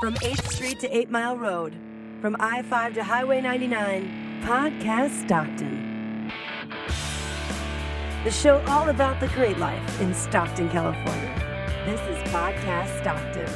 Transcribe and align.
From 0.00 0.14
8th 0.14 0.50
Street 0.50 0.80
to 0.80 0.96
8 0.96 1.10
Mile 1.10 1.36
Road, 1.36 1.76
from 2.22 2.34
I 2.40 2.62
5 2.62 2.94
to 2.94 3.04
Highway 3.04 3.42
99, 3.42 4.40
Podcast 4.42 5.10
Stockton. 5.26 6.32
The 8.24 8.30
show 8.30 8.64
all 8.66 8.88
about 8.88 9.20
the 9.20 9.28
great 9.28 9.58
life 9.58 10.00
in 10.00 10.14
Stockton, 10.14 10.70
California. 10.70 11.82
This 11.84 12.00
is 12.00 12.16
Podcast 12.32 12.98
Stockton. 13.00 13.46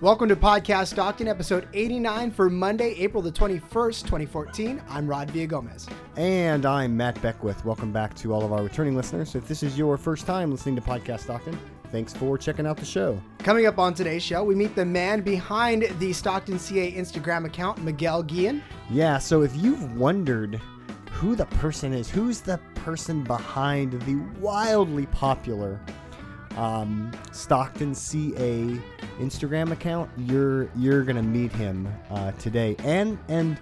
Welcome 0.00 0.28
to 0.28 0.36
Podcast 0.36 0.92
Stockton, 0.92 1.26
episode 1.26 1.66
89 1.74 2.30
for 2.30 2.48
Monday, 2.48 2.94
April 2.98 3.20
the 3.20 3.32
21st, 3.32 4.02
2014. 4.04 4.80
I'm 4.88 5.08
Rod 5.08 5.30
Villagomez. 5.30 5.90
And 6.16 6.64
I'm 6.64 6.96
Matt 6.96 7.20
Beckwith. 7.20 7.64
Welcome 7.64 7.90
back 7.90 8.14
to 8.18 8.32
all 8.32 8.44
of 8.44 8.52
our 8.52 8.62
returning 8.62 8.94
listeners. 8.94 9.34
If 9.34 9.48
this 9.48 9.64
is 9.64 9.76
your 9.76 9.96
first 9.96 10.26
time 10.26 10.52
listening 10.52 10.76
to 10.76 10.80
Podcast 10.80 11.22
Stockton, 11.22 11.58
thanks 11.90 12.12
for 12.12 12.38
checking 12.38 12.66
out 12.66 12.76
the 12.76 12.84
show. 12.84 13.20
Coming 13.38 13.66
up 13.66 13.78
on 13.78 13.94
today's 13.94 14.22
show, 14.22 14.44
we 14.44 14.54
meet 14.54 14.74
the 14.74 14.84
man 14.84 15.20
behind 15.22 15.82
the 15.98 16.12
Stockton 16.12 16.58
CA 16.58 16.92
Instagram 16.92 17.44
account, 17.44 17.82
Miguel 17.82 18.22
Guillen. 18.22 18.62
Yeah, 18.90 19.18
so 19.18 19.42
if 19.42 19.54
you've 19.56 19.96
wondered 19.96 20.60
who 21.12 21.34
the 21.34 21.46
person 21.46 21.92
is, 21.92 22.08
who's 22.08 22.40
the 22.40 22.58
person 22.74 23.24
behind 23.24 24.00
the 24.02 24.16
wildly 24.40 25.06
popular 25.06 25.80
um, 26.56 27.10
Stockton 27.32 27.94
CA 27.94 28.78
Instagram 29.18 29.72
account, 29.72 30.10
you're 30.16 30.68
you're 30.76 31.04
gonna 31.04 31.22
meet 31.22 31.52
him 31.52 31.88
uh, 32.10 32.32
today, 32.32 32.76
and 32.84 33.18
and 33.28 33.58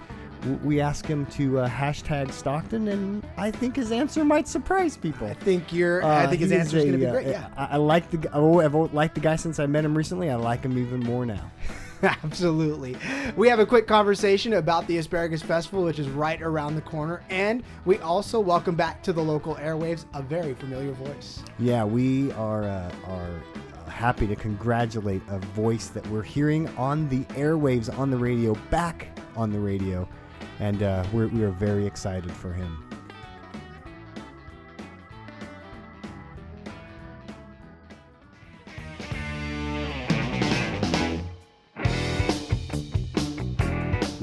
we 0.63 0.81
ask 0.81 1.07
him 1.07 1.27
to 1.27 1.61
uh, 1.61 1.69
hashtag 1.69 2.33
Stockton, 2.33 2.89
and 2.89 3.25
I 3.37 3.51
think 3.51 3.77
his 3.77 3.93
answer 3.93 4.25
might 4.25 4.49
surprise 4.49 4.97
people. 4.97 5.27
I 5.27 5.35
think 5.35 5.73
you're. 5.73 6.03
Uh, 6.03 6.25
I 6.25 6.27
think 6.27 6.41
his 6.41 6.53
answer 6.53 6.79
is 6.79 6.85
going 6.85 6.99
to 6.99 7.07
be 7.07 7.11
great. 7.11 7.27
Yeah, 7.27 7.49
I, 7.57 7.67
I 7.73 7.77
like 7.77 8.11
the. 8.11 8.31
I've 8.35 8.75
liked 8.75 9.15
the 9.15 9.21
guy 9.21 9.37
since 9.37 9.59
I 9.59 9.67
met 9.67 9.85
him 9.85 9.97
recently. 9.97 10.31
I 10.31 10.37
like 10.37 10.63
him 10.63 10.79
even 10.79 11.01
more 11.01 11.27
now. 11.27 11.51
Absolutely. 12.03 12.97
We 13.37 13.49
have 13.49 13.59
a 13.59 13.67
quick 13.67 13.87
conversation 13.87 14.55
about 14.55 14.87
the 14.87 14.99
Asparagus 14.99 15.43
Festival, 15.43 15.85
which 15.85 15.99
is 15.99 16.09
right 16.09 16.41
around 16.43 16.75
the 16.75 16.83
corner. 16.83 17.23
And 17.31 17.63
we 17.85 17.99
also 17.99 18.39
welcome 18.39 18.75
back 18.75 19.03
to 19.05 19.13
the 19.13 19.23
local 19.23 19.55
airwaves 19.57 20.05
a 20.15 20.23
very 20.23 20.55
familiar 20.55 20.93
voice. 20.93 21.43
Yeah, 21.59 21.85
we 21.85 22.33
are, 22.33 22.65
uh, 22.65 22.93
are 23.07 23.43
happy 23.89 24.27
to 24.27 24.37
congratulate 24.37 25.23
a 25.29 25.39
voice 25.39 25.89
that 25.89 26.07
we're 26.09 26.23
hearing 26.23 26.69
on 26.77 27.09
the 27.09 27.21
airwaves, 27.35 27.97
on 27.99 28.11
the 28.11 28.17
radio, 28.17 28.55
back 28.71 29.09
on 29.37 29.51
the 29.51 29.59
radio. 29.59 30.07
And 30.61 30.83
uh, 30.83 31.05
we're, 31.13 31.29
we 31.29 31.43
are 31.43 31.51
very 31.51 31.87
excited 31.87 32.33
for 32.33 32.53
him. 32.53 32.83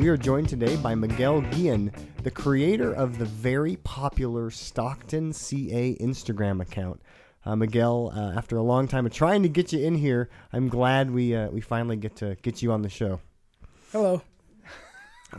We 0.04 0.10
are 0.10 0.18
joined 0.18 0.50
today 0.50 0.76
by 0.76 0.96
Miguel 0.96 1.40
Guillen, 1.40 1.90
the 2.24 2.30
creator 2.30 2.92
of 2.92 3.20
the 3.20 3.26
very 3.26 3.78
popular 3.78 4.52
Stockton 4.52 5.32
CA 5.32 5.96
Instagram 5.96 6.62
account. 6.62 7.02
Uh, 7.46 7.56
Miguel, 7.56 8.12
uh, 8.14 8.38
after 8.38 8.58
a 8.58 8.62
long 8.62 8.90
time 8.90 9.06
of 9.06 9.14
trying 9.14 9.44
to 9.44 9.50
get 9.50 9.72
you 9.72 9.80
in 9.80 9.96
here, 9.96 10.30
I'm 10.52 10.68
glad 10.68 11.12
we 11.12 11.34
uh, 11.34 11.50
we 11.52 11.62
finally 11.62 11.96
get 11.96 12.18
to 12.18 12.36
get 12.42 12.62
you 12.62 12.74
on 12.74 12.82
the 12.82 12.90
show. 12.90 13.22
Hello. 13.94 14.22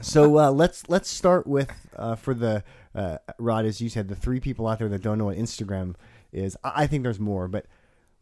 So 0.01 0.39
uh, 0.39 0.51
let's 0.51 0.89
let's 0.89 1.09
start 1.09 1.47
with 1.47 1.71
uh, 1.97 2.17
for 2.17 2.35
the 2.35 2.65
uh, 2.95 3.19
Rod, 3.39 3.65
as 3.65 3.81
you 3.81 3.89
said, 3.89 4.09
the 4.09 4.15
three 4.15 4.41
people 4.41 4.67
out 4.67 4.79
there 4.79 4.89
that 4.89 5.03
don't 5.03 5.19
know 5.19 5.27
what 5.27 5.37
Instagram 5.37 5.95
is. 6.33 6.57
I, 6.63 6.83
I 6.83 6.87
think 6.87 7.03
there's 7.03 7.21
more, 7.21 7.49
but 7.49 7.67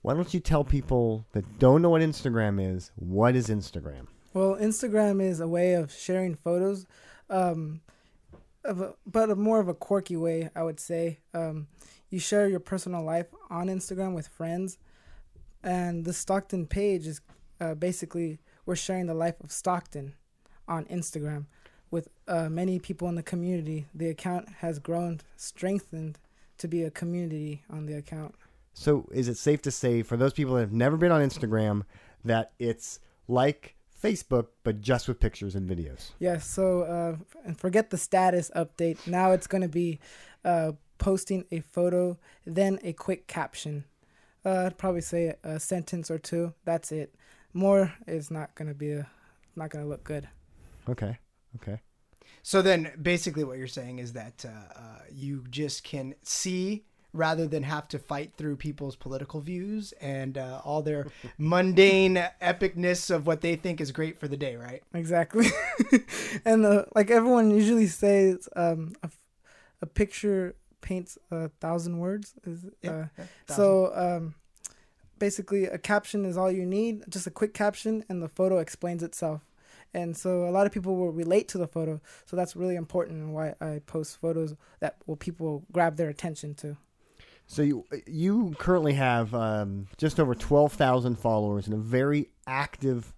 why 0.03 0.15
don't 0.15 0.33
you 0.33 0.41
tell 0.41 0.65
people 0.65 1.27
that 1.33 1.59
don't 1.59 1.83
know 1.83 1.91
what 1.91 2.03
Instagram 2.03 2.75
is 2.75 2.91
what 2.97 3.35
is 3.35 3.49
Instagram? 3.49 4.07
Well, 4.35 4.57
Instagram 4.57 5.23
is 5.23 5.41
a 5.41 5.49
way 5.49 5.75
of 5.75 5.93
sharing 5.93 6.35
photos, 6.35 6.87
um, 7.29 7.81
of 8.65 8.81
a, 8.81 8.95
but 9.07 9.31
a 9.31 9.37
more 9.37 9.61
of 9.61 9.69
a 9.69 9.75
quirky 9.75 10.17
way, 10.17 10.51
I 10.57 10.63
would 10.63 10.81
say. 10.81 11.19
Um, 11.35 11.69
you 12.09 12.19
share 12.19 12.49
your 12.49 12.61
personal 12.61 13.03
life 13.03 13.27
on 13.51 13.67
Instagram 13.69 14.15
with 14.15 14.29
friends, 14.29 14.79
and 15.63 16.05
the 16.05 16.13
Stockton 16.13 16.67
page 16.67 17.07
is 17.07 17.21
uh, 17.61 17.75
basically 17.75 18.39
we're 18.65 18.77
sharing 18.77 19.07
the 19.07 19.15
life 19.15 19.41
of 19.43 19.53
Stockton 19.53 20.15
on 20.69 20.85
Instagram 20.87 21.47
with 21.93 22.09
uh, 22.27 22.49
many 22.49 22.81
people 22.81 23.09
in 23.09 23.15
the 23.15 23.23
community. 23.23 23.87
The 23.95 24.09
account 24.09 24.49
has 24.59 24.81
grown, 24.81 25.21
strengthened 25.37 26.19
to 26.59 26.67
be 26.67 26.83
a 26.83 26.91
community 26.91 27.63
on 27.71 27.87
the 27.87 27.95
account. 27.95 28.35
So, 28.75 29.09
is 29.13 29.29
it 29.29 29.37
safe 29.37 29.63
to 29.63 29.71
say 29.71 30.03
for 30.03 30.17
those 30.17 30.33
people 30.33 30.55
that 30.55 30.63
have 30.63 30.73
never 30.73 30.97
been 30.97 31.13
on 31.13 31.21
Instagram 31.21 31.83
that 32.25 32.53
it's 32.59 32.99
like 33.29 33.77
Facebook, 34.03 34.47
but 34.65 34.81
just 34.81 35.07
with 35.07 35.21
pictures 35.21 35.55
and 35.55 35.69
videos. 35.69 36.11
Yes. 36.19 36.47
So, 36.47 36.83
uh, 36.83 37.17
and 37.45 37.59
forget 37.59 37.91
the 37.91 37.99
status 37.99 38.51
update. 38.57 39.07
Now 39.07 39.33
it's 39.33 39.47
going 39.47 39.63
to 39.63 39.69
be 39.69 40.01
uh, 40.45 40.73
posting 40.99 41.45
a 41.53 41.61
photo, 41.61 42.19
then 42.45 42.81
a 42.83 42.93
quick 42.93 43.27
caption. 43.29 43.85
Uh, 44.45 44.65
I'd 44.67 44.79
probably 44.79 45.03
say 45.03 45.35
a 45.45 45.61
sentence 45.61 46.11
or 46.11 46.19
two. 46.19 46.53
That's 46.65 46.91
it. 46.91 47.15
More 47.53 47.93
is 48.09 48.31
not 48.31 48.55
going 48.55 48.69
to 48.69 48.75
be 48.75 48.93
a, 48.93 49.07
not 49.55 49.71
going 49.71 49.85
to 49.85 49.89
look 49.89 50.03
good. 50.03 50.29
Okay. 50.89 51.19
Okay. 51.57 51.81
So 52.43 52.61
then, 52.61 52.93
basically, 53.01 53.45
what 53.45 53.59
you're 53.59 53.69
saying 53.69 53.99
is 53.99 54.13
that 54.15 54.45
uh, 54.45 54.79
uh, 54.79 54.83
you 55.11 55.45
just 55.51 55.85
can 55.85 56.15
see 56.23 56.85
rather 57.13 57.47
than 57.47 57.63
have 57.63 57.87
to 57.89 57.99
fight 57.99 58.33
through 58.37 58.57
people's 58.57 58.97
political 58.97 59.41
views 59.41 59.93
and 60.01 60.39
uh, 60.39 60.61
all 60.65 60.83
their 60.83 61.07
mundane 61.39 62.17
epicness 62.41 63.15
of 63.15 63.27
what 63.27 63.43
they 63.43 63.55
think 63.55 63.81
is 63.81 63.93
great 63.93 64.19
for 64.19 64.29
the 64.29 64.37
day, 64.37 64.57
right? 64.57 64.83
Exactly. 64.95 65.47
and 66.45 66.65
uh, 66.65 66.85
like 66.95 67.11
everyone 67.11 67.51
usually 67.51 67.87
says, 67.87 68.49
um, 68.57 68.95
a, 69.03 69.11
a, 69.83 69.87
picture 69.87 70.57
paints 70.81 71.19
a 71.31 71.49
thousand 71.61 71.99
words. 71.99 72.33
Is, 72.45 72.65
yeah, 72.81 72.91
uh, 72.91 72.95
yeah, 73.19 73.25
thousand. 73.47 73.57
So 73.57 73.93
um, 73.95 74.35
basically, 75.19 75.67
a 75.67 75.79
caption 75.79 76.25
is 76.25 76.37
all 76.37 76.51
you 76.51 76.65
need, 76.65 77.05
just 77.11 77.27
a 77.27 77.31
quick 77.31 77.53
caption, 77.53 78.05
and 78.09 78.23
the 78.23 78.29
photo 78.29 78.59
explains 78.59 79.03
itself. 79.03 79.43
And 79.95 80.17
so 80.17 80.49
a 80.49 80.51
lot 80.51 80.67
of 80.67 80.73
people 80.73 80.97
will 80.97 81.13
relate 81.13 81.49
to 81.49 81.59
the 81.59 81.67
photo. 81.67 82.01
So 82.25 82.37
that's 82.37 82.57
really 82.57 82.77
important 82.77 83.19
and 83.19 83.35
why 83.35 83.55
I 83.61 83.81
post 83.87 84.21
photos 84.21 84.55
that 84.81 84.97
will 85.07 85.17
people 85.17 85.65
grab 85.73 85.97
their 85.97 86.09
attention 86.09 86.55
to. 86.57 86.77
So 87.47 87.63
you 87.63 87.85
you 88.07 88.55
currently 88.59 88.95
have 88.95 89.35
um, 89.35 89.87
just 89.99 90.19
over 90.19 90.35
twelve 90.35 90.73
thousand 90.73 91.19
followers 91.19 91.67
and 91.67 91.75
a 91.75 91.79
very 91.79 92.31
active 92.47 93.13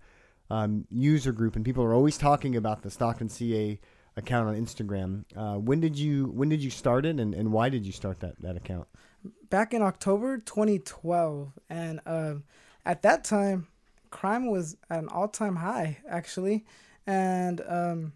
um, 0.51 0.87
user 0.91 1.33
group, 1.33 1.57
and 1.57 1.65
people 1.65 1.85
are 1.85 1.95
always 1.95 2.19
talking 2.19 2.57
about 2.57 2.83
the 2.83 2.91
Stockton 2.91 3.29
CA 3.29 3.79
account 4.17 4.49
on 4.49 4.57
Instagram. 4.57 5.25
Uh, 5.37 5.59
when 5.59 5.81
did 5.81 5.99
you 5.99 6.27
when 6.27 6.49
did 6.49 6.63
you 6.63 6.71
start 6.71 7.07
it, 7.07 7.21
and, 7.21 7.35
and 7.35 7.53
why 7.53 7.69
did 7.69 7.87
you 7.87 7.93
start 7.93 8.21
that 8.21 8.41
that 8.41 8.57
account? 8.57 8.89
Back 9.51 9.73
in 9.73 9.83
October 9.83 10.39
2012, 10.39 11.53
and 11.71 12.01
uh, 12.05 12.35
at 12.85 13.03
that 13.03 13.25
time, 13.25 13.69
crime 14.15 14.47
was 14.47 14.77
at 14.89 15.01
an 15.01 15.09
all 15.09 15.29
time 15.29 15.57
high 15.57 15.99
actually, 16.09 16.65
and 17.07 17.61
um, 17.67 18.13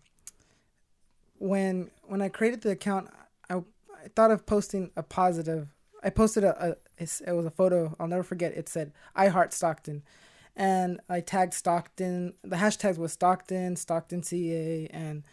when 1.38 1.90
when 2.06 2.22
I 2.22 2.28
created 2.28 2.62
the 2.62 2.70
account, 2.70 3.10
I, 3.50 3.56
I 3.56 4.08
thought 4.14 4.30
of 4.30 4.46
posting 4.46 4.90
a 4.96 5.02
positive 5.02 5.68
I 6.02 6.10
posted 6.10 6.44
a, 6.44 6.70
a 6.70 6.76
it 6.98 7.32
was 7.32 7.46
a 7.46 7.50
photo 7.50 7.94
I'll 7.98 8.06
never 8.06 8.22
forget. 8.22 8.56
It 8.56 8.68
said 8.68 8.92
I 9.14 9.28
heart 9.28 9.52
Stockton, 9.52 10.04
and 10.56 11.00
I 11.08 11.20
tagged 11.20 11.52
Stockton. 11.52 12.34
The 12.42 12.56
hashtags 12.56 12.96
was 12.96 13.12
Stockton, 13.12 13.76
Stockton 13.76 14.22
CA, 14.22 14.86
and 14.92 15.24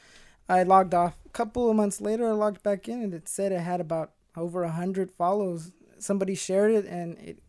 I 0.49 0.63
logged 0.63 0.95
off. 0.95 1.15
A 1.25 1.29
couple 1.29 1.69
of 1.69 1.75
months 1.75 2.01
later, 2.01 2.27
I 2.27 2.31
logged 2.31 2.63
back 2.63 2.87
in, 2.87 3.03
and 3.03 3.13
it 3.13 3.29
said 3.29 3.51
it 3.51 3.61
had 3.61 3.79
about 3.79 4.13
over 4.35 4.63
a 4.63 4.71
hundred 4.71 5.11
follows. 5.11 5.71
Somebody 5.99 6.33
shared 6.33 6.71
it, 6.71 6.85
and 6.85 7.17
it 7.19 7.39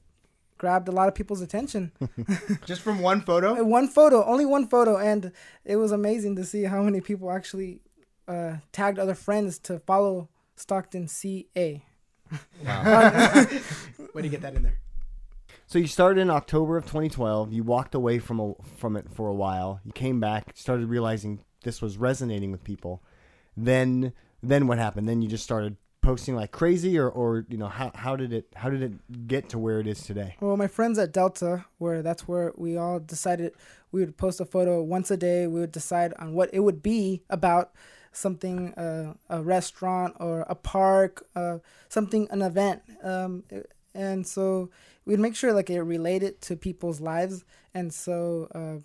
grabbed 0.59 0.89
a 0.89 0.93
lot 0.93 1.09
of 1.09 1.15
people's 1.15 1.41
attention. 1.41 1.93
Just 2.67 2.83
from 2.83 3.01
one 3.01 3.21
photo? 3.21 3.63
one 3.65 3.89
photo, 3.89 4.25
only 4.25 4.47
one 4.47 4.67
photo, 4.67 4.97
and 4.97 5.33
it 5.65 5.77
was 5.77 5.93
amazing 5.93 6.37
to 6.37 6.45
see 6.45 6.65
how 6.65 6.83
many 6.83 7.01
people 7.01 7.31
actually 7.31 7.81
uh, 8.29 8.57
tagged 8.73 8.99
other 8.99 9.15
friends 9.15 9.59
to 9.61 9.79
follow 9.81 10.29
Stockton 10.57 11.09
CA. 11.09 11.85
Wow. 12.65 12.83
Where 12.85 13.49
Way 14.15 14.23
to 14.23 14.29
get 14.29 14.41
that 14.43 14.55
in 14.55 14.63
there. 14.63 14.79
So 15.67 15.79
you 15.79 15.87
started 15.87 16.21
in 16.21 16.31
October 16.31 16.77
of 16.77 16.85
2012. 16.85 17.53
You 17.53 17.63
walked 17.65 17.95
away 17.95 18.19
from 18.19 18.41
a, 18.41 18.55
from 18.77 18.97
it 18.97 19.07
for 19.13 19.29
a 19.29 19.35
while. 19.35 19.81
You 19.85 19.93
came 19.93 20.21
back, 20.21 20.53
started 20.55 20.89
realizing 20.89 21.45
this 21.65 21.83
was 21.83 21.99
resonating 21.99 22.53
with 22.53 22.65
people. 22.65 23.03
Then 23.57 24.13
then 24.43 24.67
what 24.69 24.79
happened? 24.79 25.09
Then 25.09 25.23
you 25.23 25.29
just 25.29 25.45
started 25.45 25.77
posting 26.07 26.37
like 26.37 26.53
crazy, 26.53 26.99
or 26.99 27.09
or 27.09 27.45
you 27.49 27.57
know 27.57 27.69
how 27.69 27.91
how 27.95 28.17
did 28.17 28.33
it 28.33 28.47
how 28.55 28.71
did 28.71 28.83
it 28.83 29.27
get 29.27 29.49
to 29.51 29.59
where 29.59 29.81
it 29.81 29.87
is 29.87 30.03
today? 30.03 30.37
Well, 30.41 30.57
my 30.57 30.69
friends 30.69 30.99
at 30.99 31.13
Delta, 31.13 31.65
where 31.79 32.03
that's 32.03 32.29
where 32.29 32.53
we 32.57 32.77
all 32.77 33.01
decided 33.01 33.53
we 33.93 34.01
would 34.01 34.17
post 34.17 34.41
a 34.41 34.45
photo 34.45 34.83
once 34.83 35.11
a 35.11 35.17
day. 35.17 35.47
We 35.47 35.61
would 35.61 35.73
decide 35.73 36.15
on 36.19 36.33
what 36.33 36.51
it 36.53 36.61
would 36.61 36.83
be 36.83 37.23
about 37.29 37.73
something 38.13 38.73
uh, 38.75 39.15
a 39.29 39.43
restaurant 39.43 40.17
or 40.21 40.47
a 40.49 40.55
park 40.55 41.27
uh, 41.35 41.59
something 41.89 42.27
an 42.31 42.41
event 42.41 42.81
um, 43.03 43.45
and 43.97 44.27
so 44.27 44.71
we'd 45.05 45.19
make 45.19 45.35
sure 45.35 45.53
like 45.53 45.71
it 45.71 45.81
related 45.83 46.41
to 46.43 46.57
people's 46.57 47.01
lives, 47.01 47.45
and 47.75 47.93
so 47.93 48.49
uh, 48.55 48.77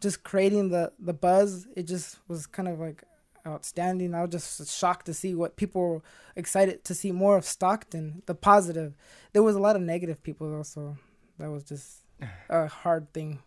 just 0.00 0.22
creating 0.22 0.70
the 0.70 0.92
the 0.98 1.12
buzz, 1.12 1.66
it 1.76 1.84
just 1.84 2.18
was 2.28 2.46
kind 2.46 2.68
of 2.68 2.78
like 2.78 3.02
outstanding. 3.46 4.14
I 4.14 4.22
was 4.22 4.30
just 4.30 4.78
shocked 4.78 5.06
to 5.06 5.14
see 5.14 5.34
what 5.34 5.56
people 5.56 5.82
were 5.82 6.02
excited 6.36 6.84
to 6.84 6.94
see 6.94 7.12
more 7.12 7.36
of 7.36 7.44
Stockton, 7.44 8.22
the 8.26 8.34
positive. 8.34 8.94
There 9.32 9.42
was 9.42 9.56
a 9.56 9.60
lot 9.60 9.76
of 9.76 9.82
negative 9.82 10.22
people 10.22 10.54
also. 10.54 10.96
That 11.38 11.50
was 11.50 11.64
just 11.64 12.02
a 12.48 12.66
hard 12.66 13.12
thing 13.12 13.40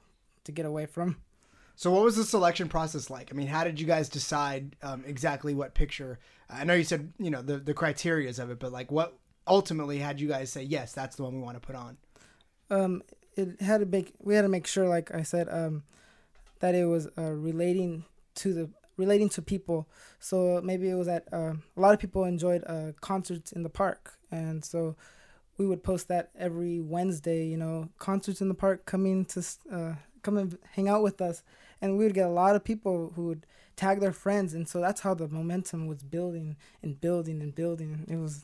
to 0.44 0.52
get 0.52 0.66
away 0.66 0.86
from. 0.86 1.18
So, 1.78 1.92
what 1.92 2.04
was 2.04 2.16
the 2.16 2.24
selection 2.24 2.70
process 2.70 3.10
like? 3.10 3.30
I 3.32 3.36
mean, 3.36 3.48
how 3.48 3.64
did 3.64 3.80
you 3.80 3.86
guys 3.86 4.08
decide 4.08 4.76
um, 4.82 5.04
exactly 5.06 5.54
what 5.54 5.74
picture? 5.74 6.20
I 6.50 6.64
know 6.64 6.74
you 6.74 6.86
said 6.86 7.12
you 7.20 7.30
know 7.30 7.42
the 7.42 7.58
the 7.58 7.74
criterias 7.74 8.40
of 8.40 8.50
it, 8.50 8.60
but 8.60 8.72
like, 8.72 8.92
what 8.92 9.18
ultimately 9.48 10.00
had 10.00 10.20
you 10.20 10.28
guys 10.28 10.52
say 10.52 10.64
yes, 10.64 10.94
that's 10.94 11.18
the 11.18 11.24
one 11.24 11.36
we 11.36 11.42
want 11.42 11.62
to 11.62 11.66
put 11.66 11.76
on? 11.76 11.98
Um, 12.70 13.04
it 13.36 13.62
had 13.62 13.80
to 13.80 13.86
make 13.86 14.14
we 14.20 14.36
had 14.36 14.44
to 14.44 14.50
make 14.50 14.68
sure, 14.68 14.88
like 14.88 15.14
I 15.14 15.24
said, 15.24 15.50
um, 15.50 15.84
that 16.60 16.76
it 16.76 16.86
was 16.86 17.08
uh, 17.18 17.32
relating 17.32 18.06
to 18.36 18.54
the 18.54 18.70
relating 18.98 19.30
to 19.30 19.42
people. 19.42 19.88
So 20.20 20.62
maybe 20.64 20.90
it 20.90 20.96
was 20.96 21.08
at 21.08 21.28
uh, 21.32 21.54
a 21.76 21.80
lot 21.80 21.94
of 21.94 22.00
people 22.00 22.24
enjoyed 22.24 22.64
uh, 22.66 22.92
concerts 23.02 23.52
in 23.52 23.64
the 23.64 23.70
park, 23.70 24.14
and 24.32 24.64
so 24.64 24.96
we 25.58 25.66
would 25.66 25.84
post 25.84 26.08
that 26.10 26.30
every 26.38 26.80
Wednesday. 26.82 27.46
You 27.46 27.58
know, 27.58 27.90
concerts 27.98 28.42
in 28.42 28.48
the 28.48 28.56
park, 28.56 28.86
coming 28.86 29.26
to 29.26 29.44
uh, 29.72 29.94
come 30.22 30.38
and 30.38 30.58
hang 30.72 30.90
out 30.90 31.04
with 31.04 31.22
us, 31.22 31.44
and 31.82 31.98
we 31.98 32.06
would 32.06 32.14
get 32.14 32.28
a 32.28 32.32
lot 32.32 32.56
of 32.56 32.64
people 32.64 33.14
who 33.16 33.28
would 33.28 33.46
tag 33.76 34.00
their 34.00 34.14
friends, 34.14 34.54
and 34.54 34.68
so 34.68 34.80
that's 34.80 35.02
how 35.02 35.14
the 35.14 35.28
momentum 35.28 35.88
was 35.88 36.04
building 36.04 36.56
and 36.82 37.00
building 37.00 37.42
and 37.42 37.54
building. 37.54 38.06
It 38.08 38.18
was 38.18 38.44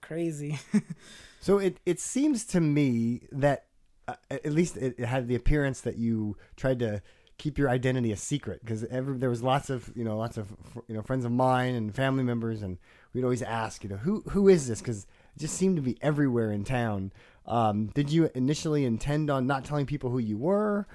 crazy. 0.00 0.58
so 1.40 1.58
it 1.58 1.78
it 1.84 2.00
seems 2.00 2.44
to 2.46 2.60
me 2.60 3.22
that 3.32 3.66
uh, 4.06 4.14
at 4.30 4.52
least 4.52 4.76
it, 4.76 4.94
it 4.98 5.06
had 5.06 5.28
the 5.28 5.34
appearance 5.34 5.80
that 5.82 5.96
you 5.96 6.36
tried 6.56 6.78
to 6.80 7.02
keep 7.38 7.58
your 7.58 7.68
identity 7.68 8.12
a 8.12 8.16
secret 8.16 8.60
because 8.60 8.82
there 8.82 9.30
was 9.30 9.42
lots 9.42 9.70
of 9.70 9.92
you 9.96 10.04
know 10.04 10.16
lots 10.16 10.36
of 10.36 10.48
you 10.88 10.94
know 10.94 11.02
friends 11.02 11.24
of 11.24 11.32
mine 11.32 11.74
and 11.74 11.94
family 11.94 12.22
members 12.22 12.62
and 12.62 12.78
we'd 13.12 13.24
always 13.24 13.42
ask 13.42 13.82
you 13.82 13.90
know 13.90 13.96
who 13.96 14.22
who 14.30 14.48
is 14.48 14.68
this? 14.68 14.80
Because 14.80 15.04
it 15.04 15.40
just 15.40 15.56
seemed 15.56 15.76
to 15.76 15.82
be 15.82 15.98
everywhere 16.00 16.50
in 16.52 16.64
town. 16.64 17.12
Um, 17.46 17.86
did 17.88 18.10
you 18.10 18.30
initially 18.34 18.84
intend 18.84 19.30
on 19.30 19.46
not 19.46 19.64
telling 19.64 19.86
people 19.86 20.10
who 20.10 20.18
you 20.18 20.38
were 20.38 20.86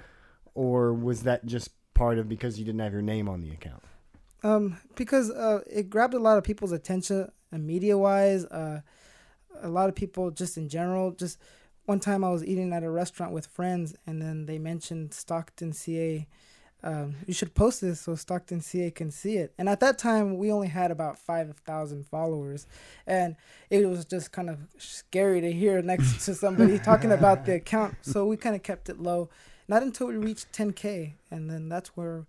or 0.56 0.94
was 0.94 1.24
that 1.24 1.45
just 1.45 1.69
part 1.94 2.18
of 2.18 2.27
because 2.27 2.57
you 2.57 2.65
didn't 2.65 2.80
have 2.80 2.94
your 2.94 3.01
name 3.01 3.30
on 3.30 3.41
the 3.41 3.51
account? 3.51 3.83
Um, 4.41 4.77
because 4.95 5.30
uh, 5.30 5.62
it 5.69 5.89
grabbed 5.89 6.13
a 6.13 6.19
lot 6.19 6.38
of 6.38 6.44
people's 6.44 6.71
attention 6.71 7.30
and 7.51 7.68
media 7.68 7.97
wise 7.97 8.45
uh, 8.45 8.81
a 9.62 9.69
lot 9.69 9.89
of 9.89 9.95
people 9.95 10.31
just 10.31 10.57
in 10.57 10.69
general 10.69 11.12
just 11.12 11.39
one 11.89 12.00
time 12.00 12.24
I 12.24 12.30
was 12.30 12.45
eating 12.45 12.71
at 12.71 12.83
a 12.83 12.89
restaurant 12.91 13.33
with 13.33 13.47
friends, 13.47 13.95
and 14.06 14.21
then 14.21 14.45
they 14.45 14.59
mentioned 14.59 15.12
Stockton, 15.12 15.74
CA. 15.74 16.27
Um, 16.83 17.15
you 17.25 17.33
should 17.33 17.56
post 17.56 17.81
this 17.81 18.01
so 18.01 18.13
Stockton, 18.13 18.62
CA 18.62 18.91
can 18.91 19.09
see 19.09 19.38
it. 19.38 19.53
And 19.57 19.68
at 19.68 19.80
that 19.80 19.97
time, 19.97 20.38
we 20.38 20.51
only 20.51 20.68
had 20.68 20.91
about 20.91 21.18
5,000 21.18 22.06
followers. 22.06 22.68
And 23.07 23.36
it 23.71 23.88
was 23.88 24.06
just 24.06 24.31
kind 24.31 24.51
of 24.51 24.59
scary 24.77 25.41
to 25.41 25.51
hear 25.51 25.81
next 25.81 26.24
to 26.25 26.36
somebody 26.36 26.77
talking 26.89 27.12
about 27.12 27.47
the 27.47 27.56
account. 27.56 27.95
So 28.01 28.24
we 28.24 28.38
kind 28.38 28.56
of 28.56 28.62
kept 28.62 28.88
it 28.89 29.00
low. 29.00 29.31
Not 29.68 29.81
until 29.81 30.07
we 30.07 30.18
reached 30.18 30.51
10K. 30.51 31.13
And 31.31 31.50
then 31.50 31.69
that's 31.69 31.97
where 31.97 32.27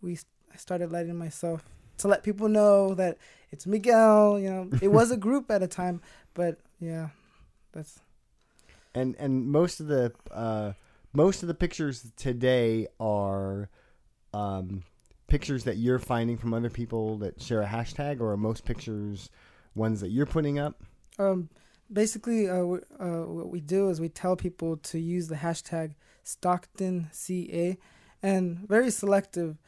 we 0.00 0.16
I 0.54 0.56
started 0.58 0.92
letting 0.92 1.16
myself 1.16 1.64
to 1.98 2.06
let 2.06 2.22
people 2.22 2.48
know 2.48 2.94
that 2.94 3.18
it's 3.50 3.66
Miguel. 3.66 4.38
You 4.38 4.50
know, 4.50 4.70
it 4.80 4.92
was 4.92 5.10
a 5.10 5.16
group 5.16 5.50
at 5.50 5.64
a 5.64 5.66
time. 5.66 6.00
But 6.34 6.60
yeah, 6.78 7.08
that's 7.72 8.00
and 8.96 9.14
and 9.18 9.46
most 9.46 9.78
of 9.78 9.86
the 9.86 10.12
uh, 10.32 10.72
most 11.12 11.42
of 11.42 11.48
the 11.48 11.54
pictures 11.54 12.10
today 12.16 12.88
are 12.98 13.68
um, 14.34 14.82
pictures 15.28 15.64
that 15.64 15.76
you're 15.76 15.98
finding 15.98 16.36
from 16.36 16.54
other 16.54 16.70
people 16.70 17.18
that 17.18 17.40
share 17.40 17.62
a 17.62 17.66
hashtag, 17.66 18.20
or 18.20 18.36
most 18.36 18.64
pictures 18.64 19.30
ones 19.74 20.00
that 20.00 20.08
you're 20.08 20.26
putting 20.26 20.58
up? 20.58 20.82
Um, 21.18 21.50
basically, 21.92 22.48
uh, 22.48 22.56
uh, 22.58 23.26
what 23.26 23.50
we 23.50 23.60
do 23.60 23.90
is 23.90 24.00
we 24.00 24.08
tell 24.08 24.34
people 24.34 24.78
to 24.78 24.98
use 24.98 25.28
the 25.28 25.36
hashtag 25.36 25.94
StocktonCA, 26.24 27.76
and 28.22 28.58
very 28.68 28.90
selective. 28.90 29.58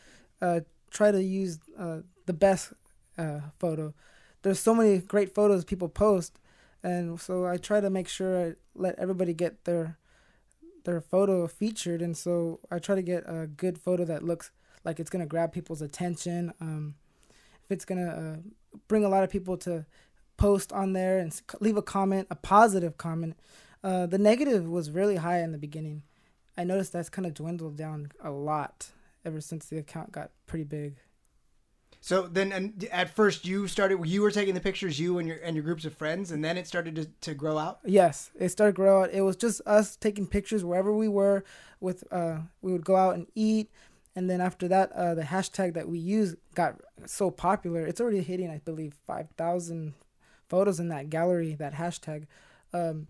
Uh, 0.40 0.60
try 0.90 1.10
to 1.10 1.22
use 1.22 1.58
uh, 1.78 1.98
the 2.26 2.32
best 2.32 2.72
uh, 3.19 3.40
photo. 3.58 3.92
There's 4.42 4.60
so 4.60 4.75
many 4.75 4.98
great 4.98 5.34
photos 5.34 5.64
people 5.64 5.88
post 5.88 6.38
and 6.82 7.20
so 7.20 7.46
I 7.46 7.56
try 7.56 7.80
to 7.80 7.90
make 7.90 8.08
sure 8.08 8.48
I 8.48 8.54
let 8.75 8.98
everybody 8.98 9.34
get 9.34 9.64
their 9.64 9.98
their 10.84 11.00
photo 11.00 11.46
featured, 11.46 12.02
and 12.02 12.16
so 12.16 12.60
I 12.70 12.78
try 12.78 12.94
to 12.94 13.02
get 13.02 13.25
a 13.26 13.46
good 13.46 13.78
photo 13.78 14.04
that 14.04 14.22
looks 14.22 14.50
like 14.84 15.00
it's 15.00 15.10
gonna 15.10 15.26
grab 15.26 15.52
people's 15.52 15.82
attention. 15.82 16.52
Um, 16.60 16.94
if 17.64 17.70
it's 17.70 17.84
gonna 17.84 18.08
uh, 18.08 18.76
bring 18.86 19.04
a 19.04 19.08
lot 19.08 19.25
of 19.25 19.30
people 19.30 19.56
to 19.58 19.86
post 20.36 20.72
on 20.72 20.94
there 20.94 21.19
and 21.19 21.38
leave 21.60 21.76
a 21.76 21.82
comment, 21.82 22.28
a 22.30 22.36
positive 22.36 22.96
comment. 22.96 23.36
Uh, 23.84 24.06
the 24.06 24.19
negative 24.19 24.66
was 24.66 24.90
really 24.90 25.16
high 25.16 25.40
in 25.40 25.52
the 25.52 25.58
beginning. 25.58 26.02
I 26.56 26.64
noticed 26.64 26.92
that's 26.92 27.10
kind 27.10 27.26
of 27.26 27.34
dwindled 27.34 27.76
down 27.76 28.10
a 28.22 28.30
lot 28.30 28.88
ever 29.25 29.40
since 29.40 29.66
the 29.66 29.78
account 29.78 30.12
got 30.12 30.30
pretty 30.46 30.64
big. 30.64 30.96
So 32.00 32.22
then, 32.22 32.74
at 32.92 33.14
first, 33.14 33.44
you 33.44 33.66
started. 33.66 33.98
You 34.06 34.22
were 34.22 34.30
taking 34.30 34.54
the 34.54 34.60
pictures, 34.60 35.00
you 35.00 35.18
and 35.18 35.26
your 35.26 35.38
and 35.38 35.56
your 35.56 35.64
groups 35.64 35.84
of 35.84 35.94
friends, 35.94 36.30
and 36.30 36.44
then 36.44 36.56
it 36.56 36.66
started 36.66 36.94
to, 36.94 37.06
to 37.22 37.34
grow 37.34 37.58
out. 37.58 37.80
Yes, 37.84 38.30
it 38.38 38.50
started 38.50 38.72
to 38.72 38.76
grow 38.76 39.02
out. 39.02 39.10
It 39.12 39.22
was 39.22 39.36
just 39.36 39.60
us 39.66 39.96
taking 39.96 40.26
pictures 40.26 40.64
wherever 40.64 40.92
we 40.92 41.08
were. 41.08 41.44
With 41.80 42.04
uh, 42.12 42.38
we 42.62 42.72
would 42.72 42.84
go 42.84 42.96
out 42.96 43.16
and 43.16 43.26
eat, 43.34 43.70
and 44.14 44.30
then 44.30 44.40
after 44.40 44.68
that, 44.68 44.92
uh, 44.92 45.14
the 45.14 45.22
hashtag 45.22 45.74
that 45.74 45.88
we 45.88 45.98
use 45.98 46.36
got 46.54 46.80
so 47.04 47.30
popular. 47.30 47.84
It's 47.84 48.00
already 48.00 48.22
hitting, 48.22 48.48
I 48.48 48.58
believe, 48.58 48.94
five 49.06 49.28
thousand 49.36 49.94
photos 50.48 50.78
in 50.78 50.88
that 50.88 51.10
gallery. 51.10 51.54
That 51.54 51.74
hashtag. 51.74 52.26
Um, 52.72 53.08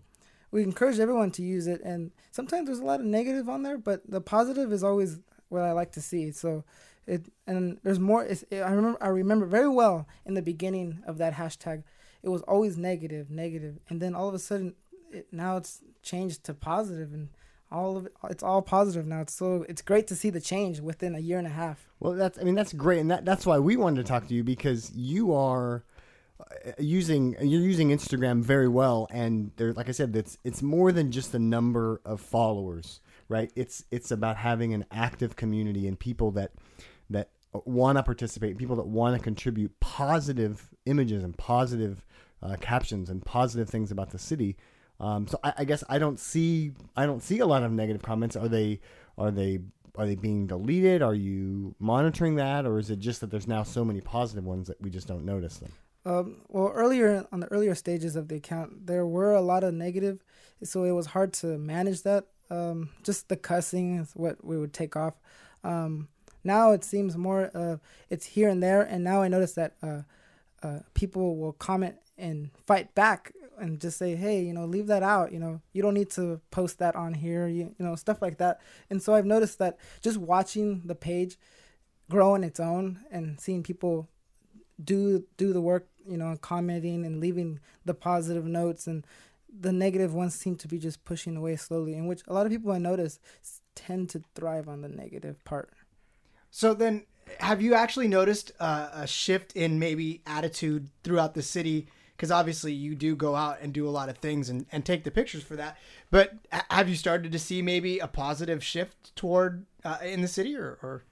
we 0.51 0.63
encourage 0.63 0.99
everyone 0.99 1.29
to 1.31 1.43
use 1.43 1.67
it, 1.67 1.81
and 1.83 2.11
sometimes 2.31 2.65
there's 2.65 2.79
a 2.79 2.85
lot 2.85 3.01
of 3.01 3.05
negative 3.05 3.47
on 3.47 3.61
there, 3.61 3.77
but 3.77 4.01
the 4.09 4.19
positive 4.19 4.73
is 4.73 4.83
always 4.83 5.19
what 5.49 5.61
I 5.61 5.73
like 5.73 5.91
to 5.91 6.01
see. 6.01 6.31
So 6.31 6.63
it 7.09 7.31
and 7.47 7.79
there's 7.83 7.99
more. 7.99 8.23
It, 8.23 8.43
I 8.51 8.71
remember 8.71 8.97
I 9.01 9.07
remember 9.07 9.45
very 9.45 9.69
well 9.69 10.07
in 10.25 10.35
the 10.35 10.41
beginning 10.41 11.01
of 11.05 11.17
that 11.17 11.33
hashtag. 11.33 11.83
It 12.21 12.29
was 12.29 12.41
always 12.43 12.77
negative, 12.77 13.29
negative, 13.29 13.79
and 13.89 14.01
then 14.01 14.13
all 14.13 14.27
of 14.27 14.35
a 14.35 14.39
sudden, 14.39 14.75
it, 15.11 15.27
now 15.31 15.57
it's 15.57 15.81
changed 16.03 16.43
to 16.45 16.53
positive, 16.53 17.13
and 17.13 17.29
all 17.71 17.97
of 17.97 18.05
it, 18.05 18.13
it's 18.29 18.43
all 18.43 18.61
positive 18.61 19.07
now. 19.07 19.21
It's 19.21 19.33
so 19.33 19.65
it's 19.67 19.81
great 19.81 20.07
to 20.07 20.15
see 20.15 20.29
the 20.29 20.41
change 20.41 20.79
within 20.79 21.15
a 21.15 21.19
year 21.19 21.37
and 21.37 21.47
a 21.47 21.51
half. 21.51 21.87
Well, 21.99 22.13
that's 22.13 22.37
I 22.37 22.43
mean 22.43 22.55
that's 22.55 22.73
great, 22.73 22.99
and 22.99 23.09
that 23.11 23.25
that's 23.25 23.45
why 23.45 23.59
we 23.59 23.75
wanted 23.75 24.05
to 24.05 24.07
talk 24.07 24.27
to 24.27 24.33
you 24.33 24.43
because 24.43 24.91
you 24.95 25.33
are 25.33 25.83
uh, 26.39 26.71
using 26.77 27.35
you're 27.41 27.61
using 27.61 27.89
Instagram 27.89 28.41
very 28.41 28.67
well, 28.67 29.07
and 29.11 29.51
there, 29.57 29.73
like 29.73 29.89
I 29.89 29.93
said, 29.93 30.15
it's 30.15 30.37
it's 30.43 30.61
more 30.61 30.91
than 30.91 31.11
just 31.11 31.31
the 31.31 31.39
number 31.39 32.01
of 32.05 32.21
followers, 32.21 33.01
right? 33.27 33.51
It's 33.55 33.85
it's 33.91 34.11
about 34.11 34.37
having 34.37 34.73
an 34.73 34.85
active 34.91 35.35
community 35.35 35.87
and 35.87 35.99
people 35.99 36.31
that 36.31 36.51
that 36.51 36.51
want 37.53 37.97
to 37.97 38.03
participate, 38.03 38.57
people 38.57 38.75
that 38.75 38.87
want 38.87 39.17
to 39.17 39.23
contribute 39.23 39.79
positive 39.79 40.69
images 40.85 41.23
and 41.23 41.37
positive 41.37 42.05
uh, 42.41 42.55
captions 42.61 43.09
and 43.09 43.23
positive 43.25 43.69
things 43.69 43.91
about 43.91 44.11
the 44.11 44.19
city. 44.19 44.55
Um, 44.99 45.27
so 45.27 45.39
I, 45.43 45.53
I, 45.59 45.63
guess 45.65 45.83
I 45.89 45.97
don't 45.97 46.19
see 46.19 46.73
I 46.95 47.05
don't 47.05 47.23
see 47.23 47.39
a 47.39 47.45
lot 47.45 47.63
of 47.63 47.71
negative 47.71 48.01
comments. 48.01 48.35
Are 48.35 48.47
they 48.47 48.81
are 49.17 49.31
they 49.31 49.59
are 49.95 50.05
they 50.05 50.15
being 50.15 50.47
deleted? 50.47 51.01
Are 51.01 51.13
you 51.13 51.75
monitoring 51.79 52.35
that, 52.35 52.65
or 52.65 52.79
is 52.79 52.89
it 52.89 52.99
just 52.99 53.21
that 53.21 53.31
there's 53.31 53.47
now 53.47 53.63
so 53.63 53.83
many 53.83 54.01
positive 54.01 54.43
ones 54.43 54.67
that 54.67 54.81
we 54.81 54.89
just 54.89 55.07
don't 55.07 55.25
notice 55.25 55.57
them? 55.57 55.71
Um, 56.05 56.37
well, 56.47 56.71
earlier 56.73 57.25
on 57.31 57.39
the 57.39 57.47
earlier 57.47 57.75
stages 57.75 58.15
of 58.15 58.27
the 58.27 58.35
account, 58.35 58.87
there 58.87 59.05
were 59.05 59.33
a 59.33 59.41
lot 59.41 59.63
of 59.63 59.73
negative, 59.73 60.23
so 60.63 60.83
it 60.83 60.91
was 60.91 61.07
hard 61.07 61.33
to 61.33 61.57
manage 61.57 62.03
that. 62.03 62.25
Um, 62.49 62.89
just 63.03 63.29
the 63.29 63.37
cussing 63.37 63.97
is 63.97 64.11
what 64.15 64.43
we 64.43 64.57
would 64.57 64.73
take 64.73 64.95
off. 64.95 65.15
Um, 65.63 66.07
now 66.43 66.71
it 66.71 66.83
seems 66.83 67.17
more 67.17 67.51
uh, 67.53 67.77
it's 68.09 68.25
here 68.25 68.49
and 68.49 68.61
there, 68.61 68.81
and 68.81 69.03
now 69.03 69.21
I 69.21 69.27
notice 69.27 69.53
that 69.53 69.73
uh, 69.81 70.01
uh, 70.63 70.79
people 70.93 71.37
will 71.37 71.53
comment 71.53 71.95
and 72.17 72.51
fight 72.65 72.93
back 72.95 73.33
and 73.57 73.79
just 73.79 73.97
say, 73.97 74.15
hey, 74.15 74.41
you 74.41 74.53
know, 74.53 74.65
leave 74.65 74.87
that 74.87 75.03
out. 75.03 75.31
You 75.31 75.39
know, 75.39 75.61
you 75.73 75.81
don't 75.81 75.93
need 75.93 76.09
to 76.11 76.39
post 76.51 76.79
that 76.79 76.95
on 76.95 77.13
here. 77.13 77.47
You, 77.47 77.75
you 77.77 77.85
know, 77.85 77.95
stuff 77.95 78.21
like 78.21 78.37
that. 78.37 78.61
And 78.89 79.01
so 79.01 79.13
I've 79.13 79.25
noticed 79.25 79.59
that 79.59 79.77
just 80.01 80.17
watching 80.17 80.81
the 80.85 80.95
page 80.95 81.37
grow 82.09 82.33
on 82.33 82.43
its 82.43 82.59
own 82.59 82.99
and 83.11 83.39
seeing 83.39 83.63
people 83.63 84.07
do 84.83 85.25
do 85.37 85.53
the 85.53 85.61
work, 85.61 85.87
you 86.07 86.17
know, 86.17 86.37
commenting 86.41 87.05
and 87.05 87.19
leaving 87.19 87.59
the 87.85 87.93
positive 87.93 88.45
notes 88.45 88.87
and 88.87 89.05
the 89.51 89.71
negative 89.71 90.13
ones 90.13 90.35
seem 90.35 90.55
to 90.55 90.67
be 90.67 90.77
just 90.77 91.03
pushing 91.03 91.35
away 91.35 91.55
slowly, 91.55 91.95
in 91.95 92.07
which 92.07 92.21
a 92.27 92.33
lot 92.33 92.45
of 92.45 92.51
people 92.51 92.71
I 92.71 92.77
notice 92.77 93.19
tend 93.75 94.09
to 94.09 94.23
thrive 94.35 94.67
on 94.67 94.81
the 94.81 94.89
negative 94.89 95.43
part. 95.43 95.73
So 96.51 96.73
then, 96.73 97.05
have 97.39 97.61
you 97.61 97.73
actually 97.73 98.07
noticed 98.07 98.51
uh, 98.59 98.89
a 98.93 99.07
shift 99.07 99.55
in 99.55 99.79
maybe 99.79 100.21
attitude 100.25 100.89
throughout 101.03 101.33
the 101.33 101.43
city 101.43 101.87
because 102.19 102.31
obviously 102.31 102.73
you 102.73 102.95
do 102.95 103.15
go 103.15 103.33
out 103.33 103.59
and 103.61 103.71
do 103.71 103.87
a 103.87 103.89
lot 103.89 104.09
of 104.09 104.17
things 104.17 104.49
and, 104.49 104.65
and 104.73 104.85
take 104.85 105.05
the 105.05 105.11
pictures 105.11 105.41
for 105.41 105.55
that. 105.55 105.77
But 106.11 106.33
have 106.69 106.89
you 106.89 106.95
started 106.95 107.31
to 107.31 107.39
see 107.39 107.61
maybe 107.61 107.99
a 107.99 108.07
positive 108.07 108.61
shift 108.61 109.15
toward 109.15 109.65
uh, 109.85 109.99
in 110.03 110.21
the 110.21 110.27
city 110.27 110.53
or, 110.57 110.77
or 110.83 111.03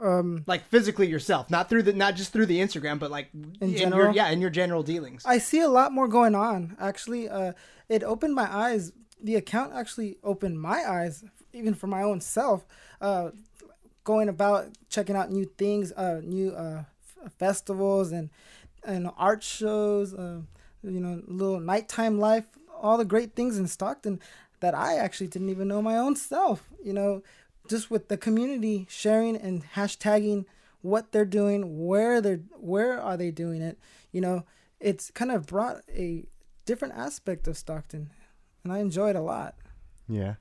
Um, 0.00 0.44
like 0.46 0.68
physically 0.68 1.08
yourself, 1.08 1.50
not 1.50 1.68
through 1.68 1.82
the 1.82 1.92
not 1.92 2.14
just 2.14 2.32
through 2.32 2.46
the 2.46 2.60
Instagram, 2.60 3.00
but 3.00 3.10
like 3.10 3.28
in, 3.34 3.70
your 3.70 3.78
general? 3.78 4.14
yeah 4.14 4.28
in 4.30 4.40
your 4.40 4.50
general 4.50 4.84
dealings. 4.84 5.24
I 5.26 5.38
see 5.38 5.60
a 5.60 5.68
lot 5.68 5.90
more 5.90 6.06
going 6.06 6.36
on. 6.36 6.76
Actually, 6.78 7.28
uh, 7.28 7.54
it 7.88 8.04
opened 8.04 8.36
my 8.36 8.48
eyes. 8.54 8.92
The 9.20 9.34
account 9.34 9.72
actually 9.74 10.18
opened 10.22 10.60
my 10.60 10.84
eyes, 10.88 11.24
even 11.52 11.74
for 11.74 11.88
my 11.88 12.02
own 12.02 12.20
self. 12.20 12.66
Uh, 13.00 13.30
going 14.04 14.28
about 14.28 14.68
checking 14.88 15.16
out 15.16 15.30
new 15.30 15.44
things, 15.44 15.92
uh, 15.92 16.20
new 16.22 16.50
uh, 16.50 16.84
f- 17.24 17.32
festivals 17.38 18.12
and 18.12 18.30
and 18.84 19.10
art 19.16 19.42
shows. 19.42 20.14
Uh, 20.14 20.40
you 20.82 21.00
know, 21.00 21.22
little 21.26 21.60
nighttime 21.60 22.18
life, 22.18 22.44
all 22.80 22.98
the 22.98 23.04
great 23.04 23.34
things 23.34 23.56
in 23.56 23.68
Stockton 23.68 24.20
that 24.60 24.74
I 24.74 24.96
actually 24.96 25.28
didn't 25.28 25.50
even 25.50 25.68
know 25.68 25.80
my 25.80 25.96
own 25.96 26.16
self. 26.16 26.64
You 26.82 26.92
know, 26.92 27.22
just 27.68 27.90
with 27.90 28.08
the 28.08 28.16
community 28.16 28.86
sharing 28.90 29.36
and 29.36 29.64
hashtagging 29.74 30.46
what 30.80 31.12
they're 31.12 31.24
doing, 31.24 31.86
where 31.86 32.20
they're 32.20 32.40
where 32.58 33.00
are 33.00 33.16
they 33.16 33.30
doing 33.30 33.62
it. 33.62 33.78
You 34.10 34.20
know, 34.20 34.44
it's 34.80 35.10
kind 35.10 35.30
of 35.30 35.46
brought 35.46 35.82
a 35.88 36.26
different 36.64 36.94
aspect 36.94 37.46
of 37.46 37.56
Stockton, 37.56 38.10
and 38.64 38.72
I 38.72 38.78
enjoy 38.78 39.10
it 39.10 39.16
a 39.16 39.20
lot. 39.20 39.54
Yeah. 40.08 40.34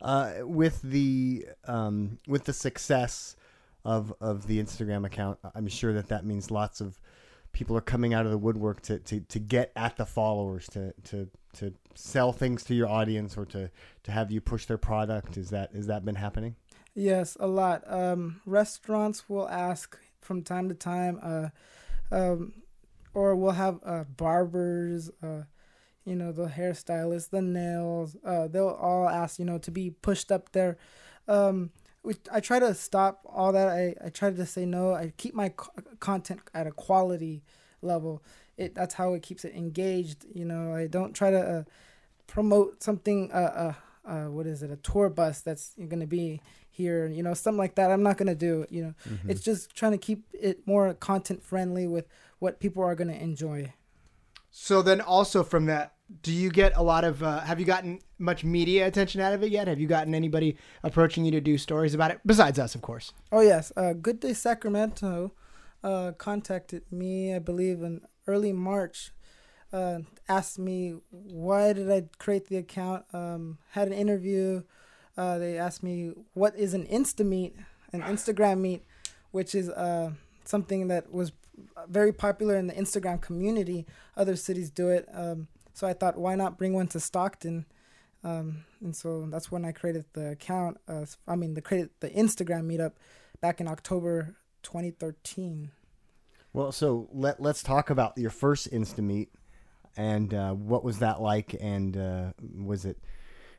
Uh, 0.00 0.34
with 0.42 0.82
the 0.82 1.46
um, 1.66 2.18
with 2.28 2.44
the 2.44 2.52
success 2.52 3.36
of 3.84 4.12
of 4.20 4.46
the 4.46 4.62
Instagram 4.62 5.06
account, 5.06 5.38
I'm 5.54 5.68
sure 5.68 5.92
that 5.94 6.08
that 6.08 6.24
means 6.24 6.50
lots 6.50 6.80
of 6.80 7.00
people 7.56 7.74
are 7.74 7.80
coming 7.82 8.12
out 8.12 8.26
of 8.26 8.30
the 8.30 8.36
woodwork 8.36 8.82
to, 8.82 8.98
to, 8.98 9.18
to 9.20 9.38
get 9.38 9.72
at 9.74 9.96
the 9.96 10.04
followers 10.04 10.68
to, 10.68 10.92
to 11.04 11.26
to 11.54 11.72
sell 11.94 12.30
things 12.30 12.62
to 12.62 12.74
your 12.74 12.86
audience 12.86 13.34
or 13.38 13.46
to, 13.46 13.70
to 14.02 14.10
have 14.12 14.30
you 14.30 14.42
push 14.42 14.66
their 14.66 14.76
product. 14.76 15.38
Is 15.38 15.48
that 15.50 15.70
is 15.72 15.86
that 15.86 16.04
been 16.04 16.16
happening? 16.16 16.56
Yes, 16.94 17.36
a 17.40 17.46
lot. 17.46 17.82
Um, 17.86 18.42
restaurants 18.44 19.28
will 19.28 19.48
ask 19.48 19.98
from 20.20 20.42
time 20.42 20.68
to 20.68 20.74
time, 20.74 21.18
uh, 21.22 21.48
um, 22.10 22.52
or 23.14 23.34
we'll 23.36 23.52
have 23.52 23.80
uh, 23.84 24.04
barbers, 24.04 25.10
uh, 25.22 25.42
you 26.06 26.14
know, 26.14 26.32
the 26.32 26.46
hairstylist 26.46 27.30
the 27.30 27.42
nails. 27.42 28.16
Uh, 28.24 28.46
they'll 28.46 28.68
all 28.68 29.08
ask, 29.08 29.38
you 29.38 29.44
know, 29.44 29.58
to 29.58 29.70
be 29.70 29.90
pushed 29.90 30.32
up 30.32 30.52
there. 30.52 30.78
Um, 31.28 31.70
we, 32.04 32.14
I 32.32 32.38
try 32.38 32.60
to 32.60 32.72
stop 32.72 33.20
all 33.26 33.52
that. 33.52 33.68
I, 33.68 33.94
I 34.02 34.08
try 34.10 34.30
to 34.30 34.46
say 34.46 34.64
no. 34.64 34.94
I 34.94 35.12
keep 35.16 35.34
my 35.34 35.48
co- 35.50 35.72
content 35.98 36.40
at 36.54 36.68
a 36.68 36.70
quality 36.70 37.42
level. 37.82 38.22
It 38.56 38.74
that's 38.74 38.94
how 38.94 39.14
it 39.14 39.22
keeps 39.22 39.44
it 39.44 39.54
engaged. 39.54 40.24
You 40.32 40.44
know, 40.44 40.72
I 40.72 40.86
don't 40.86 41.12
try 41.12 41.30
to 41.32 41.40
uh, 41.40 41.64
promote 42.28 42.82
something. 42.82 43.30
Uh, 43.32 43.74
uh, 44.06 44.10
uh, 44.10 44.30
what 44.30 44.46
is 44.46 44.62
it? 44.62 44.70
A 44.70 44.76
tour 44.76 45.08
bus 45.08 45.40
that's 45.40 45.74
going 45.74 45.98
to 45.98 46.06
be 46.06 46.40
here. 46.70 47.08
You 47.08 47.24
know, 47.24 47.34
something 47.34 47.58
like 47.58 47.74
that. 47.74 47.90
I'm 47.90 48.04
not 48.04 48.16
going 48.16 48.28
to 48.28 48.36
do. 48.36 48.64
You 48.70 48.82
know, 48.84 48.94
it's 49.28 49.42
just 49.42 49.74
trying 49.74 49.92
to 49.92 49.98
keep 49.98 50.24
it 50.32 50.66
more 50.66 50.94
content 50.94 51.42
friendly 51.42 51.88
with 51.88 52.06
what 52.38 52.60
people 52.60 52.84
are 52.84 52.94
going 52.94 53.08
to 53.08 53.20
enjoy. 53.20 53.72
So 54.52 54.80
then, 54.80 55.00
also 55.00 55.42
from 55.42 55.66
that, 55.66 55.95
do 56.22 56.32
you 56.32 56.50
get 56.50 56.76
a 56.76 56.82
lot 56.82 57.04
of? 57.04 57.22
Uh, 57.22 57.40
have 57.40 57.58
you 57.58 57.66
gotten 57.66 58.00
much 58.18 58.44
media 58.44 58.86
attention 58.86 59.20
out 59.20 59.32
of 59.32 59.42
it 59.42 59.50
yet? 59.50 59.68
Have 59.68 59.80
you 59.80 59.88
gotten 59.88 60.14
anybody 60.14 60.56
approaching 60.82 61.24
you 61.24 61.30
to 61.32 61.40
do 61.40 61.58
stories 61.58 61.94
about 61.94 62.10
it 62.10 62.20
besides 62.24 62.58
us, 62.58 62.74
of 62.74 62.82
course? 62.82 63.12
Oh 63.32 63.40
yes, 63.40 63.72
uh, 63.76 63.92
Good 63.92 64.20
Day 64.20 64.32
Sacramento 64.32 65.32
uh, 65.82 66.12
contacted 66.16 66.82
me, 66.90 67.34
I 67.34 67.38
believe, 67.38 67.82
in 67.82 68.02
early 68.26 68.52
March. 68.52 69.12
Uh, 69.72 70.00
asked 70.28 70.58
me 70.58 70.94
why 71.10 71.72
did 71.72 71.90
I 71.90 72.04
create 72.18 72.46
the 72.46 72.56
account. 72.56 73.04
Um, 73.12 73.58
had 73.70 73.88
an 73.88 73.94
interview. 73.94 74.62
Uh, 75.16 75.38
they 75.38 75.58
asked 75.58 75.82
me 75.82 76.12
what 76.34 76.56
is 76.56 76.72
an 76.72 76.86
Insta 76.86 77.26
meet, 77.26 77.56
an 77.92 78.02
Instagram 78.02 78.60
meet, 78.60 78.84
which 79.32 79.54
is 79.54 79.68
uh, 79.70 80.12
something 80.44 80.88
that 80.88 81.12
was 81.12 81.32
very 81.88 82.12
popular 82.12 82.56
in 82.56 82.68
the 82.68 82.74
Instagram 82.74 83.20
community. 83.20 83.86
Other 84.16 84.36
cities 84.36 84.70
do 84.70 84.88
it. 84.88 85.08
Um, 85.12 85.48
so 85.76 85.86
I 85.86 85.92
thought, 85.92 86.16
why 86.16 86.34
not 86.34 86.56
bring 86.56 86.72
one 86.72 86.86
to 86.88 87.00
Stockton? 87.00 87.66
Um, 88.24 88.64
and 88.80 88.96
so 88.96 89.26
that's 89.30 89.52
when 89.52 89.64
I 89.64 89.72
created 89.72 90.06
the 90.14 90.30
account. 90.30 90.78
Uh, 90.88 91.04
I 91.28 91.36
mean, 91.36 91.54
the 91.54 91.60
created 91.60 91.90
the 92.00 92.08
Instagram 92.10 92.64
meetup 92.64 92.92
back 93.40 93.60
in 93.60 93.68
October 93.68 94.36
2013. 94.62 95.70
Well, 96.52 96.72
so 96.72 97.08
let 97.12 97.40
let's 97.40 97.62
talk 97.62 97.90
about 97.90 98.16
your 98.16 98.30
first 98.30 98.72
Insta 98.72 99.00
meet 99.00 99.28
and 99.96 100.32
uh, 100.32 100.52
what 100.52 100.84
was 100.84 100.98
that 101.00 101.20
like, 101.20 101.54
and 101.60 101.96
uh, 101.96 102.32
was 102.58 102.84
it 102.84 102.98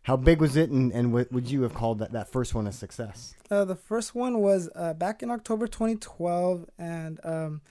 how 0.04 0.16
big 0.16 0.40
was 0.40 0.56
it, 0.56 0.70
and 0.70 0.92
and 0.92 1.12
what 1.12 1.32
would 1.32 1.50
you 1.50 1.64
have 1.64 1.74
called 1.74 2.00
that 2.00 2.14
that 2.14 2.32
first 2.32 2.54
one 2.54 2.68
a 2.68 2.72
success? 2.72 3.36
Uh, 3.50 3.66
the 3.66 3.76
first 3.76 4.16
one 4.16 4.40
was 4.40 4.70
uh, 4.76 4.94
back 4.94 5.24
in 5.24 5.32
October 5.32 5.68
2012, 5.68 6.66
and 6.78 7.20
um, 7.24 7.62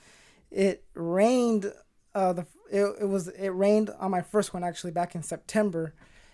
it 0.51 0.83
rained. 0.93 1.73
Uh, 2.17 2.33
the 2.33 2.47
it, 2.71 2.83
it 3.01 3.05
was 3.05 3.27
it 3.27 3.49
rained 3.49 3.91
on 3.99 4.09
my 4.09 4.21
first 4.21 4.51
one 4.51 4.63
actually 4.63 4.89
back 4.89 5.13
in 5.13 5.21
September, 5.21 5.93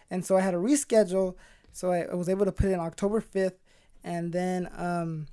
and 0.09 0.25
so 0.25 0.37
I 0.37 0.39
had 0.39 0.51
to 0.51 0.57
reschedule. 0.57 1.35
So 1.73 1.91
I, 1.91 2.03
I 2.03 2.15
was 2.15 2.29
able 2.29 2.45
to 2.45 2.53
put 2.53 2.67
in 2.67 2.79
October 2.79 3.19
5th, 3.19 3.57
and 4.01 4.31
then 4.31 4.69
um, 4.77 5.27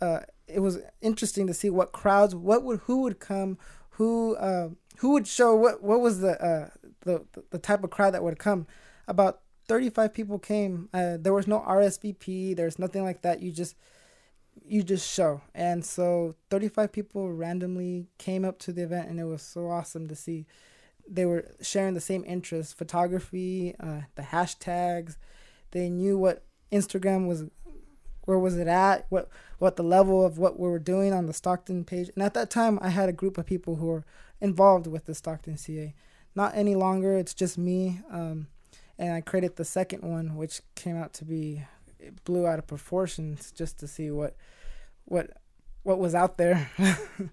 uh, 0.00 0.20
it 0.46 0.60
was 0.60 0.78
interesting 1.00 1.48
to 1.48 1.54
see 1.54 1.70
what 1.70 1.90
crowds, 1.90 2.36
what 2.36 2.62
would 2.62 2.78
who 2.84 3.02
would 3.02 3.18
come, 3.18 3.58
who 3.90 4.36
uh, 4.36 4.68
who 4.98 5.10
would 5.10 5.26
show 5.26 5.56
what 5.56 5.82
what 5.82 5.98
was 5.98 6.20
the 6.20 6.40
uh, 6.40 6.68
the 7.00 7.24
the 7.50 7.58
type 7.58 7.82
of 7.82 7.90
crowd 7.90 8.14
that 8.14 8.22
would 8.22 8.38
come. 8.38 8.64
About 9.08 9.40
35 9.66 10.14
people 10.14 10.38
came. 10.38 10.88
Uh, 10.94 11.16
there 11.18 11.34
was 11.34 11.48
no 11.48 11.58
RSVP. 11.66 12.54
There's 12.54 12.78
nothing 12.78 13.02
like 13.02 13.22
that. 13.22 13.42
You 13.42 13.50
just 13.50 13.74
you 14.64 14.82
just 14.82 15.10
show. 15.10 15.42
And 15.54 15.84
so 15.84 16.34
35 16.50 16.92
people 16.92 17.32
randomly 17.32 18.06
came 18.18 18.44
up 18.44 18.58
to 18.60 18.72
the 18.72 18.82
event, 18.82 19.08
and 19.08 19.18
it 19.20 19.24
was 19.24 19.42
so 19.42 19.68
awesome 19.68 20.08
to 20.08 20.14
see. 20.14 20.46
They 21.08 21.24
were 21.24 21.46
sharing 21.60 21.94
the 21.94 22.00
same 22.00 22.24
interests: 22.26 22.72
photography, 22.72 23.74
uh, 23.80 24.02
the 24.14 24.22
hashtags. 24.22 25.16
They 25.70 25.88
knew 25.88 26.18
what 26.18 26.44
Instagram 26.72 27.26
was, 27.26 27.44
where 28.24 28.38
was 28.38 28.56
it 28.56 28.68
at, 28.68 29.06
what 29.08 29.28
what 29.58 29.76
the 29.76 29.82
level 29.82 30.24
of 30.24 30.38
what 30.38 30.58
we 30.58 30.68
were 30.68 30.78
doing 30.78 31.12
on 31.12 31.26
the 31.26 31.32
Stockton 31.32 31.84
page. 31.84 32.10
And 32.14 32.22
at 32.22 32.34
that 32.34 32.50
time, 32.50 32.78
I 32.82 32.90
had 32.90 33.08
a 33.08 33.12
group 33.12 33.38
of 33.38 33.46
people 33.46 33.76
who 33.76 33.86
were 33.86 34.04
involved 34.40 34.86
with 34.86 35.06
the 35.06 35.14
Stockton 35.14 35.56
CA. 35.56 35.94
Not 36.34 36.54
any 36.54 36.74
longer. 36.74 37.16
It's 37.16 37.34
just 37.34 37.58
me. 37.58 38.00
Um, 38.10 38.48
and 38.98 39.12
I 39.12 39.20
created 39.20 39.56
the 39.56 39.64
second 39.64 40.02
one, 40.02 40.36
which 40.36 40.60
came 40.74 40.96
out 40.96 41.12
to 41.14 41.24
be 41.24 41.62
it 42.00 42.24
blew 42.24 42.46
out 42.46 42.58
of 42.58 42.66
proportions 42.66 43.50
just 43.52 43.78
to 43.80 43.86
see 43.88 44.10
what 44.10 44.36
what 45.04 45.30
what 45.82 45.98
was 45.98 46.14
out 46.14 46.36
there. 46.38 46.70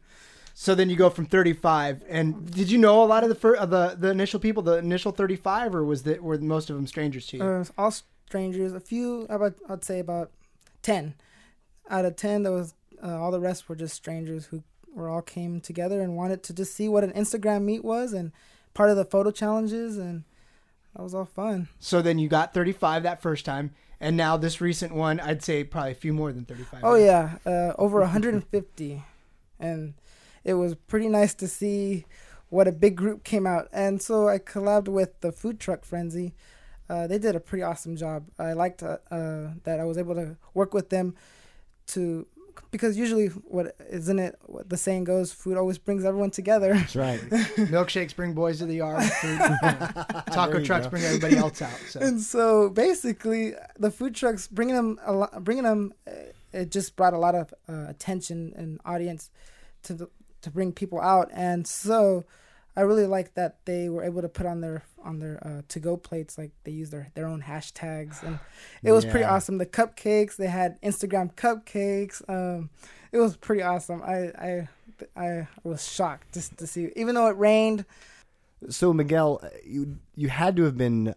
So 0.58 0.74
then 0.74 0.90
you 0.90 0.96
go 0.96 1.10
from 1.10 1.26
35, 1.26 2.06
and 2.08 2.50
did 2.50 2.72
you 2.72 2.78
know 2.78 3.04
a 3.04 3.06
lot 3.06 3.24
of 3.24 3.30
the 3.30 3.36
fir- 3.36 3.58
of 3.58 3.72
the 3.72 3.94
the 4.00 4.10
initial 4.10 4.40
people, 4.40 4.64
the 4.64 4.78
initial 4.78 5.12
35, 5.12 5.76
or 5.76 5.84
was 5.84 6.04
that 6.04 6.24
were 6.24 6.38
most 6.38 6.70
of 6.70 6.78
them 6.78 6.88
strangers 6.88 7.28
to 7.28 7.38
you? 7.38 7.44
uh, 7.44 7.66
all 7.78 7.92
strangers. 7.92 8.72
A 8.72 8.80
few, 8.80 9.24
about 9.24 9.56
I'd 9.68 9.84
say 9.84 10.00
about 10.00 10.32
ten 10.82 11.14
out 11.90 12.06
of 12.06 12.16
ten. 12.16 12.44
There 12.44 12.54
was 12.54 12.74
uh, 13.04 13.20
all 13.22 13.32
the 13.32 13.40
rest 13.42 13.68
were 13.68 13.76
just 13.76 13.96
strangers 13.96 14.46
who 14.46 14.64
were 14.94 15.10
all 15.10 15.22
came 15.22 15.60
together 15.60 16.00
and 16.00 16.16
wanted 16.16 16.42
to 16.44 16.54
just 16.54 16.74
see 16.74 16.88
what 16.88 17.04
an 17.04 17.12
Instagram 17.12 17.64
meet 17.64 17.84
was 17.84 18.14
and 18.14 18.32
part 18.74 18.90
of 18.90 18.96
the 18.96 19.04
photo 19.04 19.32
challenges, 19.32 19.98
and 19.98 20.24
that 20.96 21.04
was 21.04 21.14
all 21.14 21.26
fun. 21.26 21.68
so 21.82 22.02
then 22.02 22.18
you 22.18 22.30
got 22.30 22.54
35 22.54 23.04
that 23.04 23.22
first 23.22 23.44
time, 23.44 23.72
and 24.00 24.18
now 24.18 24.38
this 24.38 24.62
recent 24.62 24.94
one, 24.94 25.20
I'd 25.20 25.44
say 25.44 25.64
probably 25.64 25.92
a 25.92 25.96
few 25.96 26.14
more 26.14 26.32
than 26.32 26.46
35. 26.46 26.82
Oh 26.84 26.96
yeah, 26.96 27.38
uh, 27.46 27.74
over 27.78 28.00
150, 28.02 29.04
and 29.60 29.94
it 30.44 30.54
was 30.54 30.76
pretty 30.76 31.10
nice 31.10 31.34
to 31.36 31.48
see 31.48 32.06
what 32.50 32.68
a 32.68 32.72
big 32.72 32.96
group 32.96 33.24
came 33.24 33.48
out. 33.48 33.68
And 33.74 34.02
so 34.02 34.28
I 34.28 34.38
collabed 34.38 34.88
with 34.88 35.20
the 35.22 35.32
Food 35.32 35.60
Truck 35.60 35.84
Frenzy. 35.84 36.34
Uh, 36.90 37.08
they 37.08 37.18
did 37.18 37.36
a 37.36 37.40
pretty 37.40 37.64
awesome 37.64 37.96
job. 37.96 38.28
I 38.38 38.54
liked 38.54 38.84
uh, 38.84 38.98
uh, 39.10 39.50
that 39.64 39.80
I 39.80 39.86
was 39.86 39.98
able 39.98 40.16
to 40.16 40.38
work 40.54 40.74
with 40.74 40.90
them 40.90 41.16
to 41.88 42.28
because 42.72 42.98
usually 42.98 43.28
what 43.28 43.76
isn't 43.90 44.20
it 44.20 44.38
what 44.46 44.70
the 44.70 44.78
saying 44.78 45.04
goes 45.04 45.32
food 45.32 45.58
always 45.58 45.78
brings 45.78 46.04
everyone 46.06 46.32
together 46.32 46.74
That's 46.74 46.96
right. 46.96 47.20
Milkshakes 47.30 48.16
bring 48.16 48.34
boys 48.34 48.60
to 48.60 48.66
the 48.66 48.76
yard. 48.76 49.04
Food, 49.22 49.40
taco 50.32 50.64
trucks 50.64 50.86
go. 50.86 50.90
bring 50.92 51.04
everybody 51.04 51.38
else 51.38 51.62
out. 51.62 51.78
So 51.90 52.00
and 52.00 52.20
so 52.22 52.70
basically 52.70 53.54
the 53.78 53.92
food 53.92 54.16
trucks 54.16 54.48
bringing 54.48 54.76
them 54.76 55.00
a 55.06 55.14
lot 55.14 55.44
bringing 55.44 55.64
them 55.64 55.94
uh, 56.08 56.12
it 56.52 56.72
just 56.72 56.96
brought 56.96 57.14
a 57.14 57.18
lot 57.18 57.36
of 57.36 57.54
uh, 57.68 57.88
attention 57.90 58.54
and 58.56 58.80
audience 58.86 59.30
to 59.84 59.94
the, 59.94 60.10
to 60.42 60.50
bring 60.52 60.72
people 60.72 61.00
out 61.02 61.30
and 61.34 61.68
so 61.68 62.24
i 62.76 62.82
really 62.82 63.06
like 63.08 63.34
that 63.36 63.58
they 63.66 63.90
were 63.90 64.04
able 64.04 64.22
to 64.22 64.30
put 64.30 64.46
on 64.46 64.62
their 64.62 64.84
on 65.04 65.20
their 65.20 65.40
uh, 65.46 65.62
to 65.68 65.80
go 65.80 65.96
plates 65.96 66.38
like 66.38 66.52
they 66.64 66.72
use 66.72 66.90
their 66.90 67.12
their 67.14 67.28
own 67.28 67.42
hashtags 67.42 68.24
and 68.24 68.40
it 68.84 68.92
was 68.92 69.06
pretty 69.06 69.24
awesome. 69.24 69.58
The 69.58 69.66
cupcakes 69.66 70.36
they 70.36 70.48
had 70.48 70.82
instagram 70.82 71.34
cupcakes 71.36 72.28
um 72.28 72.70
it 73.12 73.20
was 73.20 73.38
pretty 73.38 73.62
awesome. 73.62 74.02
I 74.04 74.32
i 74.38 74.68
i 75.16 75.48
was 75.64 75.88
shocked 75.88 76.34
just 76.34 76.58
to 76.58 76.68
see 76.68 76.92
even 76.96 77.16
though 77.16 77.28
it 77.28 77.38
rained. 77.38 77.86
So 78.70 78.94
Miguel, 78.94 79.42
uh, 79.44 79.50
you 79.64 79.98
you 80.16 80.30
had 80.30 80.56
to 80.56 80.64
have 80.64 80.78
been 80.78 81.14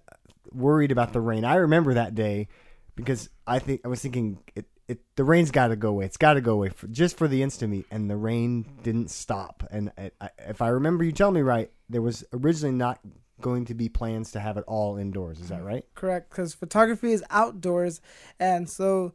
worried 0.53 0.93
about 0.93 1.13
the 1.13 1.21
rain. 1.21 1.45
I 1.45 1.57
remember 1.57 1.95
that 1.95 2.15
day 2.15 2.49
because 2.95 3.31
I 3.47 3.59
think 3.59 3.81
I 3.85 3.89
was 3.89 4.03
thinking 4.03 4.39
it, 4.55 4.67
it 4.89 5.01
the 5.17 5.25
rain's 5.25 5.51
got 5.51 5.69
to 5.69 5.77
go 5.77 5.91
away. 5.91 6.07
It's 6.07 6.17
got 6.17 6.35
to 6.35 6.41
go 6.41 6.55
away 6.55 6.71
for, 6.71 6.89
just 6.89 7.17
for 7.17 7.29
the 7.29 7.43
Insta 7.43 7.69
meet, 7.69 7.87
and 7.91 8.11
the 8.11 8.17
rain 8.17 8.65
didn't 8.83 9.11
stop. 9.11 9.63
And 9.71 9.93
I, 9.99 10.31
if 10.39 10.63
I 10.63 10.69
remember 10.69 11.05
you 11.05 11.13
telling 11.13 11.35
me 11.35 11.43
right, 11.43 11.71
there 11.89 12.03
was 12.03 12.25
originally 12.33 12.75
not 12.75 12.99
going 13.41 13.67
to 13.67 13.75
be 13.75 13.89
plans 13.89 14.33
to 14.33 14.41
have 14.41 14.57
it 14.57 14.65
all 14.67 14.97
indoors. 14.97 15.41
Is 15.41 15.51
that 15.51 15.63
right? 15.63 15.85
Correct, 15.95 16.31
because 16.31 16.55
photography 16.55 17.13
is 17.13 17.23
outdoors, 17.31 18.01
and 18.41 18.69
so 18.69 19.13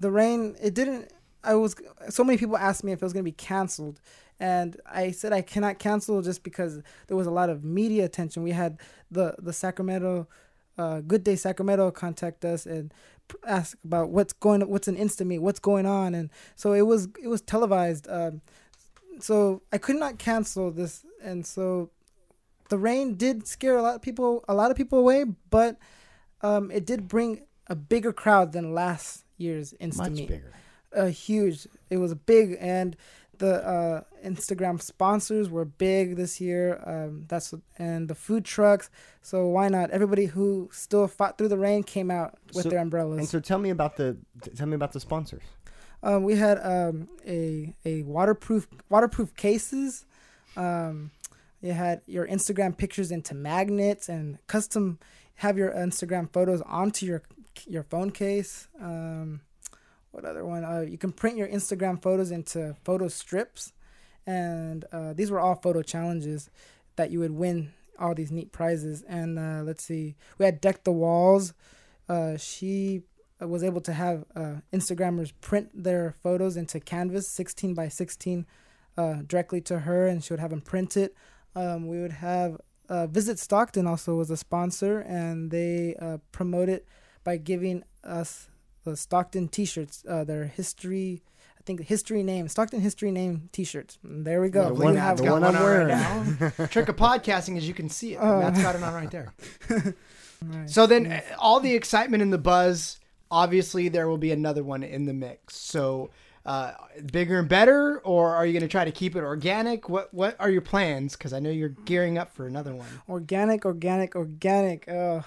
the 0.00 0.10
rain 0.10 0.56
it 0.60 0.74
didn't. 0.74 1.12
I 1.44 1.54
was 1.54 1.74
so 2.08 2.24
many 2.24 2.36
people 2.36 2.56
asked 2.56 2.84
me 2.84 2.92
if 2.92 3.00
it 3.00 3.04
was 3.04 3.12
going 3.12 3.24
to 3.24 3.30
be 3.30 3.32
canceled, 3.32 4.00
and 4.40 4.76
I 4.84 5.12
said 5.12 5.32
I 5.32 5.42
cannot 5.42 5.78
cancel 5.78 6.20
just 6.20 6.42
because 6.42 6.82
there 7.06 7.16
was 7.16 7.28
a 7.28 7.30
lot 7.30 7.48
of 7.48 7.64
media 7.64 8.04
attention. 8.04 8.42
We 8.42 8.50
had 8.50 8.78
the 9.10 9.36
the 9.38 9.52
Sacramento, 9.52 10.26
uh, 10.76 11.00
Good 11.00 11.22
Day 11.22 11.36
Sacramento 11.36 11.90
contact 11.92 12.44
us 12.44 12.66
and 12.66 12.92
ask 13.46 13.76
about 13.84 14.10
what's 14.10 14.32
going, 14.32 14.60
what's 14.68 14.88
an 14.88 14.96
Insta 14.96 15.26
meet, 15.26 15.40
what's 15.40 15.60
going 15.60 15.86
on, 15.86 16.14
and 16.14 16.30
so 16.56 16.72
it 16.72 16.82
was 16.82 17.08
it 17.22 17.28
was 17.28 17.40
televised. 17.40 18.08
Um, 18.08 18.42
so 19.20 19.62
I 19.72 19.78
could 19.78 19.96
not 19.96 20.18
cancel 20.18 20.70
this, 20.70 21.04
and 21.22 21.46
so 21.46 21.90
the 22.68 22.78
rain 22.78 23.14
did 23.14 23.46
scare 23.46 23.76
a 23.76 23.82
lot 23.82 23.94
of 23.94 24.02
people, 24.02 24.44
a 24.48 24.54
lot 24.54 24.70
of 24.70 24.76
people 24.76 24.98
away, 24.98 25.24
but 25.50 25.76
um, 26.40 26.70
it 26.70 26.86
did 26.86 27.08
bring 27.08 27.42
a 27.66 27.74
bigger 27.74 28.12
crowd 28.12 28.52
than 28.52 28.74
last 28.74 29.24
year's 29.36 29.74
Insta 29.80 29.98
Much 29.98 30.12
meet. 30.12 30.28
bigger. 30.28 30.52
A 30.92 31.08
huge. 31.08 31.66
It 31.90 31.98
was 31.98 32.14
big, 32.14 32.56
and 32.60 32.96
the 33.38 33.66
uh, 33.66 34.02
Instagram 34.22 34.80
sponsors 34.80 35.50
were 35.50 35.64
big 35.64 36.16
this 36.16 36.40
year. 36.40 36.80
Um, 36.86 37.24
that's 37.28 37.52
and 37.78 38.08
the 38.08 38.14
food 38.14 38.44
trucks. 38.44 38.90
So 39.22 39.46
why 39.48 39.68
not? 39.68 39.90
Everybody 39.90 40.26
who 40.26 40.68
still 40.72 41.06
fought 41.08 41.38
through 41.38 41.48
the 41.48 41.58
rain 41.58 41.82
came 41.82 42.10
out 42.10 42.38
with 42.54 42.64
So- 42.64 42.70
their 42.70 42.80
umbrellas. 42.80 43.18
And 43.18 43.28
so 43.28 43.40
tell 43.40 43.58
me 43.58 43.70
about 43.70 43.96
the 43.96 44.16
tell 44.56 44.66
me 44.66 44.74
about 44.74 44.92
the 44.92 45.00
sponsors. 45.00 45.42
Um, 46.02 46.24
we 46.24 46.34
had 46.36 46.58
um, 46.64 47.08
a 47.26 47.74
a 47.84 48.02
waterproof 48.02 48.66
waterproof 48.88 49.34
cases. 49.36 50.04
Um, 50.56 51.10
you 51.60 51.72
had 51.72 52.02
your 52.06 52.26
Instagram 52.26 52.76
pictures 52.76 53.12
into 53.12 53.34
magnets 53.34 54.08
and 54.08 54.38
custom 54.48 54.98
have 55.36 55.56
your 55.56 55.70
Instagram 55.70 56.32
photos 56.32 56.60
onto 56.62 57.06
your 57.06 57.22
your 57.68 57.84
phone 57.84 58.10
case. 58.10 58.68
Um, 58.80 59.40
what 60.10 60.24
other 60.24 60.44
one? 60.44 60.64
Uh, 60.64 60.80
you 60.80 60.98
can 60.98 61.12
print 61.12 61.36
your 61.36 61.48
Instagram 61.48 62.02
photos 62.02 62.30
into 62.30 62.76
photo 62.84 63.08
strips, 63.08 63.72
and 64.26 64.84
uh, 64.92 65.12
these 65.12 65.30
were 65.30 65.40
all 65.40 65.54
photo 65.54 65.82
challenges 65.82 66.50
that 66.96 67.10
you 67.10 67.20
would 67.20 67.32
win 67.32 67.72
all 67.98 68.14
these 68.14 68.32
neat 68.32 68.52
prizes. 68.52 69.02
And 69.02 69.38
uh, 69.38 69.62
let's 69.64 69.84
see, 69.84 70.16
we 70.38 70.44
had 70.44 70.60
deck 70.60 70.84
the 70.84 70.92
walls. 70.92 71.54
Uh, 72.08 72.36
she 72.36 73.02
was 73.40 73.64
able 73.64 73.80
to 73.80 73.92
have 73.92 74.24
uh, 74.36 74.56
Instagrammers 74.72 75.32
print 75.40 75.70
their 75.74 76.14
photos 76.22 76.56
into 76.56 76.78
Canvas, 76.80 77.28
16 77.28 77.74
by 77.74 77.88
16, 77.88 78.46
uh, 78.96 79.14
directly 79.26 79.60
to 79.62 79.80
her, 79.80 80.06
and 80.06 80.22
she 80.22 80.32
would 80.32 80.40
have 80.40 80.50
them 80.50 80.60
print 80.60 80.96
it. 80.96 81.16
Um, 81.54 81.88
we 81.88 82.00
would 82.00 82.12
have 82.12 82.60
uh, 82.88 83.06
Visit 83.06 83.38
Stockton 83.38 83.86
also 83.86 84.16
was 84.16 84.30
a 84.30 84.36
sponsor, 84.36 85.00
and 85.00 85.50
they 85.50 85.96
promote 86.30 86.68
it 86.68 86.86
by 87.24 87.36
giving 87.36 87.84
us 88.04 88.48
the 88.84 88.96
Stockton 88.96 89.48
T-shirts. 89.48 90.02
Their 90.02 90.46
history, 90.46 91.22
I 91.62 91.64
think, 91.64 91.80
history 91.82 92.24
name, 92.24 92.48
Stockton 92.48 92.80
history 92.80 93.12
name 93.12 93.48
T-shirts. 93.52 93.96
There 94.02 94.40
we 94.40 94.48
go. 94.48 94.66
The 94.70 94.74
We 94.74 94.84
one- 94.86 94.96
have 94.96 95.18
the 95.18 95.22
Got 95.24 95.32
one 95.32 95.42
one 95.42 95.54
I'm 95.56 95.62
on 95.62 95.68
right 95.68 95.86
wearing. 95.86 96.52
now. 96.58 96.66
Trick 96.70 96.88
of 96.88 96.96
podcasting 96.96 97.56
is 97.56 97.68
you 97.68 97.72
can 97.74 97.88
see 97.88 98.14
it. 98.14 98.16
Uh. 98.16 98.40
Matt's 98.40 98.60
got 98.60 98.74
it 98.74 98.82
on 98.82 98.92
right 98.94 99.10
there. 99.10 99.32
Right. 100.44 100.68
So 100.68 100.88
then, 100.88 101.06
uh, 101.06 101.20
all 101.38 101.60
the 101.60 101.72
excitement 101.76 102.20
and 102.20 102.32
the 102.32 102.36
buzz. 102.38 102.98
Obviously, 103.30 103.88
there 103.88 104.08
will 104.08 104.18
be 104.18 104.32
another 104.32 104.64
one 104.64 104.82
in 104.82 105.04
the 105.06 105.12
mix. 105.12 105.54
So, 105.56 106.10
uh, 106.44 106.72
bigger 107.12 107.38
and 107.38 107.48
better, 107.48 108.00
or 108.00 108.34
are 108.34 108.44
you 108.44 108.52
going 108.52 108.62
to 108.62 108.68
try 108.68 108.84
to 108.84 108.92
keep 108.92 109.14
it 109.14 109.22
organic? 109.22 109.88
What 109.88 110.12
What 110.12 110.36
are 110.40 110.50
your 110.50 110.60
plans? 110.62 111.16
Because 111.16 111.32
I 111.32 111.38
know 111.38 111.50
you're 111.50 111.68
gearing 111.68 112.18
up 112.18 112.34
for 112.34 112.46
another 112.46 112.74
one. 112.74 112.88
organic, 113.08 113.64
organic, 113.64 114.16
organic. 114.16 114.88
Oh, 114.88 115.22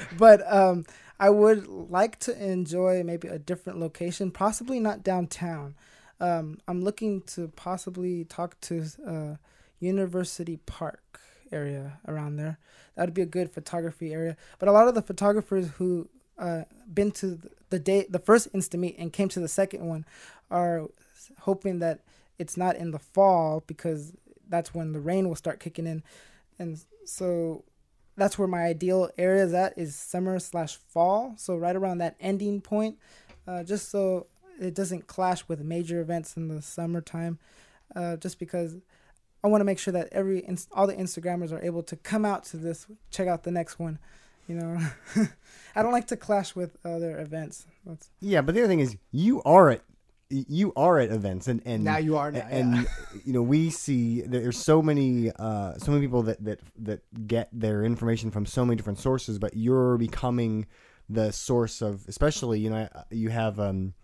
but 0.18 0.52
um, 0.52 0.84
I 1.20 1.30
would 1.30 1.66
like 1.66 2.18
to 2.20 2.44
enjoy 2.44 3.02
maybe 3.04 3.28
a 3.28 3.38
different 3.38 3.78
location, 3.78 4.30
possibly 4.30 4.80
not 4.80 5.02
downtown. 5.02 5.74
Um, 6.20 6.58
I'm 6.66 6.82
looking 6.82 7.22
to 7.22 7.48
possibly 7.48 8.24
talk 8.24 8.60
to 8.62 8.84
uh, 9.06 9.36
University 9.78 10.58
Park 10.66 11.20
area 11.52 11.98
around 12.06 12.36
there. 12.36 12.58
That 12.96 13.06
would 13.06 13.14
be 13.14 13.22
a 13.22 13.26
good 13.26 13.52
photography 13.52 14.12
area. 14.12 14.36
But 14.58 14.68
a 14.68 14.72
lot 14.72 14.88
of 14.88 14.94
the 14.94 15.02
photographers 15.02 15.70
who 15.78 16.08
uh, 16.38 16.62
been 16.92 17.10
to 17.12 17.38
the 17.70 17.78
day, 17.78 18.06
the 18.08 18.18
first 18.18 18.52
Insta 18.52 18.78
meet 18.78 18.96
and 18.98 19.12
came 19.12 19.28
to 19.30 19.40
the 19.40 19.48
second 19.48 19.86
one, 19.86 20.04
are 20.50 20.88
hoping 21.40 21.78
that 21.80 22.00
it's 22.38 22.56
not 22.56 22.76
in 22.76 22.90
the 22.90 22.98
fall 22.98 23.62
because 23.66 24.12
that's 24.48 24.72
when 24.72 24.92
the 24.92 25.00
rain 25.00 25.28
will 25.28 25.36
start 25.36 25.60
kicking 25.60 25.86
in, 25.86 26.02
and 26.58 26.80
so 27.04 27.64
that's 28.16 28.38
where 28.38 28.48
my 28.48 28.64
ideal 28.64 29.10
area 29.16 29.44
is 29.44 29.54
at 29.54 29.78
is 29.78 29.94
summer 29.94 30.38
slash 30.38 30.76
fall. 30.76 31.34
So 31.36 31.56
right 31.56 31.76
around 31.76 31.98
that 31.98 32.16
ending 32.20 32.60
point, 32.60 32.98
uh, 33.46 33.62
just 33.62 33.90
so 33.90 34.26
it 34.60 34.74
doesn't 34.74 35.06
clash 35.06 35.46
with 35.46 35.60
major 35.60 36.00
events 36.00 36.36
in 36.36 36.48
the 36.48 36.60
summertime. 36.60 37.38
Uh, 37.94 38.16
just 38.16 38.38
because 38.38 38.76
I 39.42 39.48
want 39.48 39.60
to 39.60 39.64
make 39.64 39.78
sure 39.78 39.92
that 39.92 40.08
every 40.12 40.46
all 40.72 40.86
the 40.86 40.94
Instagrammers 40.94 41.52
are 41.52 41.62
able 41.62 41.82
to 41.84 41.96
come 41.96 42.24
out 42.24 42.44
to 42.46 42.56
this, 42.56 42.86
check 43.10 43.28
out 43.28 43.44
the 43.44 43.50
next 43.50 43.78
one. 43.78 43.98
You 44.48 44.54
know, 44.56 44.78
I 45.76 45.82
don't 45.82 45.92
like 45.92 46.06
to 46.08 46.16
clash 46.16 46.56
with 46.56 46.76
other 46.84 47.18
events. 47.18 47.66
That's, 47.84 48.10
Yeah, 48.20 48.40
but 48.40 48.54
the 48.54 48.62
other 48.62 48.68
thing 48.68 48.80
is 48.80 48.96
you 49.12 49.42
are 49.42 49.70
at 49.70 49.82
you 50.30 50.72
are 50.76 50.98
at 50.98 51.10
events 51.10 51.48
and 51.48 51.62
and 51.64 51.84
Now 51.84 51.96
you 51.98 52.16
are 52.16 52.30
now, 52.30 52.46
and 52.50 52.74
yeah. 52.74 52.84
you 53.24 53.32
know 53.32 53.42
we 53.42 53.70
see 53.70 54.22
there's 54.22 54.58
so 54.58 54.82
many 54.82 55.30
uh 55.38 55.74
so 55.78 55.90
many 55.92 56.04
people 56.04 56.22
that 56.24 56.42
that 56.44 56.60
that 56.80 57.26
get 57.26 57.48
their 57.52 57.82
information 57.82 58.30
from 58.30 58.44
so 58.44 58.64
many 58.64 58.76
different 58.76 58.98
sources 58.98 59.38
but 59.38 59.56
you're 59.56 59.96
becoming 59.96 60.66
the 61.08 61.32
source 61.32 61.80
of 61.80 62.04
especially 62.08 62.60
you 62.60 62.68
know 62.68 62.86
you 63.10 63.30
have 63.30 63.58
um 63.58 63.94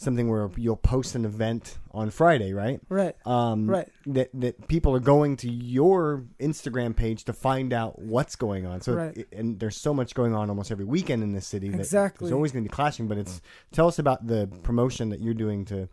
something 0.00 0.30
where 0.30 0.48
you'll 0.56 0.76
post 0.94 1.14
an 1.14 1.24
event 1.26 1.76
on 1.92 2.08
Friday 2.10 2.52
right 2.54 2.80
right. 2.88 3.14
um 3.26 3.66
Right. 3.68 3.88
that 4.06 4.30
that 4.34 4.66
people 4.66 4.94
are 4.96 5.00
going 5.14 5.36
to 5.44 5.50
your 5.50 6.24
Instagram 6.40 6.96
page 6.96 7.24
to 7.24 7.32
find 7.34 7.72
out 7.72 7.98
what's 7.98 8.34
going 8.34 8.64
on 8.64 8.80
so 8.80 8.94
Right. 8.94 9.26
and 9.32 9.60
there's 9.60 9.76
so 9.76 9.92
much 9.92 10.14
going 10.14 10.34
on 10.34 10.48
almost 10.48 10.70
every 10.72 10.86
weekend 10.86 11.22
in 11.22 11.32
this 11.32 11.46
city 11.46 11.68
that 11.68 11.78
Exactly. 11.80 12.26
there's 12.26 12.34
always 12.34 12.50
going 12.52 12.64
to 12.64 12.68
be 12.70 12.74
clashing 12.74 13.08
but 13.08 13.18
it's 13.18 13.42
tell 13.72 13.86
us 13.88 13.98
about 13.98 14.26
the 14.26 14.48
promotion 14.62 15.10
that 15.10 15.20
you're 15.20 15.34
doing 15.46 15.64
to 15.66 15.88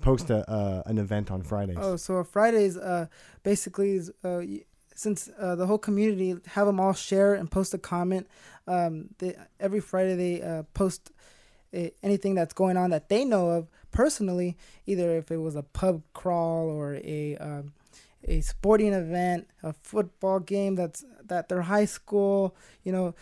post 0.00 0.30
a 0.30 0.38
uh, 0.50 0.82
an 0.86 0.96
event 0.96 1.30
on 1.30 1.42
Fridays 1.42 1.76
Oh, 1.78 1.96
so 1.96 2.24
Fridays, 2.24 2.78
uh, 2.78 3.06
basically, 3.42 3.90
is, 4.00 4.08
uh, 4.24 4.40
y- 4.42 4.64
since 4.94 5.28
uh, 5.38 5.54
the 5.56 5.66
whole 5.66 5.78
community 5.78 6.34
have 6.54 6.66
them 6.66 6.80
all 6.80 6.94
share 6.94 7.34
and 7.34 7.50
post 7.50 7.74
a 7.74 7.78
comment. 7.78 8.26
Um, 8.66 9.08
they, 9.18 9.34
every 9.58 9.80
Friday 9.80 10.14
they 10.14 10.42
uh, 10.42 10.62
post 10.74 11.10
uh, 11.76 11.88
anything 12.02 12.34
that's 12.34 12.52
going 12.52 12.76
on 12.76 12.90
that 12.90 13.08
they 13.08 13.24
know 13.24 13.50
of 13.50 13.68
personally, 13.90 14.56
either 14.86 15.16
if 15.16 15.30
it 15.30 15.38
was 15.38 15.56
a 15.56 15.62
pub 15.62 16.02
crawl 16.14 16.68
or 16.68 16.96
a 16.96 17.36
um, 17.38 17.72
a 18.24 18.40
sporting 18.42 18.92
event, 18.92 19.48
a 19.62 19.72
football 19.72 20.40
game 20.40 20.74
that's 20.74 21.04
that 21.24 21.48
their 21.48 21.62
high 21.62 21.84
school, 21.84 22.54
you 22.84 22.92
know, 22.92 23.14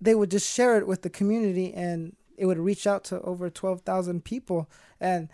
they 0.00 0.14
would 0.14 0.30
just 0.30 0.52
share 0.52 0.76
it 0.78 0.86
with 0.86 1.02
the 1.02 1.10
community 1.10 1.72
and 1.72 2.16
it 2.36 2.46
would 2.46 2.58
reach 2.58 2.86
out 2.86 3.02
to 3.04 3.20
over 3.22 3.48
12,000 3.48 4.24
people. 4.24 4.68
And 5.00 5.28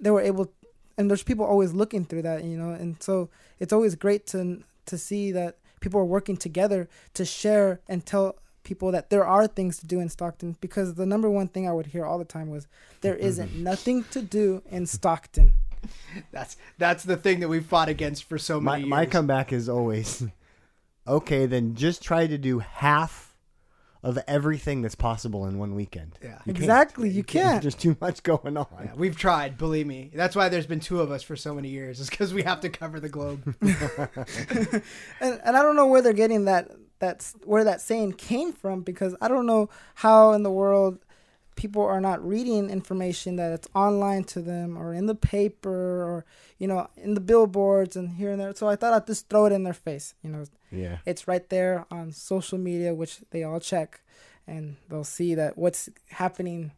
they 0.00 0.10
were 0.10 0.20
able 0.20 0.52
and 0.98 1.08
there's 1.08 1.22
people 1.22 1.44
always 1.44 1.72
looking 1.72 2.04
through 2.04 2.22
that 2.22 2.44
you 2.44 2.56
know 2.56 2.70
and 2.70 3.02
so 3.02 3.30
it's 3.58 3.72
always 3.72 3.94
great 3.94 4.26
to 4.26 4.62
to 4.84 4.98
see 4.98 5.32
that 5.32 5.56
people 5.80 6.00
are 6.00 6.04
working 6.04 6.36
together 6.36 6.88
to 7.14 7.24
share 7.24 7.80
and 7.88 8.04
tell 8.04 8.36
people 8.62 8.92
that 8.92 9.10
there 9.10 9.24
are 9.24 9.46
things 9.46 9.78
to 9.78 9.86
do 9.86 10.00
in 10.00 10.08
Stockton 10.08 10.56
because 10.60 10.94
the 10.94 11.06
number 11.06 11.30
one 11.30 11.48
thing 11.48 11.68
I 11.68 11.72
would 11.72 11.86
hear 11.86 12.04
all 12.04 12.18
the 12.18 12.24
time 12.24 12.50
was 12.50 12.66
there 13.00 13.14
mm-hmm. 13.14 13.26
isn't 13.26 13.54
nothing 13.56 14.04
to 14.10 14.22
do 14.22 14.62
in 14.70 14.86
Stockton. 14.86 15.52
That's 16.30 16.56
that's 16.78 17.02
the 17.02 17.16
thing 17.16 17.40
that 17.40 17.48
we've 17.48 17.66
fought 17.66 17.88
against 17.88 18.24
for 18.24 18.38
so 18.38 18.60
my 18.60 18.76
many 18.76 18.88
my 18.88 19.00
years. 19.02 19.12
comeback 19.12 19.52
is 19.52 19.68
always 19.68 20.24
okay 21.08 21.46
then 21.46 21.74
just 21.74 22.04
try 22.04 22.28
to 22.28 22.38
do 22.38 22.60
half 22.60 23.32
of 24.04 24.16
everything 24.28 24.82
that's 24.82 24.94
possible 24.94 25.46
in 25.46 25.58
one 25.58 25.74
weekend 25.74 26.18
Yeah. 26.22 26.38
You 26.44 26.52
can't. 26.52 26.58
Exactly, 26.58 27.08
you 27.08 27.24
can't. 27.24 27.62
there's 27.62 27.74
too 27.74 27.96
much 28.00 28.22
going 28.22 28.56
on 28.56 28.66
Yeah, 28.80 28.92
we've 28.94 29.16
tried, 29.16 29.58
believe 29.58 29.88
me. 29.88 30.12
That's 30.14 30.36
why 30.36 30.48
there's 30.48 30.66
been 30.66 30.78
two 30.78 31.00
of 31.00 31.10
us 31.10 31.24
for 31.24 31.34
so 31.34 31.52
many 31.52 31.68
years. 31.68 31.98
Is 31.98 32.10
because 32.10 32.32
we 32.32 32.42
have 32.42 32.60
to 32.60 32.68
cover 32.68 33.00
the 33.00 33.08
globe. 33.08 33.56
and 33.60 34.82
and 35.20 35.56
I 35.56 35.62
don't 35.62 35.74
know 35.74 35.86
where 35.86 36.02
they're 36.02 36.12
getting 36.12 36.44
that 36.44 36.70
that's 37.02 37.34
where 37.44 37.64
that 37.64 37.80
saying 37.80 38.12
came 38.12 38.52
from 38.52 38.82
because 38.82 39.12
I 39.20 39.26
don't 39.26 39.44
know 39.46 39.68
how 39.96 40.32
in 40.32 40.44
the 40.44 40.50
world 40.52 40.98
people 41.56 41.82
are 41.82 42.00
not 42.00 42.24
reading 42.26 42.70
information 42.70 43.34
that 43.36 43.50
it's 43.52 43.68
online 43.74 44.22
to 44.24 44.40
them 44.40 44.78
or 44.78 44.94
in 44.94 45.06
the 45.06 45.14
paper 45.16 45.68
or 46.08 46.24
you 46.60 46.68
know 46.68 46.88
in 46.96 47.14
the 47.14 47.20
billboards 47.20 47.96
and 47.96 48.10
here 48.10 48.30
and 48.30 48.40
there. 48.40 48.54
So 48.54 48.68
I 48.68 48.76
thought 48.76 48.94
I'd 48.94 49.06
just 49.08 49.28
throw 49.28 49.46
it 49.46 49.52
in 49.52 49.64
their 49.64 49.74
face. 49.88 50.14
You 50.22 50.30
know, 50.30 50.44
Yeah. 50.70 50.98
it's 51.04 51.26
right 51.26 51.46
there 51.50 51.86
on 51.90 52.12
social 52.12 52.56
media, 52.58 52.94
which 52.94 53.20
they 53.32 53.42
all 53.42 53.58
check, 53.60 54.00
and 54.46 54.76
they'll 54.88 55.02
see 55.18 55.34
that 55.34 55.58
what's 55.58 55.88
happening 56.10 56.70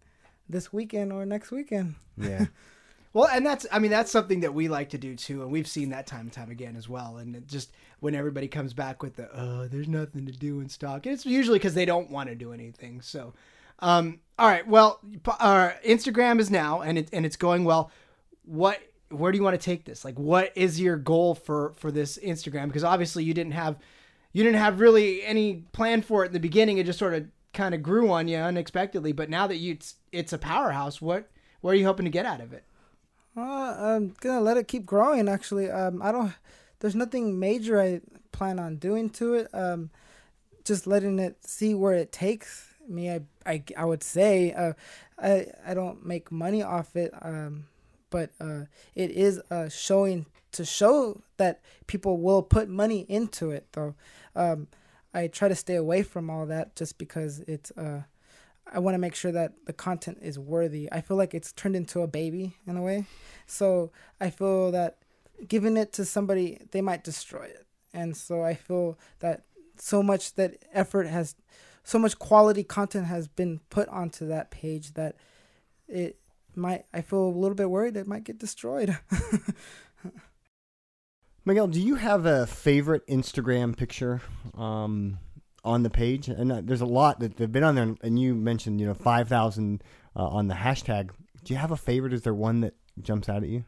this 0.48 0.72
weekend 0.72 1.12
or 1.12 1.24
next 1.26 1.50
weekend. 1.50 1.96
Yeah. 2.16 2.46
Well, 3.14 3.28
and 3.32 3.46
that's 3.46 3.64
I 3.70 3.78
mean 3.78 3.92
that's 3.92 4.10
something 4.10 4.40
that 4.40 4.52
we 4.52 4.68
like 4.68 4.90
to 4.90 4.98
do 4.98 5.14
too, 5.14 5.42
and 5.42 5.50
we've 5.50 5.68
seen 5.68 5.90
that 5.90 6.06
time 6.06 6.22
and 6.22 6.32
time 6.32 6.50
again 6.50 6.74
as 6.76 6.88
well. 6.88 7.16
And 7.16 7.46
just 7.46 7.72
when 8.00 8.14
everybody 8.14 8.48
comes 8.48 8.74
back 8.74 9.02
with 9.02 9.14
the 9.14 9.28
oh, 9.32 9.68
there's 9.68 9.88
nothing 9.88 10.26
to 10.26 10.32
do 10.32 10.58
in 10.60 10.68
stock, 10.68 11.06
it's 11.06 11.24
usually 11.24 11.60
because 11.60 11.74
they 11.74 11.86
don't 11.86 12.10
want 12.10 12.28
to 12.28 12.34
do 12.34 12.52
anything. 12.52 13.00
So, 13.00 13.32
um, 13.78 14.18
all 14.36 14.48
right, 14.48 14.66
well, 14.66 14.98
our 15.38 15.76
Instagram 15.86 16.40
is 16.40 16.50
now, 16.50 16.80
and 16.80 16.98
it 16.98 17.08
and 17.12 17.24
it's 17.24 17.36
going 17.36 17.64
well. 17.64 17.92
What 18.44 18.80
where 19.10 19.30
do 19.30 19.38
you 19.38 19.44
want 19.44 19.58
to 19.58 19.64
take 19.64 19.84
this? 19.84 20.04
Like, 20.04 20.18
what 20.18 20.50
is 20.56 20.80
your 20.80 20.96
goal 20.96 21.36
for 21.36 21.72
for 21.76 21.92
this 21.92 22.18
Instagram? 22.18 22.66
Because 22.66 22.84
obviously 22.84 23.22
you 23.22 23.32
didn't 23.32 23.52
have 23.52 23.76
you 24.32 24.42
didn't 24.42 24.58
have 24.58 24.80
really 24.80 25.22
any 25.22 25.64
plan 25.70 26.02
for 26.02 26.24
it 26.24 26.28
in 26.28 26.32
the 26.32 26.40
beginning. 26.40 26.78
It 26.78 26.86
just 26.86 26.98
sort 26.98 27.14
of 27.14 27.26
kind 27.52 27.76
of 27.76 27.82
grew 27.82 28.10
on 28.10 28.26
you 28.26 28.38
unexpectedly. 28.38 29.12
But 29.12 29.30
now 29.30 29.46
that 29.46 29.58
you 29.58 29.74
it's, 29.74 29.94
it's 30.10 30.32
a 30.32 30.38
powerhouse, 30.38 31.00
what 31.00 31.30
what 31.60 31.70
are 31.74 31.76
you 31.76 31.86
hoping 31.86 32.06
to 32.06 32.10
get 32.10 32.26
out 32.26 32.40
of 32.40 32.52
it? 32.52 32.64
Uh, 33.36 33.74
I'm 33.78 34.14
gonna 34.20 34.40
let 34.40 34.56
it 34.56 34.68
keep 34.68 34.86
growing. 34.86 35.28
Actually, 35.28 35.70
um, 35.70 36.00
I 36.02 36.12
don't. 36.12 36.32
There's 36.80 36.94
nothing 36.94 37.38
major 37.38 37.80
I 37.80 38.00
plan 38.32 38.58
on 38.58 38.76
doing 38.76 39.10
to 39.10 39.34
it. 39.34 39.48
Um, 39.52 39.90
just 40.64 40.86
letting 40.86 41.18
it 41.18 41.44
see 41.44 41.74
where 41.74 41.94
it 41.94 42.12
takes 42.12 42.74
me. 42.88 43.10
I 43.10 43.20
I, 43.44 43.62
I 43.76 43.84
would 43.84 44.02
say. 44.02 44.52
Uh, 44.52 44.74
I 45.18 45.46
I 45.66 45.74
don't 45.74 46.04
make 46.06 46.30
money 46.30 46.62
off 46.62 46.94
it. 46.96 47.12
Um, 47.22 47.66
but 48.10 48.30
uh, 48.40 48.64
it 48.94 49.10
is 49.10 49.40
uh 49.50 49.68
showing 49.68 50.26
to 50.52 50.64
show 50.64 51.20
that 51.36 51.60
people 51.88 52.18
will 52.18 52.42
put 52.42 52.68
money 52.68 53.04
into 53.08 53.50
it. 53.50 53.66
Though, 53.72 53.94
um, 54.36 54.68
I 55.12 55.26
try 55.26 55.48
to 55.48 55.56
stay 55.56 55.74
away 55.74 56.04
from 56.04 56.30
all 56.30 56.46
that 56.46 56.76
just 56.76 56.98
because 56.98 57.40
it's 57.40 57.72
uh. 57.72 58.02
I 58.72 58.78
want 58.78 58.94
to 58.94 58.98
make 58.98 59.14
sure 59.14 59.32
that 59.32 59.52
the 59.66 59.72
content 59.72 60.18
is 60.22 60.38
worthy. 60.38 60.88
I 60.90 61.00
feel 61.00 61.16
like 61.16 61.34
it's 61.34 61.52
turned 61.52 61.76
into 61.76 62.00
a 62.00 62.06
baby 62.06 62.56
in 62.66 62.76
a 62.76 62.82
way. 62.82 63.04
So 63.46 63.92
I 64.20 64.30
feel 64.30 64.70
that 64.72 64.98
giving 65.46 65.76
it 65.76 65.92
to 65.94 66.04
somebody, 66.04 66.60
they 66.70 66.80
might 66.80 67.04
destroy 67.04 67.44
it. 67.44 67.66
And 67.92 68.16
so 68.16 68.42
I 68.42 68.54
feel 68.54 68.98
that 69.20 69.44
so 69.76 70.02
much 70.02 70.34
that 70.34 70.62
effort 70.72 71.06
has, 71.06 71.34
so 71.82 71.98
much 71.98 72.18
quality 72.18 72.64
content 72.64 73.06
has 73.06 73.28
been 73.28 73.60
put 73.70 73.88
onto 73.88 74.26
that 74.28 74.50
page 74.50 74.94
that 74.94 75.16
it 75.86 76.18
might, 76.56 76.86
I 76.92 77.02
feel 77.02 77.24
a 77.24 77.28
little 77.28 77.54
bit 77.54 77.70
worried 77.70 77.96
it 77.96 78.06
might 78.06 78.24
get 78.24 78.38
destroyed. 78.38 78.96
Miguel, 81.44 81.66
do 81.66 81.80
you 81.80 81.96
have 81.96 82.24
a 82.24 82.46
favorite 82.46 83.06
Instagram 83.06 83.76
picture 83.76 84.22
um, 84.56 85.18
on 85.64 85.82
the 85.82 85.90
page? 85.90 86.28
And 86.28 86.52
uh, 86.52 86.60
there's 86.62 86.80
a 86.80 86.86
lot 86.86 87.20
that 87.20 87.38
have 87.38 87.52
been 87.52 87.64
on 87.64 87.74
there, 87.74 87.94
and 88.02 88.18
you 88.18 88.34
mentioned 88.34 88.80
you 88.80 88.86
know 88.86 88.94
five 88.94 89.28
thousand 89.28 89.82
uh, 90.14 90.24
on 90.24 90.48
the 90.48 90.54
hashtag. 90.54 91.10
Do 91.44 91.52
you 91.52 91.58
have 91.58 91.70
a 91.70 91.76
favorite? 91.76 92.12
Is 92.12 92.22
there 92.22 92.34
one 92.34 92.60
that 92.60 92.74
jumps 93.00 93.28
out 93.28 93.42
at 93.42 93.48
you? 93.48 93.64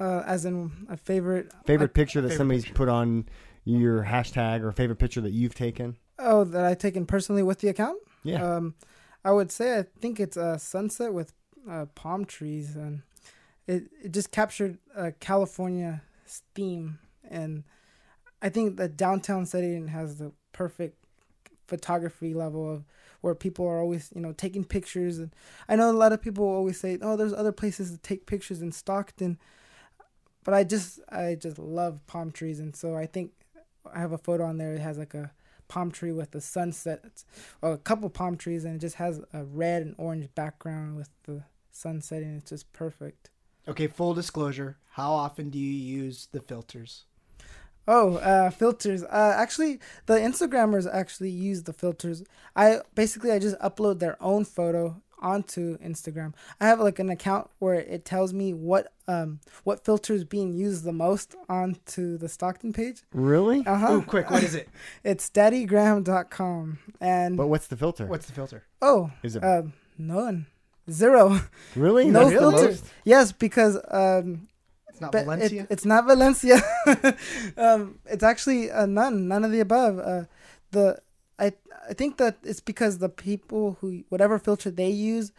uh, 0.00 0.22
as 0.26 0.44
in 0.44 0.72
a 0.88 0.96
favorite. 0.96 1.52
Favorite 1.66 1.94
picture 1.94 2.20
that 2.20 2.28
favorite 2.28 2.38
somebody's 2.38 2.64
picture. 2.64 2.76
put 2.76 2.88
on 2.88 3.28
your 3.64 4.04
hashtag, 4.04 4.62
or 4.62 4.72
favorite 4.72 4.98
picture 4.98 5.20
that 5.20 5.32
you've 5.32 5.54
taken? 5.54 5.96
Oh, 6.18 6.44
that 6.44 6.64
I've 6.64 6.78
taken 6.78 7.06
personally 7.06 7.42
with 7.42 7.60
the 7.60 7.68
account? 7.68 7.98
Yeah. 8.22 8.56
Um, 8.56 8.74
I 9.24 9.32
would 9.32 9.50
say 9.50 9.78
I 9.78 9.84
think 10.00 10.20
it's 10.20 10.36
a 10.36 10.58
sunset 10.58 11.12
with 11.12 11.32
uh, 11.68 11.86
palm 11.94 12.24
trees, 12.24 12.76
and 12.76 13.02
it 13.66 13.84
it 14.02 14.12
just 14.12 14.30
captured 14.30 14.78
a 14.94 15.12
California 15.12 16.02
theme, 16.54 16.98
and 17.28 17.64
I 18.42 18.48
think 18.50 18.76
the 18.76 18.88
downtown 18.88 19.46
setting 19.46 19.88
has 19.88 20.18
the 20.18 20.32
perfect 20.52 21.03
photography 21.66 22.34
level 22.34 22.70
of 22.70 22.84
where 23.20 23.34
people 23.34 23.66
are 23.66 23.80
always 23.80 24.10
you 24.14 24.20
know 24.20 24.32
taking 24.32 24.64
pictures, 24.64 25.18
and 25.18 25.34
I 25.68 25.76
know 25.76 25.90
a 25.90 25.92
lot 25.92 26.12
of 26.12 26.22
people 26.22 26.44
always 26.44 26.78
say, 26.78 26.98
oh, 27.00 27.16
there's 27.16 27.32
other 27.32 27.52
places 27.52 27.90
to 27.90 27.98
take 27.98 28.26
pictures 28.26 28.62
in 28.62 28.72
Stockton, 28.72 29.38
but 30.44 30.54
I 30.54 30.64
just 30.64 31.00
I 31.08 31.36
just 31.36 31.58
love 31.58 32.06
palm 32.06 32.30
trees, 32.30 32.60
and 32.60 32.74
so 32.74 32.94
I 32.94 33.06
think 33.06 33.32
I 33.92 33.98
have 33.98 34.12
a 34.12 34.18
photo 34.18 34.44
on 34.44 34.58
there. 34.58 34.74
It 34.74 34.80
has 34.80 34.98
like 34.98 35.14
a 35.14 35.32
palm 35.66 35.90
tree 35.90 36.12
with 36.12 36.32
the 36.32 36.40
sunset 36.40 37.24
well, 37.62 37.72
a 37.72 37.78
couple 37.78 38.10
palm 38.10 38.36
trees 38.36 38.66
and 38.66 38.76
it 38.76 38.80
just 38.80 38.96
has 38.96 39.22
a 39.32 39.44
red 39.44 39.80
and 39.80 39.94
orange 39.96 40.28
background 40.34 40.94
with 40.94 41.08
the 41.22 41.42
sun 41.72 42.02
setting 42.02 42.36
it's 42.36 42.50
just 42.50 42.70
perfect 42.74 43.30
Okay, 43.66 43.86
full 43.86 44.12
disclosure. 44.12 44.76
How 44.90 45.12
often 45.12 45.48
do 45.48 45.58
you 45.58 45.72
use 45.72 46.28
the 46.32 46.40
filters? 46.40 47.04
Oh 47.86 48.16
uh 48.16 48.50
filters 48.50 49.02
uh 49.04 49.34
actually 49.36 49.78
the 50.06 50.14
instagrammers 50.14 50.86
actually 50.92 51.30
use 51.30 51.64
the 51.64 51.72
filters 51.72 52.22
i 52.56 52.80
basically 52.94 53.30
i 53.32 53.38
just 53.38 53.58
upload 53.58 53.98
their 53.98 54.16
own 54.22 54.44
photo 54.44 55.02
onto 55.20 55.78
instagram 55.78 56.34
i 56.60 56.66
have 56.66 56.80
like 56.80 56.98
an 56.98 57.08
account 57.08 57.48
where 57.58 57.74
it 57.74 58.04
tells 58.04 58.34
me 58.34 58.52
what 58.52 58.92
um 59.08 59.40
what 59.62 59.82
filter 59.84 60.12
is 60.12 60.24
being 60.24 60.52
used 60.52 60.84
the 60.84 60.92
most 60.92 61.34
onto 61.48 62.18
the 62.18 62.28
stockton 62.28 62.72
page 62.72 63.02
Really? 63.12 63.66
uh-huh 63.66 63.86
Oh, 63.90 64.02
quick, 64.02 64.30
what 64.30 64.42
is 64.42 64.54
it? 64.54 64.68
it's 65.04 65.28
Statigram.com 65.28 66.78
and 67.00 67.36
But 67.36 67.46
what's 67.48 67.66
the 67.68 67.76
filter? 67.76 68.06
What's 68.06 68.26
the 68.26 68.32
filter? 68.32 68.64
oh 68.82 69.10
Is 69.22 69.36
it 69.36 69.44
um 69.44 69.72
none 69.98 70.46
zero 70.90 71.40
really? 71.76 72.10
no 72.10 72.28
That's 72.28 72.32
filters. 72.38 72.82
Yes, 73.04 73.32
because 73.32 73.78
um, 73.90 74.48
It's 74.94 75.00
not 75.00 75.10
but 75.10 75.18
it- 75.22 75.24
Valencia. 75.24 75.66
it's 75.70 75.84
not 75.84 76.06
Valencia. 76.06 76.62
um, 77.56 77.98
it's 78.06 78.22
actually 78.22 78.70
uh, 78.70 78.86
none, 78.86 79.26
none 79.28 79.44
of 79.44 79.50
the 79.50 79.58
above. 79.60 79.98
Uh, 79.98 80.24
the 80.70 80.98
I 81.38 81.52
I 81.90 81.94
think 81.94 82.16
that 82.18 82.38
it's 82.44 82.60
because 82.60 82.98
the 82.98 83.08
people 83.08 83.76
who 83.80 84.04
whatever 84.08 84.38
filter 84.38 84.70
they 84.70 84.90
use, 84.90 85.32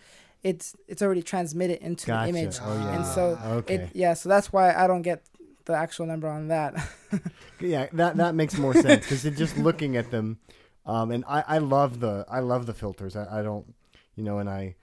it's 0.44 0.76
it's 0.90 1.02
already 1.02 1.24
transmitted 1.24 1.80
into 1.82 2.08
Gotcha. 2.08 2.32
the 2.34 2.38
image, 2.38 2.58
Oh, 2.62 2.76
yeah. 2.76 2.96
and 2.96 3.06
so 3.06 3.40
Okay. 3.60 3.76
it 3.76 3.90
yeah, 3.94 4.14
so 4.14 4.28
that's 4.28 4.52
why 4.52 4.74
I 4.74 4.88
don't 4.88 5.02
get 5.04 5.24
the 5.64 5.74
actual 5.74 6.06
number 6.06 6.28
on 6.28 6.50
that. 6.50 6.76
Yeah, 7.62 7.88
that 7.94 8.18
that 8.18 8.36
makes 8.36 8.58
more 8.58 8.74
sense 8.74 9.06
because 9.06 9.24
it's 9.24 9.38
just 9.38 9.58
looking 9.58 9.96
at 9.96 10.12
them, 10.12 10.38
um, 10.86 11.12
and 11.12 11.24
I, 11.26 11.44
I 11.48 11.58
love 11.60 12.02
the 12.02 12.26
I 12.30 12.42
love 12.42 12.66
the 12.66 12.74
filters. 12.74 13.16
I, 13.16 13.40
I 13.40 13.42
don't, 13.42 13.74
you 14.18 14.24
know, 14.26 14.40
and 14.40 14.50
I 14.50 14.76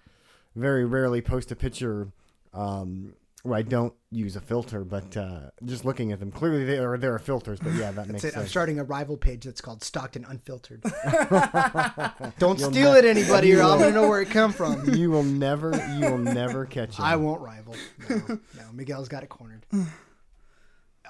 very 0.56 0.86
rarely 0.86 1.20
post 1.20 1.52
a 1.52 1.56
picture 1.56 2.08
um, 2.54 3.12
where 3.42 3.58
I 3.58 3.62
don't 3.62 3.92
use 4.10 4.36
a 4.36 4.40
filter. 4.40 4.84
But 4.84 5.16
uh, 5.16 5.50
just 5.64 5.84
looking 5.84 6.12
at 6.12 6.20
them, 6.20 6.30
clearly 6.30 6.64
there 6.64 6.92
are 6.92 6.98
there 6.98 7.14
are 7.14 7.18
filters. 7.18 7.58
But 7.60 7.72
yeah, 7.74 7.90
that 7.92 8.08
That's 8.08 8.08
makes 8.10 8.24
it. 8.24 8.36
I'm 8.36 8.46
starting 8.46 8.78
a 8.78 8.84
rival 8.84 9.16
page 9.16 9.44
that's 9.44 9.60
called 9.60 9.82
Stockton 9.82 10.24
Unfiltered. 10.28 10.82
Don't 12.38 12.58
You'll 12.58 12.70
steal 12.70 12.92
ne- 12.92 12.98
it, 12.98 13.04
anybody, 13.04 13.54
or 13.54 13.62
I'm 13.62 13.70
will- 13.70 13.78
gonna 13.78 13.90
know 13.92 14.08
where 14.08 14.20
it 14.22 14.30
come 14.30 14.52
from. 14.52 14.88
you 14.94 15.10
will 15.10 15.22
never 15.24 15.70
you 15.98 16.10
will 16.10 16.18
never 16.18 16.66
catch 16.66 16.90
it. 16.94 17.00
I 17.00 17.16
won't 17.16 17.40
rival. 17.40 17.74
No, 18.08 18.16
no, 18.28 18.72
Miguel's 18.72 19.08
got 19.08 19.22
it 19.22 19.28
cornered. 19.28 19.64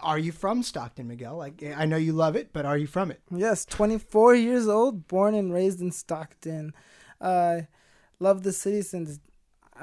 Are 0.03 0.19
you 0.19 0.33
from 0.33 0.63
Stockton, 0.65 1.07
Miguel? 1.07 1.37
Like 1.37 1.63
I 1.77 1.85
know 1.85 1.97
you 1.97 2.13
love 2.13 2.35
it, 2.35 2.53
but 2.53 2.65
are 2.67 2.77
you 2.77 2.87
from 2.87 3.11
it? 3.11 3.21
yes, 3.31 3.65
24 3.65 4.35
years 4.35 4.67
old, 4.67 5.07
born 5.07 5.35
and 5.35 5.53
raised 5.53 5.81
in 5.81 5.93
Stockton. 5.93 6.73
Uh, 7.21 7.61
love 8.19 8.43
the 8.43 8.53
city 8.53 8.83
since 8.83 9.21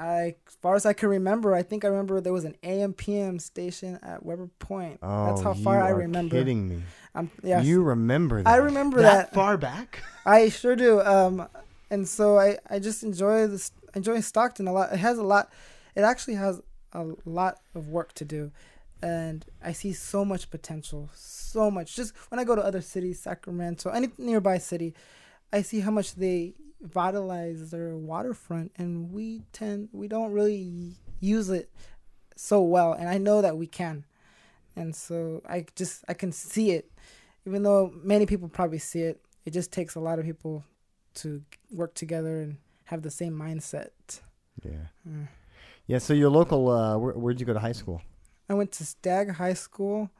I, 0.00 0.34
as 0.48 0.54
far 0.62 0.74
as 0.76 0.86
I 0.86 0.94
can 0.94 1.10
remember, 1.10 1.54
I 1.54 1.62
think 1.62 1.84
I 1.84 1.88
remember 1.88 2.20
there 2.22 2.32
was 2.32 2.44
an 2.44 2.56
AM 2.62 2.94
PM 2.94 3.38
station 3.38 3.98
at 4.02 4.24
Weber 4.24 4.48
Point. 4.58 4.98
Oh, 5.02 5.26
That's 5.26 5.42
how 5.42 5.52
far 5.54 5.82
I 5.82 5.90
are 5.90 5.96
remember. 5.96 6.36
Kidding 6.36 6.68
me? 6.68 6.82
Um, 7.14 7.30
yes, 7.42 7.64
You 7.66 7.82
remember 7.82 8.42
that? 8.42 8.48
I 8.48 8.56
remember 8.56 9.02
That, 9.02 9.26
that. 9.30 9.34
far 9.34 9.58
back? 9.58 10.02
I 10.24 10.48
sure 10.48 10.74
do. 10.74 11.00
Um, 11.02 11.46
and 11.90 12.08
so 12.08 12.38
I, 12.38 12.56
I 12.70 12.78
just 12.78 13.02
enjoy 13.02 13.46
this. 13.46 13.72
Enjoy 13.94 14.20
Stockton 14.20 14.66
a 14.68 14.72
lot. 14.72 14.92
It 14.92 14.98
has 14.98 15.18
a 15.18 15.22
lot. 15.22 15.52
It 15.94 16.00
actually 16.02 16.34
has 16.36 16.62
a 16.94 17.04
lot 17.26 17.58
of 17.74 17.88
work 17.88 18.12
to 18.14 18.24
do, 18.24 18.52
and 19.02 19.44
I 19.62 19.72
see 19.72 19.92
so 19.92 20.24
much 20.24 20.50
potential. 20.50 21.10
So 21.14 21.70
much. 21.70 21.94
Just 21.96 22.14
when 22.30 22.38
I 22.38 22.44
go 22.44 22.54
to 22.56 22.64
other 22.64 22.80
cities, 22.80 23.20
Sacramento, 23.20 23.90
any 23.90 24.08
nearby 24.16 24.58
city, 24.58 24.94
I 25.52 25.62
see 25.62 25.80
how 25.80 25.90
much 25.90 26.14
they 26.14 26.54
vitalize 26.80 27.70
their 27.70 27.96
waterfront, 27.96 28.72
and 28.76 29.12
we 29.12 29.42
tend 29.52 29.88
we 29.92 30.08
don't 30.08 30.32
really 30.32 30.94
use 31.20 31.50
it 31.50 31.70
so 32.36 32.62
well. 32.62 32.92
And 32.92 33.08
I 33.08 33.18
know 33.18 33.42
that 33.42 33.56
we 33.56 33.66
can, 33.66 34.04
and 34.76 34.94
so 34.94 35.42
I 35.48 35.66
just 35.76 36.04
I 36.08 36.14
can 36.14 36.32
see 36.32 36.72
it, 36.72 36.90
even 37.46 37.62
though 37.62 37.92
many 38.02 38.26
people 38.26 38.48
probably 38.48 38.78
see 38.78 39.02
it. 39.02 39.20
It 39.46 39.52
just 39.52 39.72
takes 39.72 39.94
a 39.94 40.00
lot 40.00 40.18
of 40.18 40.26
people 40.26 40.64
to 41.14 41.42
work 41.72 41.94
together 41.94 42.42
and 42.42 42.58
have 42.84 43.02
the 43.02 43.10
same 43.10 43.32
mindset. 43.32 43.90
Yeah. 44.62 44.88
Mm. 45.08 45.28
Yeah. 45.86 45.98
So 45.98 46.12
your 46.12 46.28
local, 46.28 46.68
uh, 46.68 46.98
where, 46.98 47.14
where'd 47.14 47.40
you 47.40 47.46
go 47.46 47.54
to 47.54 47.58
high 47.58 47.72
school? 47.72 48.02
I 48.50 48.54
went 48.54 48.72
to 48.72 48.84
Stagg 48.84 49.30
High 49.30 49.54
School, 49.54 50.10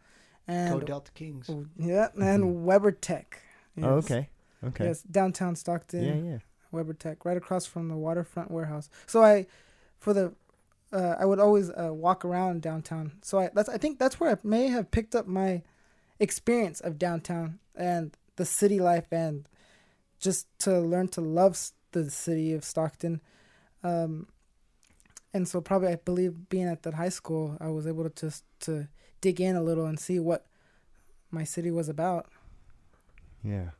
Go 0.46 0.54
and 0.54 0.86
Delta 0.86 1.10
Kings. 1.12 1.50
yeah, 1.76 2.08
and 2.20 2.64
Weber 2.64 2.92
Tech. 2.92 3.42
Oh, 3.82 3.96
okay. 3.96 4.28
Okay. 4.62 4.84
Yes, 4.86 5.02
downtown 5.02 5.56
Stockton. 5.56 6.04
Yeah, 6.04 6.32
yeah. 6.32 6.38
Weber 6.72 6.94
Tech, 6.94 7.24
right 7.24 7.36
across 7.36 7.66
from 7.66 7.88
the 7.88 7.96
waterfront 7.96 8.50
warehouse. 8.50 8.88
So 9.06 9.22
I, 9.22 9.46
for 9.98 10.12
the, 10.12 10.34
uh, 10.92 11.16
I 11.18 11.24
would 11.24 11.38
always 11.38 11.70
uh, 11.70 11.92
walk 11.92 12.24
around 12.24 12.62
downtown. 12.62 13.12
So 13.22 13.38
I 13.38 13.50
that's 13.54 13.68
I 13.68 13.78
think 13.78 13.98
that's 13.98 14.18
where 14.18 14.30
I 14.32 14.36
may 14.42 14.68
have 14.68 14.90
picked 14.90 15.14
up 15.14 15.26
my 15.26 15.62
experience 16.18 16.80
of 16.80 16.98
downtown 16.98 17.58
and 17.74 18.16
the 18.36 18.44
city 18.44 18.78
life 18.78 19.06
and 19.12 19.48
just 20.18 20.46
to 20.60 20.80
learn 20.80 21.08
to 21.08 21.20
love 21.20 21.58
the 21.92 22.10
city 22.10 22.52
of 22.52 22.64
Stockton. 22.64 23.20
Um, 23.82 24.26
and 25.32 25.48
so 25.48 25.60
probably 25.60 25.88
I 25.88 25.96
believe 25.96 26.48
being 26.48 26.66
at 26.66 26.82
that 26.82 26.94
high 26.94 27.08
school, 27.08 27.56
I 27.60 27.68
was 27.68 27.86
able 27.86 28.04
to 28.04 28.10
just 28.10 28.44
to 28.60 28.88
dig 29.20 29.40
in 29.40 29.56
a 29.56 29.62
little 29.62 29.86
and 29.86 29.98
see 29.98 30.18
what 30.18 30.46
my 31.30 31.44
city 31.44 31.70
was 31.70 31.88
about. 31.88 32.26
Yeah. 33.42 33.70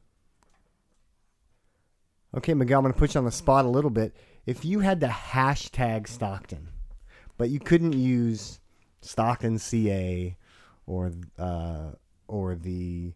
Okay, 2.36 2.54
Miguel, 2.54 2.78
I'm 2.78 2.84
going 2.84 2.92
to 2.92 2.98
put 2.98 3.14
you 3.14 3.18
on 3.18 3.24
the 3.24 3.32
spot 3.32 3.64
a 3.64 3.68
little 3.68 3.90
bit. 3.90 4.14
If 4.46 4.64
you 4.64 4.80
had 4.80 5.00
to 5.00 5.08
hashtag 5.08 6.06
Stockton, 6.06 6.68
but 7.36 7.50
you 7.50 7.58
couldn't 7.58 7.92
use 7.92 8.60
Stockton 9.00 9.58
CA 9.58 10.36
or 10.86 11.12
uh, 11.38 11.90
or 12.28 12.54
the 12.54 13.14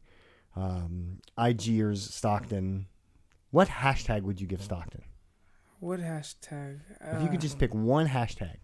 um, 0.56 1.20
IGers 1.38 1.98
Stockton, 1.98 2.86
what 3.50 3.68
hashtag 3.68 4.22
would 4.22 4.40
you 4.40 4.46
give 4.46 4.62
Stockton? 4.62 5.02
What 5.78 6.00
hashtag? 6.00 6.80
If 7.00 7.22
you 7.22 7.28
could 7.28 7.40
just 7.40 7.58
pick 7.58 7.72
one 7.74 8.08
hashtag. 8.08 8.56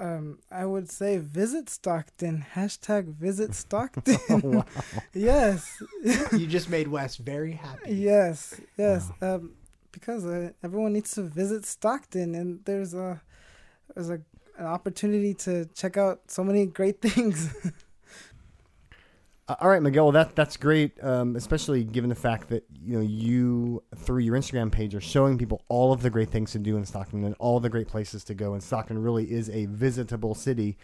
Um, 0.00 0.38
I 0.50 0.64
would 0.66 0.90
say 0.90 1.18
visit 1.18 1.68
Stockton. 1.70 2.44
Hashtag 2.54 3.14
visit 3.14 3.54
Stockton. 3.64 4.18
wow. 4.28 4.64
yes, 5.12 5.82
you 6.32 6.46
just 6.46 6.68
made 6.68 6.88
Wes 6.88 7.16
very 7.16 7.52
happy. 7.52 7.94
yes, 7.94 8.60
yes. 8.76 9.10
Um, 9.20 9.52
because 9.92 10.26
uh, 10.26 10.50
everyone 10.62 10.92
needs 10.92 11.12
to 11.14 11.22
visit 11.22 11.64
Stockton, 11.64 12.34
and 12.34 12.60
there's 12.64 12.94
a 12.94 13.20
there's 13.94 14.10
a 14.10 14.20
an 14.56 14.66
opportunity 14.66 15.34
to 15.34 15.64
check 15.74 15.96
out 15.96 16.20
so 16.28 16.44
many 16.44 16.66
great 16.66 17.00
things. 17.06 17.54
Uh, 19.46 19.56
all 19.60 19.68
right, 19.68 19.82
Miguel. 19.82 20.10
That 20.12 20.34
that's 20.34 20.56
great, 20.56 21.02
um, 21.02 21.36
especially 21.36 21.84
given 21.84 22.08
the 22.08 22.16
fact 22.16 22.48
that 22.48 22.64
you 22.82 22.96
know 22.96 23.04
you 23.04 23.82
through 23.96 24.20
your 24.20 24.36
Instagram 24.36 24.72
page 24.72 24.94
are 24.94 25.00
showing 25.00 25.36
people 25.36 25.62
all 25.68 25.92
of 25.92 26.02
the 26.02 26.10
great 26.10 26.30
things 26.30 26.52
to 26.52 26.58
do 26.58 26.76
in 26.76 26.84
Stockton 26.84 27.24
and 27.24 27.34
all 27.38 27.60
the 27.60 27.68
great 27.68 27.88
places 27.88 28.24
to 28.24 28.34
go. 28.34 28.54
And 28.54 28.62
Stockton 28.62 29.02
really 29.02 29.30
is 29.30 29.50
a 29.50 29.66
visitable 29.66 30.34
city, 30.34 30.78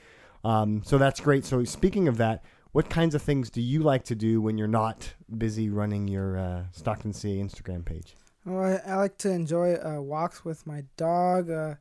um, 0.44 0.82
so 0.84 0.98
that's 0.98 1.20
great. 1.20 1.46
So 1.46 1.64
speaking 1.64 2.06
of 2.06 2.18
that, 2.18 2.44
what 2.72 2.90
kinds 2.90 3.14
of 3.14 3.22
things 3.22 3.48
do 3.48 3.62
you 3.62 3.82
like 3.82 4.04
to 4.04 4.14
do 4.14 4.42
when 4.42 4.58
you're 4.58 4.68
not 4.68 5.14
busy 5.38 5.70
running 5.70 6.06
your 6.06 6.36
uh, 6.36 6.64
Stockton 6.72 7.14
CA 7.14 7.36
Instagram 7.38 7.84
page? 7.84 8.14
Well, 8.44 8.80
I, 8.86 8.92
I 8.92 8.96
like 8.96 9.16
to 9.18 9.30
enjoy 9.30 9.74
uh, 9.74 10.00
walks 10.00 10.44
with 10.44 10.66
my 10.66 10.84
dog, 10.96 11.50
uh, 11.50 11.74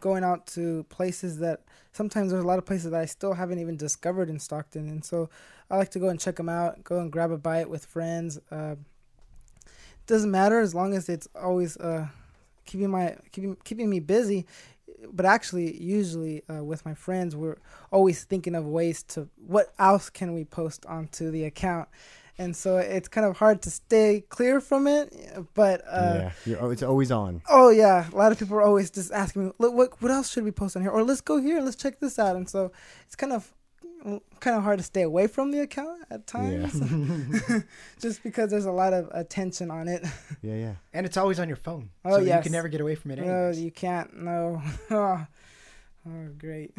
going 0.00 0.24
out 0.24 0.46
to 0.48 0.84
places 0.88 1.38
that 1.38 1.60
sometimes 1.92 2.32
there's 2.32 2.42
a 2.42 2.46
lot 2.46 2.58
of 2.58 2.66
places 2.66 2.90
that 2.90 3.00
I 3.00 3.06
still 3.06 3.34
haven't 3.34 3.60
even 3.60 3.76
discovered 3.76 4.28
in 4.28 4.38
Stockton, 4.38 4.88
and 4.88 5.04
so 5.04 5.30
I 5.72 5.76
like 5.78 5.90
to 5.92 5.98
go 5.98 6.10
and 6.10 6.20
check 6.20 6.36
them 6.36 6.50
out, 6.50 6.84
go 6.84 7.00
and 7.00 7.10
grab 7.10 7.30
a 7.30 7.38
bite 7.38 7.70
with 7.70 7.86
friends. 7.86 8.38
Uh, 8.50 8.74
doesn't 10.06 10.30
matter 10.30 10.60
as 10.60 10.74
long 10.74 10.92
as 10.92 11.08
it's 11.08 11.26
always 11.34 11.78
uh, 11.78 12.08
keeping 12.66 12.90
my 12.90 13.16
keeping 13.32 13.56
keeping 13.64 13.88
me 13.88 13.98
busy. 13.98 14.46
But 15.10 15.24
actually, 15.24 15.82
usually 15.82 16.42
uh, 16.48 16.62
with 16.62 16.84
my 16.84 16.92
friends, 16.92 17.34
we're 17.34 17.56
always 17.90 18.22
thinking 18.22 18.54
of 18.54 18.66
ways 18.66 19.02
to 19.14 19.28
what 19.46 19.72
else 19.78 20.10
can 20.10 20.34
we 20.34 20.44
post 20.44 20.84
onto 20.84 21.30
the 21.30 21.44
account, 21.44 21.88
and 22.36 22.54
so 22.54 22.76
it's 22.76 23.08
kind 23.08 23.26
of 23.26 23.38
hard 23.38 23.62
to 23.62 23.70
stay 23.70 24.24
clear 24.28 24.60
from 24.60 24.86
it. 24.86 25.10
But 25.54 25.80
uh, 25.88 26.14
yeah, 26.14 26.32
you're, 26.44 26.72
it's 26.72 26.82
always 26.82 27.10
on. 27.10 27.40
Oh 27.48 27.70
yeah, 27.70 28.10
a 28.12 28.14
lot 28.14 28.30
of 28.30 28.38
people 28.38 28.58
are 28.58 28.62
always 28.62 28.90
just 28.90 29.10
asking 29.10 29.46
me, 29.46 29.52
"Look, 29.58 29.72
what 29.72 30.02
what 30.02 30.12
else 30.12 30.30
should 30.30 30.44
we 30.44 30.50
post 30.52 30.76
on 30.76 30.82
here?" 30.82 30.90
Or 30.90 31.02
let's 31.02 31.22
go 31.22 31.40
here, 31.40 31.62
let's 31.62 31.76
check 31.76 31.98
this 31.98 32.18
out. 32.18 32.36
And 32.36 32.46
so 32.46 32.72
it's 33.06 33.16
kind 33.16 33.32
of 33.32 33.54
kind 34.40 34.56
of 34.56 34.62
hard 34.62 34.78
to 34.78 34.84
stay 34.84 35.02
away 35.02 35.26
from 35.26 35.50
the 35.50 35.60
account 35.60 36.02
at 36.10 36.26
times, 36.26 36.74
just 38.00 38.22
because 38.22 38.50
there's 38.50 38.64
a 38.64 38.72
lot 38.72 38.92
of 38.92 39.08
attention 39.12 39.70
on 39.70 39.88
it. 39.88 40.04
Yeah, 40.42 40.54
yeah. 40.54 40.74
And 40.92 41.06
it's 41.06 41.16
always 41.16 41.38
on 41.38 41.48
your 41.48 41.56
phone. 41.56 41.90
Oh, 42.04 42.16
so 42.16 42.18
you 42.18 42.40
can 42.42 42.52
never 42.52 42.68
get 42.68 42.80
away 42.80 42.94
from 42.94 43.12
it 43.12 43.18
No, 43.20 43.50
you 43.50 43.70
can't. 43.70 44.14
No. 44.16 44.62
oh, 44.90 45.26
great. 46.38 46.74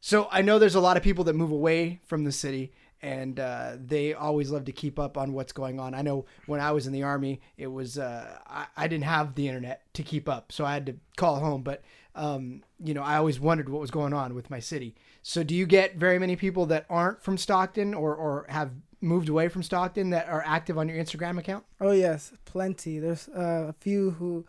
So 0.00 0.28
I 0.30 0.42
know 0.42 0.58
there's 0.58 0.76
a 0.76 0.80
lot 0.80 0.96
of 0.96 1.02
people 1.02 1.24
that 1.24 1.34
move 1.34 1.50
away 1.50 2.00
from 2.06 2.24
the 2.24 2.32
city 2.32 2.72
and 3.02 3.38
uh, 3.38 3.72
they 3.78 4.14
always 4.14 4.50
love 4.50 4.64
to 4.64 4.72
keep 4.72 4.98
up 4.98 5.18
on 5.18 5.32
what's 5.32 5.52
going 5.52 5.78
on. 5.78 5.94
I 5.94 6.02
know 6.02 6.24
when 6.46 6.60
I 6.60 6.72
was 6.72 6.86
in 6.86 6.92
the 6.92 7.02
army, 7.02 7.40
it 7.56 7.66
was 7.66 7.98
uh, 7.98 8.38
I, 8.46 8.66
I 8.76 8.88
didn't 8.88 9.04
have 9.04 9.34
the 9.34 9.48
internet 9.48 9.82
to 9.94 10.02
keep 10.02 10.28
up, 10.28 10.50
so 10.50 10.64
I 10.64 10.74
had 10.74 10.86
to 10.86 10.96
call 11.16 11.36
home. 11.36 11.62
But 11.62 11.82
um, 12.14 12.62
you 12.82 12.94
know, 12.94 13.02
I 13.02 13.16
always 13.16 13.38
wondered 13.38 13.68
what 13.68 13.80
was 13.80 13.90
going 13.90 14.14
on 14.14 14.34
with 14.34 14.50
my 14.50 14.60
city. 14.60 14.94
So 15.28 15.42
do 15.42 15.56
you 15.56 15.66
get 15.66 15.96
very 15.96 16.20
many 16.20 16.36
people 16.36 16.66
that 16.66 16.86
aren't 16.88 17.20
from 17.20 17.36
Stockton 17.36 17.94
or 17.94 18.14
or 18.14 18.46
have 18.48 18.70
moved 19.00 19.28
away 19.28 19.48
from 19.48 19.64
Stockton 19.64 20.10
that 20.10 20.28
are 20.28 20.40
active 20.46 20.78
on 20.78 20.88
your 20.88 20.96
Instagram 20.98 21.36
account? 21.36 21.64
Oh 21.80 21.90
yes, 21.90 22.32
plenty. 22.44 23.00
There's 23.00 23.28
uh, 23.30 23.66
a 23.70 23.72
few 23.72 24.12
who 24.12 24.46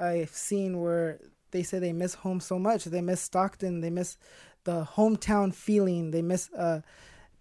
I've 0.00 0.30
seen 0.30 0.80
where 0.80 1.20
they 1.52 1.62
say 1.62 1.78
they 1.78 1.92
miss 1.92 2.14
home 2.14 2.40
so 2.40 2.58
much. 2.58 2.84
They 2.86 3.00
miss 3.00 3.20
Stockton. 3.20 3.80
They 3.80 3.90
miss 3.90 4.18
the 4.64 4.88
hometown 4.96 5.54
feeling. 5.54 6.10
They 6.10 6.22
miss 6.22 6.52
uh, 6.52 6.80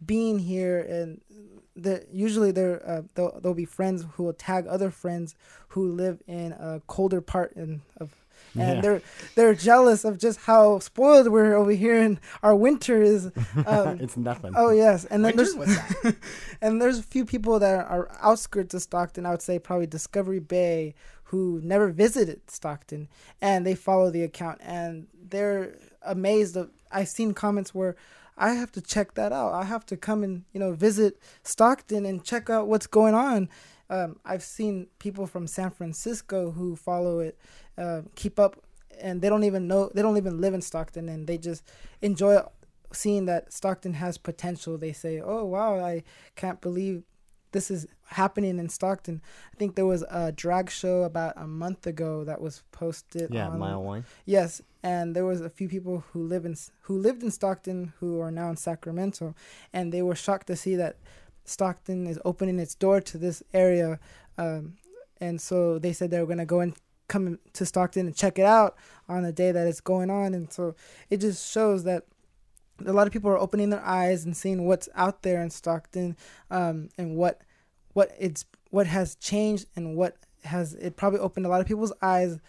being 0.05 0.37
here, 0.37 0.79
and 0.79 1.19
usually 2.11 2.51
they're 2.51 2.87
uh, 2.87 3.01
they'll, 3.15 3.39
they'll 3.41 3.55
be 3.55 3.65
friends 3.65 4.05
who 4.13 4.25
will 4.25 4.33
tag 4.33 4.67
other 4.67 4.91
friends 4.91 5.33
who 5.69 5.91
live 5.93 6.21
in 6.27 6.51
a 6.51 6.79
colder 6.85 7.21
part 7.21 7.53
in, 7.53 7.81
of. 7.99 8.13
And 8.53 8.75
Yeah. 8.75 8.81
they're 8.81 9.01
they're 9.35 9.53
jealous 9.55 10.03
of 10.05 10.17
just 10.17 10.39
how 10.41 10.79
spoiled 10.79 11.27
we're 11.29 11.55
over 11.55 11.71
here, 11.71 11.99
and 12.01 12.19
our 12.43 12.55
winter 12.55 13.01
is. 13.01 13.31
Um, 13.65 13.99
it's 13.99 14.17
nothing. 14.17 14.53
oh 14.55 14.71
yes, 14.71 15.05
and 15.05 15.23
then 15.25 15.35
Winter? 15.35 15.53
there's 15.65 15.75
that? 16.03 16.15
and 16.61 16.81
there's 16.81 16.99
a 16.99 17.03
few 17.03 17.25
people 17.25 17.59
that 17.59 17.85
are 17.87 18.09
outskirts 18.21 18.73
of 18.73 18.81
Stockton. 18.81 19.25
I 19.25 19.31
would 19.31 19.41
say 19.41 19.59
probably 19.59 19.87
Discovery 19.87 20.39
Bay, 20.39 20.95
who 21.25 21.59
never 21.63 21.89
visited 21.89 22.41
Stockton, 22.49 23.09
and 23.41 23.65
they 23.65 23.75
follow 23.75 24.09
the 24.09 24.23
account, 24.23 24.59
and 24.63 25.07
they're 25.29 25.75
amazed. 26.01 26.55
Of, 26.57 26.69
I've 26.91 27.09
seen 27.09 27.33
comments 27.33 27.73
where 27.75 27.95
I 28.37 28.53
have 28.53 28.71
to 28.73 28.81
check 28.81 29.15
that 29.15 29.31
out. 29.31 29.53
I 29.53 29.63
have 29.65 29.85
to 29.87 29.97
come 29.97 30.23
and 30.23 30.43
you 30.53 30.59
know 30.59 30.71
visit 30.73 31.19
Stockton 31.43 32.05
and 32.05 32.23
check 32.23 32.49
out 32.49 32.67
what's 32.67 32.87
going 32.87 33.13
on. 33.15 33.49
Um, 33.89 34.19
I've 34.25 34.43
seen 34.43 34.87
people 34.99 35.27
from 35.27 35.47
San 35.47 35.71
Francisco 35.71 36.51
who 36.51 36.75
follow 36.75 37.19
it, 37.19 37.37
uh, 37.77 38.01
keep 38.15 38.39
up, 38.39 38.57
and 38.99 39.21
they 39.21 39.29
don't 39.29 39.43
even 39.43 39.67
know 39.67 39.89
they 39.93 40.01
don't 40.01 40.17
even 40.17 40.41
live 40.41 40.53
in 40.53 40.61
Stockton, 40.61 41.09
and 41.09 41.27
they 41.27 41.37
just 41.37 41.63
enjoy 42.01 42.41
seeing 42.93 43.25
that 43.25 43.53
Stockton 43.53 43.93
has 43.93 44.17
potential. 44.17 44.77
They 44.77 44.93
say, 44.93 45.21
"Oh 45.21 45.45
wow, 45.45 45.79
I 45.79 46.03
can't 46.35 46.61
believe 46.61 47.03
this 47.51 47.69
is 47.71 47.87
happening 48.05 48.59
in 48.59 48.69
Stockton." 48.69 49.21
I 49.53 49.57
think 49.57 49.75
there 49.75 49.85
was 49.85 50.03
a 50.09 50.31
drag 50.31 50.69
show 50.69 51.03
about 51.03 51.33
a 51.35 51.47
month 51.47 51.87
ago 51.87 52.23
that 52.23 52.41
was 52.41 52.63
posted. 52.71 53.33
yeah, 53.33 53.49
on, 53.49 53.59
mile 53.59 53.83
one. 53.83 54.05
Yes, 54.25 54.61
and 54.83 55.15
there 55.15 55.25
was 55.25 55.41
a 55.41 55.49
few 55.49 55.67
people 55.67 56.03
who 56.11 56.23
live 56.23 56.45
in 56.45 56.55
who 56.81 56.97
lived 56.97 57.23
in 57.23 57.31
Stockton 57.31 57.93
who 57.99 58.19
are 58.21 58.31
now 58.31 58.49
in 58.49 58.57
Sacramento, 58.57 59.35
and 59.73 59.91
they 59.91 60.01
were 60.01 60.15
shocked 60.15 60.47
to 60.47 60.55
see 60.55 60.75
that 60.75 60.97
Stockton 61.45 62.07
is 62.07 62.19
opening 62.25 62.59
its 62.59 62.75
door 62.75 63.01
to 63.01 63.17
this 63.17 63.43
area, 63.53 63.99
um, 64.37 64.77
and 65.19 65.39
so 65.41 65.79
they 65.79 65.93
said 65.93 66.11
they 66.11 66.19
were 66.19 66.27
gonna 66.27 66.45
go 66.45 66.59
and 66.61 66.75
come 67.07 67.39
to 67.53 67.65
Stockton 67.65 68.07
and 68.07 68.15
check 68.15 68.37
it 68.39 68.45
out 68.45 68.75
on 69.07 69.23
the 69.23 69.31
day 69.31 69.51
that 69.51 69.67
it's 69.67 69.81
going 69.81 70.09
on, 70.09 70.33
and 70.33 70.51
so 70.51 70.75
it 71.09 71.17
just 71.17 71.51
shows 71.51 71.83
that 71.85 72.03
a 72.85 72.93
lot 72.93 73.07
of 73.07 73.13
people 73.13 73.29
are 73.29 73.37
opening 73.37 73.69
their 73.69 73.83
eyes 73.83 74.25
and 74.25 74.35
seeing 74.35 74.65
what's 74.65 74.87
out 74.95 75.23
there 75.23 75.41
in 75.41 75.49
Stockton, 75.49 76.15
um, 76.51 76.89
and 76.97 77.15
what 77.15 77.41
what 77.93 78.11
it's 78.19 78.45
what 78.69 78.87
has 78.87 79.15
changed 79.15 79.65
and 79.75 79.95
what 79.95 80.17
has 80.43 80.73
it 80.75 80.95
probably 80.95 81.19
opened 81.19 81.45
a 81.45 81.49
lot 81.49 81.61
of 81.61 81.67
people's 81.67 81.93
eyes, 82.01 82.39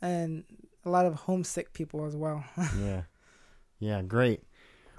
and 0.00 0.44
a 0.84 0.90
lot 0.90 1.06
of 1.06 1.14
homesick 1.14 1.72
people 1.72 2.04
as 2.04 2.16
well. 2.16 2.44
yeah. 2.80 3.02
Yeah 3.78 4.02
great. 4.02 4.42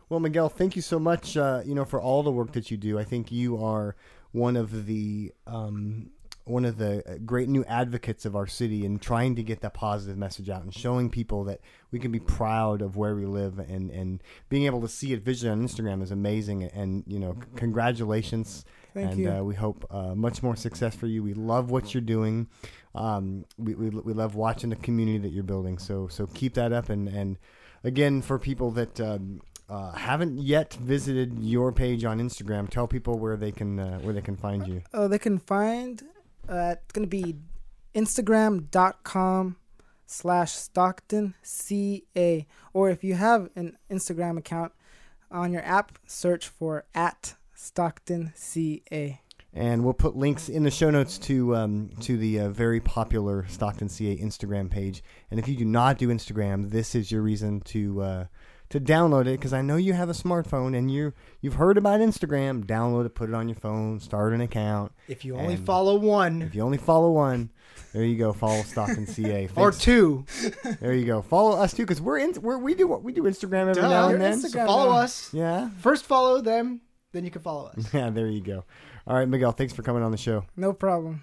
Well 0.10 0.20
miguel 0.20 0.50
thank 0.50 0.76
you 0.76 0.82
so 0.82 1.00
much 1.00 1.38
uh, 1.38 1.62
you 1.66 1.74
know 1.74 1.86
for 1.86 2.00
all 2.00 2.24
the 2.24 2.32
work 2.32 2.52
that 2.54 2.70
you 2.70 2.78
do. 2.78 3.00
I 3.00 3.04
think 3.04 3.32
you 3.32 3.64
are 3.64 3.96
one 4.32 4.58
of 4.58 4.86
the 4.86 5.32
um, 5.48 6.12
one 6.46 6.64
of 6.64 6.78
the 6.78 7.04
uh, 7.10 7.18
great 7.26 7.50
new 7.50 7.66
advocates 7.66 8.24
of 8.24 8.36
our 8.36 8.46
city 8.46 8.86
and 8.86 9.02
trying 9.02 9.36
to 9.36 9.44
get 9.44 9.62
that 9.62 9.74
positive 9.74 10.16
message 10.16 10.48
out 10.48 10.62
and 10.62 10.74
showing 10.74 11.10
people 11.10 11.44
that 11.44 11.60
we 11.92 12.00
can 12.00 12.12
be 12.12 12.20
proud 12.20 12.82
of 12.82 12.96
where 12.96 13.16
we 13.16 13.26
live 13.26 13.58
and, 13.58 13.90
and 13.90 14.22
being 14.48 14.66
able 14.66 14.80
to 14.82 14.88
see 14.88 15.12
it 15.12 15.24
visually 15.24 15.52
on 15.52 15.68
Instagram 15.68 16.04
is 16.04 16.12
amazing 16.12 16.64
and 16.64 17.04
you 17.08 17.20
know 17.20 17.34
c- 17.34 17.48
congratulations. 17.56 18.64
Thank 18.94 19.12
and 19.12 19.20
you. 19.20 19.32
Uh, 19.32 19.42
we 19.42 19.56
hope 19.56 19.86
uh, 19.90 20.14
much 20.16 20.44
more 20.44 20.56
success 20.56 20.96
for 20.96 21.08
you. 21.08 21.24
We 21.24 21.34
love 21.34 21.72
what 21.72 21.94
you're 21.94 22.02
doing. 22.02 22.48
Um, 22.94 23.46
we, 23.58 23.74
we, 23.74 23.90
we 23.90 24.14
love 24.14 24.36
watching 24.36 24.70
the 24.70 24.78
community 24.78 25.18
that 25.18 25.30
you're 25.30 25.44
building. 25.44 25.80
So 25.80 26.08
so 26.08 26.28
keep 26.28 26.54
that 26.54 26.72
up. 26.72 26.90
And 26.90 27.08
and 27.10 27.38
again 27.84 28.22
for 28.22 28.38
people 28.38 28.70
that 28.72 29.02
um, 29.02 29.42
uh, 29.68 29.94
haven't 29.94 30.38
yet 30.38 30.76
visited 30.76 31.40
your 31.40 31.72
page 31.72 32.06
on 32.06 32.20
Instagram, 32.20 32.70
tell 32.70 32.88
people 32.88 33.18
where 33.18 33.36
they 33.36 33.52
can 33.52 33.80
uh, 33.80 33.98
where 34.00 34.14
they 34.14 34.22
can 34.22 34.38
find 34.38 34.68
you. 34.68 34.84
Oh, 34.94 35.08
they 35.08 35.20
can 35.20 35.40
find 35.40 36.04
uh, 36.50 36.76
it's 36.78 36.92
gonna 36.92 37.08
be 37.08 37.36
Instagram.com 37.94 39.58
slash 40.06 40.54
Stockton 40.54 41.34
CA. 41.42 42.46
Or 42.74 42.90
if 42.90 43.04
you 43.04 43.16
have 43.16 43.50
an 43.56 43.78
Instagram 43.90 44.38
account 44.38 44.74
on 45.32 45.52
your 45.52 45.64
app, 45.64 45.98
search 46.06 46.48
for 46.48 46.86
at 46.94 47.36
Stockton 47.54 48.34
CA. 48.36 49.22
And 49.54 49.86
we'll 49.86 49.94
put 49.94 50.18
links 50.18 50.50
in 50.50 50.64
the 50.64 50.72
show 50.72 50.90
notes 50.90 51.18
to 51.20 51.56
um, 51.56 51.90
to 52.02 52.18
the 52.18 52.42
uh, 52.42 52.50
very 52.50 52.82
popular 52.82 53.46
Stockton 53.48 53.88
CA 53.88 54.18
Instagram 54.18 54.70
page. 54.70 55.02
And 55.32 55.40
if 55.40 55.48
you 55.48 55.56
do 55.56 55.64
not 55.64 55.98
do 55.98 56.10
Instagram, 56.10 56.72
this 56.72 56.94
is 56.94 57.10
your 57.10 57.22
reason 57.22 57.62
to 57.62 58.02
uh, 58.02 58.26
to 58.76 58.82
download 58.82 59.22
it 59.22 59.40
because 59.40 59.54
I 59.54 59.62
know 59.62 59.78
you 59.78 59.94
have 59.94 60.10
a 60.10 60.14
smartphone 60.14 60.78
and 60.78 60.92
you 60.92 61.14
you've 61.40 61.54
heard 61.54 61.78
about 61.78 62.02
Instagram. 62.02 62.66
Download 62.66 63.06
it, 63.06 63.16
put 63.16 63.30
it 63.30 63.36
on 63.36 63.48
your 63.48 63.56
phone, 63.56 64.00
start 64.02 64.34
an 64.34 64.42
account. 64.42 64.92
If 65.08 65.24
you 65.24 65.38
only 65.38 65.56
follow 65.56 65.98
one 65.98 66.42
If 66.42 66.54
you 66.54 66.62
only 66.62 66.78
follow 66.78 67.12
one, 67.12 67.52
there 67.94 68.04
you 68.04 68.18
go. 68.18 68.34
Follow 68.34 68.62
Stockton 68.64 69.08
CA. 69.08 69.48
or 69.56 69.72
two, 69.72 70.26
There 70.82 70.94
you 70.94 71.06
go. 71.06 71.22
Follow 71.22 71.58
us 71.58 71.74
too 71.74 71.84
because 71.84 72.02
we're 72.02 72.18
in. 72.18 72.34
We're, 72.42 72.58
we 72.58 72.76
do 72.76 72.86
what 72.88 73.02
we 73.02 73.14
do 73.14 73.24
Instagram 73.24 73.70
every 73.70 73.82
Duh. 73.82 73.90
now 73.90 74.10
and 74.10 74.22
then. 74.22 74.40
So 74.40 74.50
follow 74.66 74.92
now. 74.92 74.98
us. 74.98 75.34
Yeah. 75.34 75.70
First 75.80 76.04
follow 76.06 76.42
them, 76.42 76.82
then 77.14 77.24
you 77.24 77.32
can 77.32 77.42
follow 77.42 77.68
us. 77.68 77.88
Yeah. 77.94 78.10
There 78.10 78.28
you 78.28 78.42
go. 78.42 78.66
All 79.08 79.16
right, 79.16 79.28
Miguel. 79.28 79.54
Thanks 79.54 79.74
for 79.74 79.84
coming 79.84 80.04
on 80.04 80.12
the 80.12 80.18
show. 80.18 80.44
No 80.58 80.74
problem. 80.74 81.22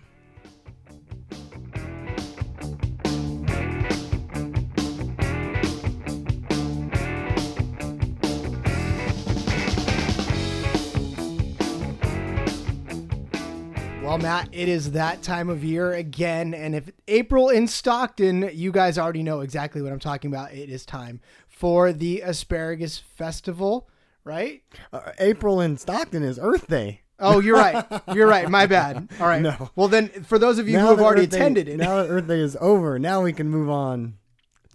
Well, 14.12 14.20
Matt, 14.20 14.51
it 14.53 14.68
is 14.68 14.92
that 14.92 15.22
time 15.22 15.48
of 15.48 15.64
year 15.64 15.94
again, 15.94 16.53
and 16.53 16.75
if 16.75 16.90
April 17.09 17.48
in 17.48 17.66
Stockton, 17.66 18.51
you 18.53 18.70
guys 18.70 18.98
already 18.98 19.22
know 19.22 19.40
exactly 19.40 19.81
what 19.81 19.90
I'm 19.90 19.98
talking 19.98 20.31
about. 20.31 20.53
It 20.53 20.68
is 20.68 20.85
time 20.85 21.22
for 21.48 21.94
the 21.94 22.20
Asparagus 22.20 22.98
Festival, 22.98 23.88
right? 24.22 24.61
Uh, 24.92 25.12
April 25.18 25.62
in 25.62 25.79
Stockton 25.79 26.22
is 26.22 26.38
Earth 26.38 26.66
Day. 26.66 27.01
Oh, 27.18 27.40
you're 27.40 27.57
right. 27.57 27.87
You're 28.14 28.27
right. 28.27 28.51
My 28.51 28.66
bad. 28.66 29.09
All 29.18 29.27
right. 29.27 29.40
No. 29.40 29.70
Well, 29.77 29.88
then, 29.88 30.09
for 30.25 30.38
those 30.38 30.59
of 30.59 30.68
you 30.68 30.79
who 30.79 30.88
have 30.88 31.01
already 31.01 31.27
Day- 31.27 31.38
attended 31.38 31.68
it, 31.70 31.79
now 31.79 32.03
that 32.03 32.11
Earth 32.11 32.29
Day 32.29 32.40
is 32.40 32.55
over, 32.61 32.98
now 32.98 33.22
we 33.22 33.33
can 33.33 33.48
move 33.48 33.70
on 33.70 34.18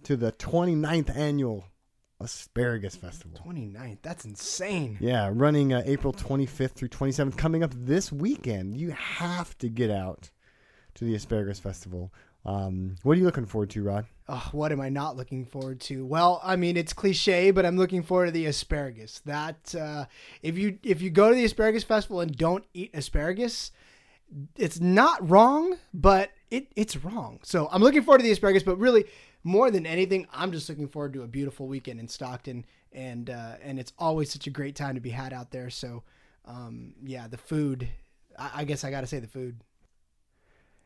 to 0.02 0.16
the 0.16 0.32
29th 0.32 1.16
annual 1.16 1.64
Asparagus 2.20 2.96
Festival. 2.96 3.38
29th. 3.46 3.98
That's 4.02 4.24
insane. 4.24 4.98
Yeah, 5.00 5.30
running 5.32 5.72
uh, 5.72 5.82
April 5.86 6.12
25th 6.12 6.72
through 6.72 6.88
27th, 6.88 7.36
coming 7.36 7.62
up 7.62 7.72
this 7.74 8.10
weekend. 8.10 8.76
You 8.76 8.90
have 8.90 9.56
to 9.58 9.68
get 9.68 9.90
out 9.90 10.30
to 10.94 11.04
the 11.04 11.14
Asparagus 11.14 11.60
Festival. 11.60 12.12
Um, 12.44 12.96
what 13.02 13.16
are 13.16 13.20
you 13.20 13.24
looking 13.24 13.46
forward 13.46 13.70
to, 13.70 13.82
Rod? 13.82 14.06
Oh, 14.28 14.48
what 14.52 14.72
am 14.72 14.80
I 14.80 14.88
not 14.88 15.16
looking 15.16 15.44
forward 15.44 15.80
to? 15.82 16.04
Well, 16.04 16.40
I 16.42 16.56
mean, 16.56 16.76
it's 16.76 16.92
cliche, 16.92 17.50
but 17.50 17.64
I'm 17.64 17.76
looking 17.76 18.02
forward 18.02 18.26
to 18.26 18.32
the 18.32 18.46
asparagus. 18.46 19.20
That 19.24 19.74
uh, 19.74 20.06
if 20.42 20.58
you 20.58 20.78
if 20.82 21.00
you 21.00 21.10
go 21.10 21.28
to 21.28 21.34
the 21.34 21.44
asparagus 21.44 21.84
festival 21.84 22.20
and 22.20 22.36
don't 22.36 22.64
eat 22.74 22.90
asparagus, 22.94 23.70
it's 24.56 24.80
not 24.80 25.28
wrong, 25.28 25.76
but 25.94 26.30
it 26.50 26.68
it's 26.76 26.96
wrong. 26.96 27.40
So 27.42 27.68
I'm 27.70 27.82
looking 27.82 28.02
forward 28.02 28.18
to 28.18 28.24
the 28.24 28.32
asparagus, 28.32 28.62
but 28.62 28.78
really 28.78 29.04
more 29.44 29.70
than 29.70 29.86
anything, 29.86 30.26
I'm 30.32 30.52
just 30.52 30.68
looking 30.68 30.88
forward 30.88 31.12
to 31.14 31.22
a 31.22 31.26
beautiful 31.26 31.66
weekend 31.66 32.00
in 32.00 32.08
Stockton, 32.08 32.64
and 32.92 33.30
uh, 33.30 33.54
and 33.62 33.78
it's 33.78 33.92
always 33.98 34.32
such 34.32 34.46
a 34.46 34.50
great 34.50 34.74
time 34.76 34.94
to 34.94 35.00
be 35.00 35.10
had 35.10 35.32
out 35.32 35.50
there. 35.50 35.70
So 35.70 36.02
um, 36.44 36.94
yeah, 37.04 37.28
the 37.28 37.38
food. 37.38 37.88
I, 38.38 38.50
I 38.56 38.64
guess 38.64 38.84
I 38.84 38.90
got 38.90 39.02
to 39.02 39.06
say 39.06 39.18
the 39.20 39.26
food. 39.28 39.60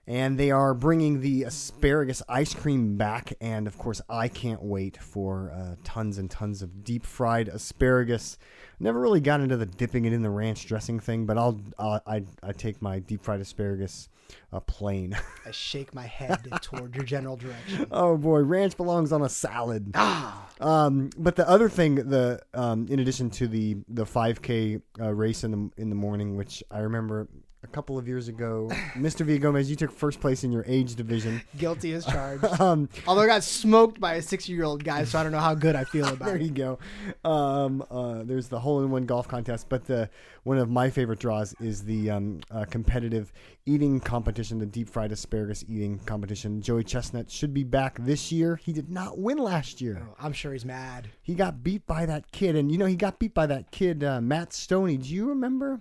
and 0.06 0.36
they 0.36 0.50
are 0.50 0.74
bringing 0.74 1.20
the 1.20 1.44
asparagus 1.44 2.22
ice 2.28 2.54
cream 2.54 2.96
back 2.96 3.32
and 3.40 3.68
of 3.68 3.78
course 3.78 4.00
i 4.08 4.26
can't 4.26 4.60
wait 4.62 4.96
for 4.96 5.52
uh, 5.52 5.76
tons 5.84 6.18
and 6.18 6.28
tons 6.30 6.60
of 6.60 6.82
deep 6.82 7.06
fried 7.06 7.46
asparagus 7.48 8.36
never 8.80 8.98
really 8.98 9.20
got 9.20 9.40
into 9.40 9.56
the 9.56 9.66
dipping 9.66 10.04
it 10.04 10.12
in 10.12 10.22
the 10.22 10.30
ranch 10.30 10.66
dressing 10.66 10.98
thing 10.98 11.24
but 11.24 11.38
i'll 11.38 11.60
uh, 11.78 12.00
I, 12.04 12.24
I 12.42 12.50
take 12.52 12.82
my 12.82 12.98
deep 12.98 13.22
fried 13.22 13.40
asparagus 13.40 14.08
uh, 14.52 14.60
plain. 14.60 15.16
I 15.46 15.50
shake 15.50 15.94
my 15.94 16.06
head 16.06 16.48
toward 16.60 16.94
your 16.94 17.04
general 17.04 17.36
direction. 17.36 17.86
oh 17.90 18.16
boy 18.16 18.40
ranch 18.40 18.76
belongs 18.76 19.12
on 19.12 19.22
a 19.22 19.28
salad 19.28 19.90
Ah, 19.94 20.48
um, 20.60 21.10
but 21.16 21.36
the 21.36 21.48
other 21.48 21.68
thing, 21.68 21.96
the 21.96 22.40
um, 22.54 22.86
in 22.88 23.00
addition 23.00 23.30
to 23.30 23.48
the 23.48 23.76
the 23.88 24.04
5K 24.04 24.82
uh, 25.00 25.12
race 25.12 25.44
in 25.44 25.50
the 25.50 25.82
in 25.82 25.88
the 25.88 25.96
morning, 25.96 26.36
which 26.36 26.62
I 26.70 26.80
remember 26.80 27.28
a 27.64 27.66
couple 27.68 27.96
of 27.96 28.08
years 28.08 28.28
ago, 28.28 28.68
Mr. 28.94 29.24
V 29.24 29.38
Gomez, 29.38 29.70
you 29.70 29.76
took 29.76 29.92
first 29.92 30.20
place 30.20 30.42
in 30.44 30.50
your 30.52 30.64
age 30.66 30.94
division. 30.96 31.40
guilty 31.56 31.92
as 31.92 32.04
charged. 32.12 32.44
Um, 32.60 32.88
Although 33.06 33.22
I 33.22 33.26
got 33.26 33.44
smoked 33.44 34.00
by 34.00 34.14
a 34.14 34.22
six-year-old 34.22 34.82
guy, 34.84 35.04
so 35.04 35.18
I 35.18 35.22
don't 35.22 35.32
know 35.32 35.38
how 35.38 35.54
good 35.54 35.76
I 35.76 35.84
feel 35.84 36.06
about 36.08 36.26
there 36.26 36.36
it. 36.36 36.38
There 36.38 36.46
you 36.46 36.78
go. 37.24 37.28
Um, 37.28 37.84
uh, 37.90 38.22
there's 38.24 38.48
the 38.48 38.58
hole 38.58 38.82
in 38.82 38.90
one 38.90 39.04
golf 39.06 39.28
contest, 39.28 39.68
but 39.68 39.84
the 39.84 40.10
one 40.42 40.58
of 40.58 40.68
my 40.68 40.90
favorite 40.90 41.20
draws 41.20 41.54
is 41.60 41.84
the 41.84 42.10
um, 42.10 42.40
uh, 42.50 42.64
competitive 42.64 43.32
eating 43.64 44.00
competition, 44.00 44.58
the 44.58 44.66
deep 44.66 44.88
fried 44.88 45.12
asparagus 45.12 45.64
eating 45.68 46.00
competition. 46.00 46.60
Joey 46.60 46.82
Chestnut 46.82 47.30
should 47.30 47.54
be 47.54 47.62
back 47.62 47.96
this 48.00 48.32
year. 48.32 48.56
He 48.56 48.72
did 48.72 48.90
not 48.90 49.18
win 49.18 49.38
last 49.38 49.80
year. 49.80 50.02
Oh, 50.04 50.16
I'm 50.18 50.32
sure 50.32 50.52
he's 50.52 50.64
mad. 50.64 51.08
He 51.22 51.34
got 51.34 51.62
beat 51.62 51.86
by 51.86 52.06
that 52.06 52.32
kid, 52.32 52.56
and 52.56 52.72
you 52.72 52.78
know 52.78 52.86
he 52.86 52.96
got 52.96 53.20
beat 53.20 53.34
by 53.34 53.46
that 53.46 53.70
kid 53.70 54.02
uh, 54.02 54.20
Matt 54.20 54.52
Stoney. 54.52 54.96
Do 54.96 55.08
you 55.08 55.28
remember 55.28 55.80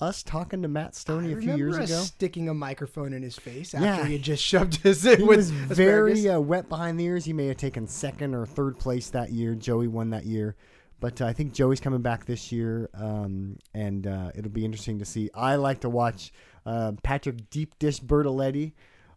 us 0.00 0.22
talking 0.22 0.62
to 0.62 0.68
Matt 0.68 0.94
Stoney 0.94 1.34
I 1.34 1.38
a 1.38 1.40
few 1.40 1.56
years 1.56 1.76
ago? 1.76 2.00
sticking 2.02 2.48
a 2.48 2.54
microphone 2.54 3.12
in 3.12 3.22
his 3.22 3.36
face 3.36 3.74
after 3.74 3.84
Yeah. 3.86 4.04
he 4.06 4.14
had 4.14 4.22
just 4.22 4.42
shoved 4.52 4.76
his 4.76 5.02
He 5.02 5.22
was 5.22 5.50
very 5.50 6.28
uh, 6.28 6.40
wet 6.40 6.68
behind 6.68 6.98
the 6.98 7.04
ears. 7.04 7.24
He 7.24 7.32
may 7.32 7.46
have 7.46 7.56
taken 7.56 7.86
second 7.86 8.34
or 8.34 8.46
third 8.46 8.78
place 8.78 9.10
that 9.10 9.30
year. 9.30 9.54
Joey 9.54 9.88
won 9.88 10.10
that 10.10 10.24
year, 10.24 10.56
but 11.00 11.20
uh, 11.20 11.26
I 11.26 11.32
think 11.32 11.52
Joey's 11.52 11.80
coming 11.80 12.02
back 12.02 12.24
this 12.26 12.50
year, 12.52 12.88
um, 12.94 13.58
and 13.74 14.06
uh, 14.06 14.30
it'll 14.34 14.50
be 14.50 14.64
interesting 14.64 14.98
to 15.00 15.04
see. 15.04 15.30
I 15.34 15.56
like 15.56 15.80
to 15.80 15.88
watch 15.90 16.32
uh, 16.66 16.92
Patrick 17.02 17.50
Deep 17.50 17.78
Dish 17.78 18.00
Bertoletti. 18.00 18.72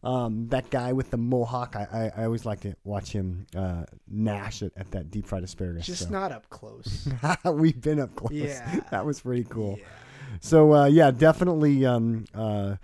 Um, 0.05 0.47
that 0.49 0.69
guy 0.69 0.91
with 0.91 1.11
the 1.11 1.17
mohawk, 1.17 1.77
I, 1.77 2.11
I, 2.17 2.21
I 2.21 2.25
always 2.25 2.45
like 2.45 2.59
to 2.61 2.75
watch 2.83 3.13
him 3.13 3.47
uh, 3.55 3.83
gnash 4.05 4.61
it 4.61 4.73
at 4.75 4.91
that 4.91 5.09
deep 5.11 5.25
fried 5.25 5.45
asparagus. 5.45 5.85
just 5.85 6.03
so. 6.03 6.09
not 6.09 6.33
up 6.33 6.49
close. 6.49 7.07
We've 7.45 7.79
been 7.79 8.01
up 8.01 8.13
close. 8.13 8.33
Yeah. 8.33 8.81
that 8.91 9.05
was 9.05 9.21
pretty 9.21 9.45
cool. 9.45 9.77
Yeah. 9.79 9.85
So 10.41 10.73
uh, 10.73 10.85
yeah, 10.85 11.11
definitely 11.11 11.85
um, 11.85 12.25
uh, 12.33 12.77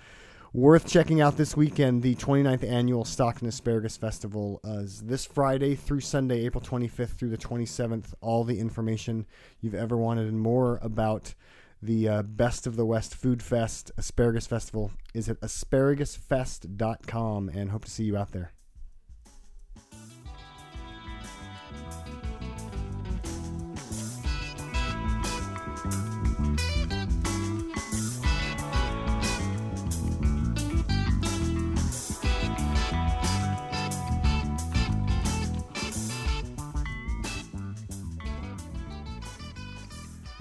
worth 0.53 0.88
checking 0.88 1.19
out 1.21 1.38
this 1.38 1.55
weekend. 1.55 2.03
The 2.03 2.15
29th 2.15 2.69
annual 2.69 3.05
Stockton 3.05 3.47
Asparagus 3.47 3.95
Festival 3.97 4.59
uh, 4.65 4.79
is 4.79 5.01
this 5.01 5.25
Friday 5.25 5.75
through 5.75 6.01
Sunday, 6.01 6.45
April 6.45 6.63
25th 6.63 7.17
through 7.17 7.29
the 7.29 7.38
27th. 7.38 8.13
All 8.21 8.43
the 8.43 8.59
information 8.59 9.25
you've 9.62 9.75
ever 9.75 9.95
wanted 9.97 10.27
and 10.27 10.39
more 10.39 10.79
about 10.81 11.33
the 11.81 12.09
uh, 12.09 12.23
Best 12.23 12.67
of 12.67 12.75
the 12.75 12.85
West 12.85 13.15
Food 13.15 13.41
Fest 13.41 13.89
Asparagus 13.97 14.45
Festival 14.47 14.91
is 15.13 15.29
at 15.29 15.39
asparagusfest.com, 15.39 17.49
and 17.49 17.71
hope 17.71 17.85
to 17.85 17.91
see 17.91 18.03
you 18.03 18.17
out 18.17 18.33
there. 18.33 18.51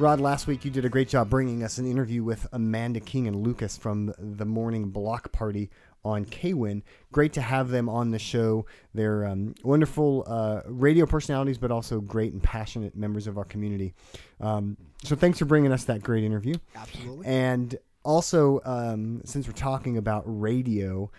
Rod, 0.01 0.21
last 0.21 0.47
week 0.47 0.65
you 0.65 0.71
did 0.71 0.85
a 0.85 0.89
great 0.89 1.09
job 1.09 1.29
bringing 1.29 1.65
us 1.65 1.79
an 1.79 1.85
interview 1.85 2.23
with 2.23 2.47
Amanda 2.53 3.01
King 3.01 3.27
and 3.27 3.35
Lucas 3.45 3.77
from 3.77 4.15
the 4.17 4.45
Morning 4.45 4.91
Block 4.91 5.33
Party 5.33 5.71
on 6.05 6.25
KWIN. 6.25 6.83
Great 7.11 7.33
to 7.33 7.41
have 7.41 7.71
them 7.71 7.89
on 7.89 8.13
the 8.13 8.19
show. 8.21 8.65
They're 8.95 9.25
um, 9.25 9.57
wonderful 9.65 10.23
uh, 10.29 10.61
radio 10.67 11.05
personalities, 11.05 11.59
but 11.59 11.73
also 11.73 12.01
great 12.01 12.33
and 12.33 12.41
passionate 12.41 12.95
members 12.95 13.27
of 13.27 13.37
our 13.39 13.45
community. 13.45 13.93
Um, 14.41 14.77
so 15.03 15.17
thanks 15.17 15.41
for 15.41 15.47
bringing 15.47 15.73
us 15.73 15.83
that 15.87 16.01
great 16.01 16.23
interview. 16.23 16.55
Absolutely. 16.77 17.27
And 17.27 17.77
also, 18.05 18.61
um, 18.65 19.21
since 19.25 19.49
we're 19.49 19.53
talking 19.55 19.97
about 19.97 20.23
radio, 20.27 21.11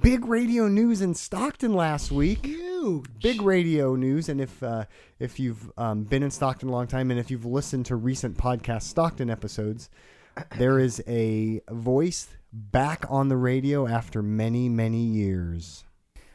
big 0.00 0.24
radio 0.24 0.68
news 0.68 1.02
in 1.02 1.14
Stockton 1.14 1.74
last 1.74 2.10
week 2.10 2.46
Huge. 2.46 3.06
big 3.22 3.42
radio 3.42 3.94
news. 3.94 4.28
And 4.28 4.40
if 4.40 4.62
uh, 4.62 4.84
if 5.18 5.38
you've 5.38 5.70
um, 5.76 6.04
been 6.04 6.22
in 6.22 6.30
Stockton 6.30 6.68
a 6.68 6.72
long 6.72 6.86
time, 6.86 7.10
and 7.10 7.20
if 7.20 7.30
you've 7.30 7.44
listened 7.44 7.86
to 7.86 7.96
recent 7.96 8.36
podcast 8.36 8.82
Stockton 8.82 9.30
episodes, 9.30 9.90
there 10.58 10.78
is 10.78 11.02
a 11.06 11.60
voice 11.70 12.28
back 12.52 13.04
on 13.08 13.28
the 13.28 13.36
radio 13.36 13.86
after 13.86 14.22
many 14.22 14.68
many 14.68 15.02
years. 15.02 15.84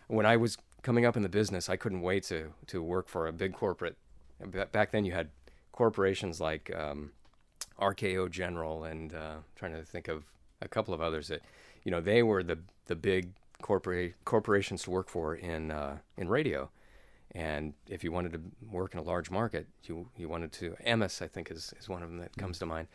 when 0.08 0.26
I 0.26 0.38
was 0.38 0.58
coming 0.84 1.05
up 1.05 1.18
in 1.18 1.24
the 1.24 1.30
business, 1.30 1.70
I 1.70 1.76
couldn't 1.76 2.01
wait 2.01 2.24
to 2.26 2.53
to 2.68 2.82
work 2.82 3.08
for 3.08 3.28
a 3.28 3.34
big 3.34 3.53
corporate. 3.53 3.97
Back 4.72 4.91
then, 4.91 5.03
you 5.03 5.14
had 5.14 5.30
corporations 5.72 6.39
like 6.39 6.72
um, 6.76 7.12
RKO 7.80 8.30
General, 8.30 8.84
and 8.84 9.14
uh, 9.14 9.36
trying 9.55 9.74
to 9.74 9.84
think 9.84 10.08
of 10.08 10.26
a 10.62 10.68
couple 10.68 10.93
of 10.93 11.01
others 11.01 11.28
that, 11.28 11.41
you 11.84 11.91
know, 11.91 12.01
they 12.01 12.22
were 12.24 12.43
the 12.43 12.60
the 12.86 12.95
big 12.95 13.32
corporate 13.62 14.14
corporations 14.26 14.84
to 14.84 14.91
work 14.91 15.10
for 15.10 15.36
in 15.36 15.72
uh, 15.72 15.97
in 16.18 16.30
radio. 16.30 16.70
And 17.32 17.74
if 17.88 18.03
you 18.03 18.12
wanted 18.12 18.34
to 18.34 18.41
work 18.72 18.93
in 18.93 18.99
a 18.99 19.03
large 19.03 19.30
market, 19.30 19.68
you 19.84 20.10
you 20.16 20.30
wanted 20.30 20.51
to. 20.53 20.76
Emmis, 20.86 21.22
I 21.22 21.28
think, 21.28 21.51
is, 21.51 21.74
is 21.80 21.88
one 21.89 22.01
of 22.01 22.10
them 22.10 22.20
that 22.20 22.36
comes 22.38 22.58
to 22.60 22.66
mind. 22.66 22.88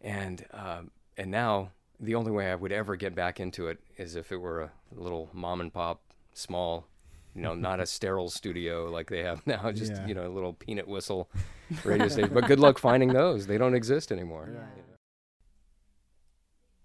And 0.00 0.44
um, 0.52 0.90
and 1.16 1.30
now 1.30 1.70
the 2.00 2.14
only 2.14 2.32
way 2.32 2.50
I 2.50 2.54
would 2.54 2.72
ever 2.72 2.96
get 2.96 3.14
back 3.14 3.38
into 3.40 3.68
it 3.68 3.78
is 3.96 4.16
if 4.16 4.32
it 4.32 4.38
were 4.38 4.62
a 4.62 4.70
little 5.00 5.30
mom 5.32 5.60
and 5.60 5.72
pop, 5.72 6.00
small, 6.32 6.86
you 7.34 7.42
know, 7.42 7.54
not 7.54 7.78
a 7.78 7.86
sterile 7.96 8.30
studio 8.30 8.90
like 8.90 9.10
they 9.10 9.22
have 9.22 9.46
now, 9.46 9.70
just 9.70 9.92
Yeah. 9.92 10.06
you 10.06 10.14
know, 10.14 10.26
a 10.26 10.32
little 10.32 10.54
peanut 10.54 10.88
whistle 10.88 11.30
radio 11.84 12.08
station. 12.08 12.32
But 12.34 12.46
good 12.48 12.58
luck 12.60 12.78
finding 12.78 13.12
those; 13.12 13.46
they 13.46 13.58
don't 13.58 13.74
exist 13.74 14.10
anymore. 14.10 14.48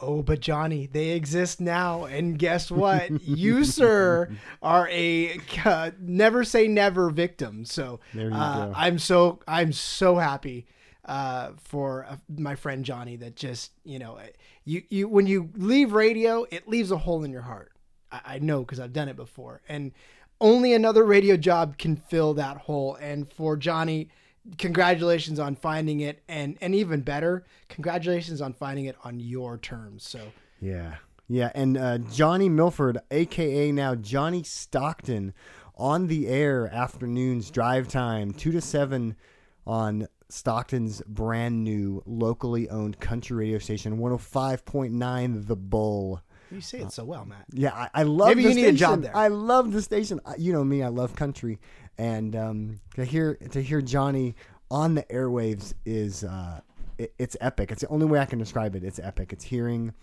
Oh, 0.02 0.22
but 0.22 0.40
Johnny, 0.40 0.88
they 0.88 1.10
exist 1.10 1.60
now, 1.60 2.06
and 2.06 2.40
guess 2.40 2.72
what? 2.72 3.22
you, 3.22 3.66
sir, 3.66 4.30
are 4.62 4.88
a 4.90 5.40
uh, 5.66 5.92
never 6.00 6.44
say 6.44 6.68
never 6.68 7.10
victim. 7.10 7.66
So 7.66 8.00
uh. 8.18 8.74
I'm 8.76 9.00
so 9.00 9.40
I'm 9.48 9.74
so 9.74 10.16
happy 10.16 10.68
uh, 11.06 11.52
for 11.62 12.06
uh, 12.10 12.18
my 12.38 12.56
friend 12.56 12.86
Johnny 12.86 13.16
that 13.18 13.36
just 13.36 13.72
you 13.84 14.00
know 14.00 14.20
you 14.66 14.84
you 14.90 15.08
when 15.08 15.28
you 15.28 15.50
leave 15.56 15.92
radio, 15.92 16.46
it 16.50 16.68
leaves 16.68 16.92
a 16.92 16.98
hole 16.98 17.24
in 17.24 17.32
your 17.32 17.42
heart. 17.42 17.72
I, 18.12 18.22
I 18.26 18.40
know 18.40 18.60
because 18.62 18.80
I've 18.80 18.94
done 18.94 19.10
it 19.10 19.16
before, 19.16 19.62
and 19.68 19.92
only 20.42 20.74
another 20.74 21.04
radio 21.04 21.36
job 21.36 21.78
can 21.78 21.96
fill 21.96 22.34
that 22.36 22.58
hole. 22.58 22.96
And 22.96 23.32
for 23.32 23.58
Johnny, 23.58 24.10
congratulations 24.58 25.40
on 25.40 25.56
finding 25.56 26.00
it, 26.02 26.22
and 26.28 26.58
and 26.62 26.74
even 26.76 27.02
better, 27.02 27.46
congratulations 27.70 28.42
on 28.42 28.54
finding 28.54 28.86
it 28.86 28.96
on 29.04 29.20
your 29.20 29.58
terms. 29.58 30.08
So. 30.08 30.20
Yeah. 30.62 30.96
Yeah. 31.28 31.52
And 31.56 31.78
uh, 31.78 31.98
Johnny 32.00 32.50
Milford, 32.50 32.98
AKA 33.12 33.72
now 33.72 33.96
Johnny 33.96 34.44
Stockton, 34.44 35.34
on 35.76 36.08
the 36.08 36.28
air 36.28 36.68
afternoons, 36.74 37.50
drive 37.52 37.88
time, 37.88 38.34
2 38.34 38.52
to 38.52 38.60
7 38.60 39.16
on 39.66 40.08
Stockton's 40.28 41.02
brand 41.08 41.64
new 41.64 42.04
locally 42.06 42.68
owned 42.70 43.00
country 43.00 43.38
radio 43.38 43.60
station, 43.60 43.98
105.9 44.00 45.48
The 45.48 45.56
Bull. 45.56 46.22
You 46.52 46.62
say 46.62 46.80
it 46.80 46.92
so 46.92 47.06
well, 47.06 47.26
Matt. 47.26 47.46
Yeah, 47.54 47.74
I, 47.76 47.90
I 47.94 48.04
love 48.04 48.30
Maybe 48.30 48.44
the 48.44 48.50
you 48.50 48.56
need 48.56 48.66
a 48.66 48.72
job 48.74 49.00
station. 49.00 49.02
there. 49.04 49.16
I 49.16 49.28
love 49.28 49.72
the 49.72 49.82
station. 49.84 50.20
I- 50.26 50.36
You 50.38 50.52
know 50.52 50.64
me, 50.64 50.82
I 50.82 50.88
love 50.88 51.16
country, 51.16 51.60
and 52.00 52.36
um, 52.36 52.80
to 52.96 53.04
hear 53.04 53.36
to 53.52 53.62
hear 53.62 53.82
Johnny 53.82 54.34
on 54.72 54.96
the 54.96 55.04
airwaves 55.04 55.74
is 55.86 56.24
uh, 56.24 56.62
it, 56.98 57.14
it's 57.20 57.36
epic. 57.42 57.72
It's 57.72 57.82
the 57.82 57.90
only 57.90 58.06
way 58.06 58.20
I 58.20 58.26
can 58.26 58.40
describe 58.40 58.76
it. 58.76 58.84
It's 58.84 59.00
epic. 59.00 59.34
It's 59.34 59.44
hearing 59.44 59.94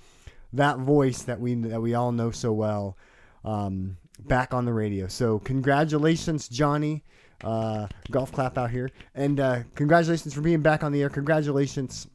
that 0.52 0.78
voice 0.78 1.22
that 1.22 1.40
we 1.40 1.54
that 1.54 1.80
we 1.80 1.94
all 1.94 2.12
know 2.12 2.30
so 2.30 2.52
well 2.52 2.96
um, 3.44 3.96
back 4.20 4.52
on 4.52 4.66
the 4.66 4.74
radio. 4.74 5.08
So 5.08 5.38
congratulations, 5.40 6.48
Johnny. 6.48 7.02
Uh, 7.42 7.86
golf 8.10 8.32
clap 8.32 8.56
out 8.56 8.70
here, 8.70 8.90
and 9.14 9.40
uh, 9.40 9.60
congratulations 9.74 10.34
for 10.34 10.42
being 10.42 10.60
back 10.60 10.84
on 10.84 10.92
the 10.92 11.02
air. 11.02 11.08
Congratulations 11.10 12.06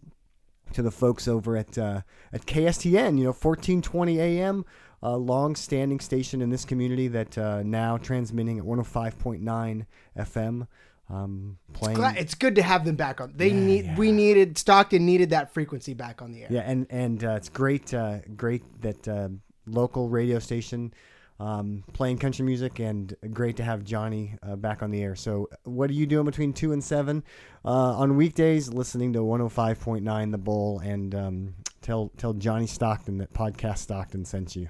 to 0.73 0.81
the 0.81 0.91
folks 0.91 1.27
over 1.27 1.57
at 1.57 1.77
uh, 1.77 2.01
at 2.31 2.45
KSTN, 2.45 3.17
you 3.17 3.23
know, 3.23 3.33
1420 3.33 4.19
AM, 4.19 4.63
a 5.03 5.17
long-standing 5.17 5.99
station 5.99 6.41
in 6.41 6.49
this 6.49 6.63
community 6.65 7.07
that 7.07 7.37
uh, 7.37 7.63
now 7.63 7.97
transmitting 7.97 8.59
at 8.59 8.63
105.9 8.65 9.85
FM, 10.17 10.67
um, 11.09 11.57
playing. 11.73 11.97
Glad- 11.97 12.17
It's 12.17 12.35
good 12.35 12.55
to 12.55 12.61
have 12.61 12.85
them 12.85 12.95
back 12.95 13.19
on. 13.19 13.33
They 13.35 13.49
Yeah, 13.49 13.59
need. 13.65 13.85
yeah. 13.85 13.95
We 13.97 14.11
needed 14.11 14.57
Stockton 14.57 15.05
needed 15.05 15.31
that 15.31 15.53
frequency 15.53 15.93
back 15.93 16.21
on 16.21 16.31
the 16.31 16.43
air. 16.43 16.47
Yeah, 16.51 16.61
and 16.61 16.87
and 16.89 17.23
uh, 17.23 17.31
it's 17.31 17.49
great, 17.49 17.93
uh, 17.93 18.19
great 18.37 18.63
that 18.81 19.07
uh, 19.07 19.29
local 19.65 20.07
radio 20.09 20.39
station 20.39 20.93
um, 21.39 21.83
playing 21.93 22.19
country 22.19 22.45
music, 22.45 22.79
and 22.79 23.13
great 23.31 23.57
to 23.57 23.63
have 23.63 23.83
Johnny 23.83 24.35
uh, 24.43 24.55
back 24.55 24.83
on 24.83 24.91
the 24.91 25.01
air. 25.01 25.15
So, 25.15 25.49
what 25.63 25.89
are 25.89 25.93
you 25.93 26.05
doing 26.05 26.25
between 26.25 26.53
two 26.53 26.71
and 26.71 26.83
seven 26.83 27.23
uh, 27.65 27.69
on 27.97 28.15
weekdays? 28.15 28.71
Listening 28.71 29.11
to 29.13 29.19
105.9 29.19 30.31
The 30.31 30.37
Bull, 30.37 30.79
and 30.79 31.15
um, 31.15 31.55
tell 31.81 32.11
tell 32.17 32.33
Johnny 32.33 32.67
Stockton 32.67 33.17
that 33.17 33.33
Podcast 33.33 33.79
Stockton 33.79 34.23
sent 34.23 34.55
you. 34.55 34.69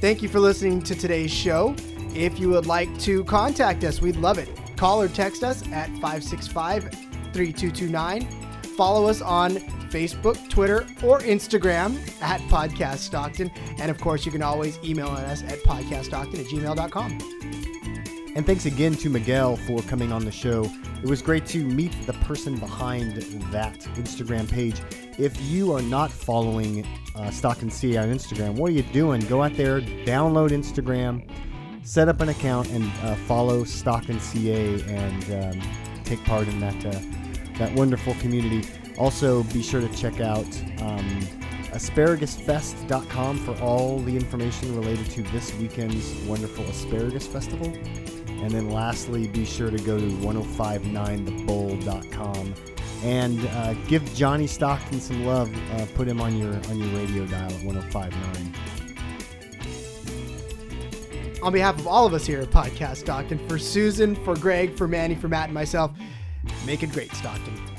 Thank 0.00 0.22
you 0.22 0.28
for 0.30 0.40
listening 0.40 0.80
to 0.82 0.94
today's 0.94 1.30
show. 1.30 1.74
If 2.14 2.38
you 2.40 2.48
would 2.50 2.66
like 2.66 2.98
to 3.00 3.22
contact 3.24 3.84
us, 3.84 4.00
we'd 4.00 4.16
love 4.16 4.38
it. 4.38 4.48
Call 4.76 5.02
or 5.02 5.08
text 5.08 5.44
us 5.44 5.62
at 5.72 5.88
565 6.00 6.84
3229. 7.34 8.26
Follow 8.76 9.06
us 9.06 9.20
on 9.20 9.56
Facebook, 9.90 10.48
Twitter, 10.48 10.86
or 11.04 11.20
Instagram 11.20 11.98
at 12.22 12.40
Podcast 12.42 12.98
Stockton. 12.98 13.50
And 13.78 13.90
of 13.90 14.00
course, 14.00 14.24
you 14.24 14.32
can 14.32 14.42
always 14.42 14.78
email 14.82 15.08
us 15.08 15.42
at 15.42 15.58
podcaststockton 15.64 16.40
at 16.40 16.46
gmail.com. 16.46 17.18
And 18.36 18.46
thanks 18.46 18.64
again 18.64 18.94
to 18.94 19.10
Miguel 19.10 19.56
for 19.56 19.82
coming 19.82 20.12
on 20.12 20.24
the 20.24 20.32
show. 20.32 20.64
It 21.02 21.08
was 21.08 21.20
great 21.20 21.44
to 21.46 21.58
meet 21.58 21.94
the 22.06 22.12
person 22.14 22.56
behind 22.56 23.16
that 23.52 23.80
Instagram 23.96 24.50
page. 24.50 24.80
If 25.20 25.40
you 25.42 25.74
are 25.74 25.82
not 25.82 26.10
following 26.10 26.86
uh, 27.14 27.30
and 27.60 27.70
CA 27.70 27.98
on 27.98 28.08
Instagram, 28.08 28.54
what 28.54 28.70
are 28.70 28.72
you 28.72 28.84
doing? 28.84 29.20
Go 29.20 29.42
out 29.42 29.54
there, 29.54 29.82
download 29.82 30.48
Instagram, 30.48 31.28
set 31.82 32.08
up 32.08 32.22
an 32.22 32.30
account, 32.30 32.70
and 32.70 32.90
uh, 33.02 33.16
follow 33.26 33.58
and 33.58 34.22
CA 34.22 34.82
and 34.84 35.30
um, 35.44 35.60
take 36.04 36.24
part 36.24 36.48
in 36.48 36.58
that 36.60 36.86
uh, 36.86 36.98
that 37.58 37.70
wonderful 37.74 38.14
community. 38.14 38.66
Also, 38.96 39.42
be 39.42 39.62
sure 39.62 39.82
to 39.82 39.94
check 39.94 40.20
out 40.20 40.46
um, 40.80 41.20
asparagusfest.com 41.74 43.38
for 43.40 43.54
all 43.60 43.98
the 43.98 44.16
information 44.16 44.74
related 44.74 45.04
to 45.10 45.22
this 45.24 45.54
weekend's 45.56 46.14
wonderful 46.26 46.64
asparagus 46.64 47.26
festival. 47.26 47.66
And 47.66 48.50
then 48.52 48.70
lastly, 48.70 49.28
be 49.28 49.44
sure 49.44 49.70
to 49.70 49.78
go 49.80 49.98
to 49.98 50.06
1059thebull.com 50.06 52.54
and 53.02 53.46
uh, 53.46 53.74
give 53.86 54.04
Johnny 54.14 54.46
Stockton 54.46 55.00
some 55.00 55.24
love. 55.24 55.50
Uh, 55.72 55.86
put 55.94 56.06
him 56.08 56.20
on 56.20 56.36
your 56.36 56.54
on 56.68 56.78
your 56.78 56.88
radio 56.98 57.26
dial 57.26 57.50
at 57.52 57.64
1059. 57.64 58.54
On 61.42 61.52
behalf 61.52 61.78
of 61.78 61.86
all 61.86 62.06
of 62.06 62.12
us 62.12 62.26
here 62.26 62.40
at 62.40 62.50
Podcast 62.50 62.98
Stockton, 62.98 63.38
for 63.48 63.58
Susan, 63.58 64.14
for 64.14 64.36
Greg, 64.36 64.76
for 64.76 64.86
Manny, 64.86 65.14
for 65.14 65.28
Matt, 65.28 65.44
and 65.44 65.54
myself, 65.54 65.90
make 66.66 66.82
it 66.82 66.92
great, 66.92 67.12
Stockton. 67.12 67.69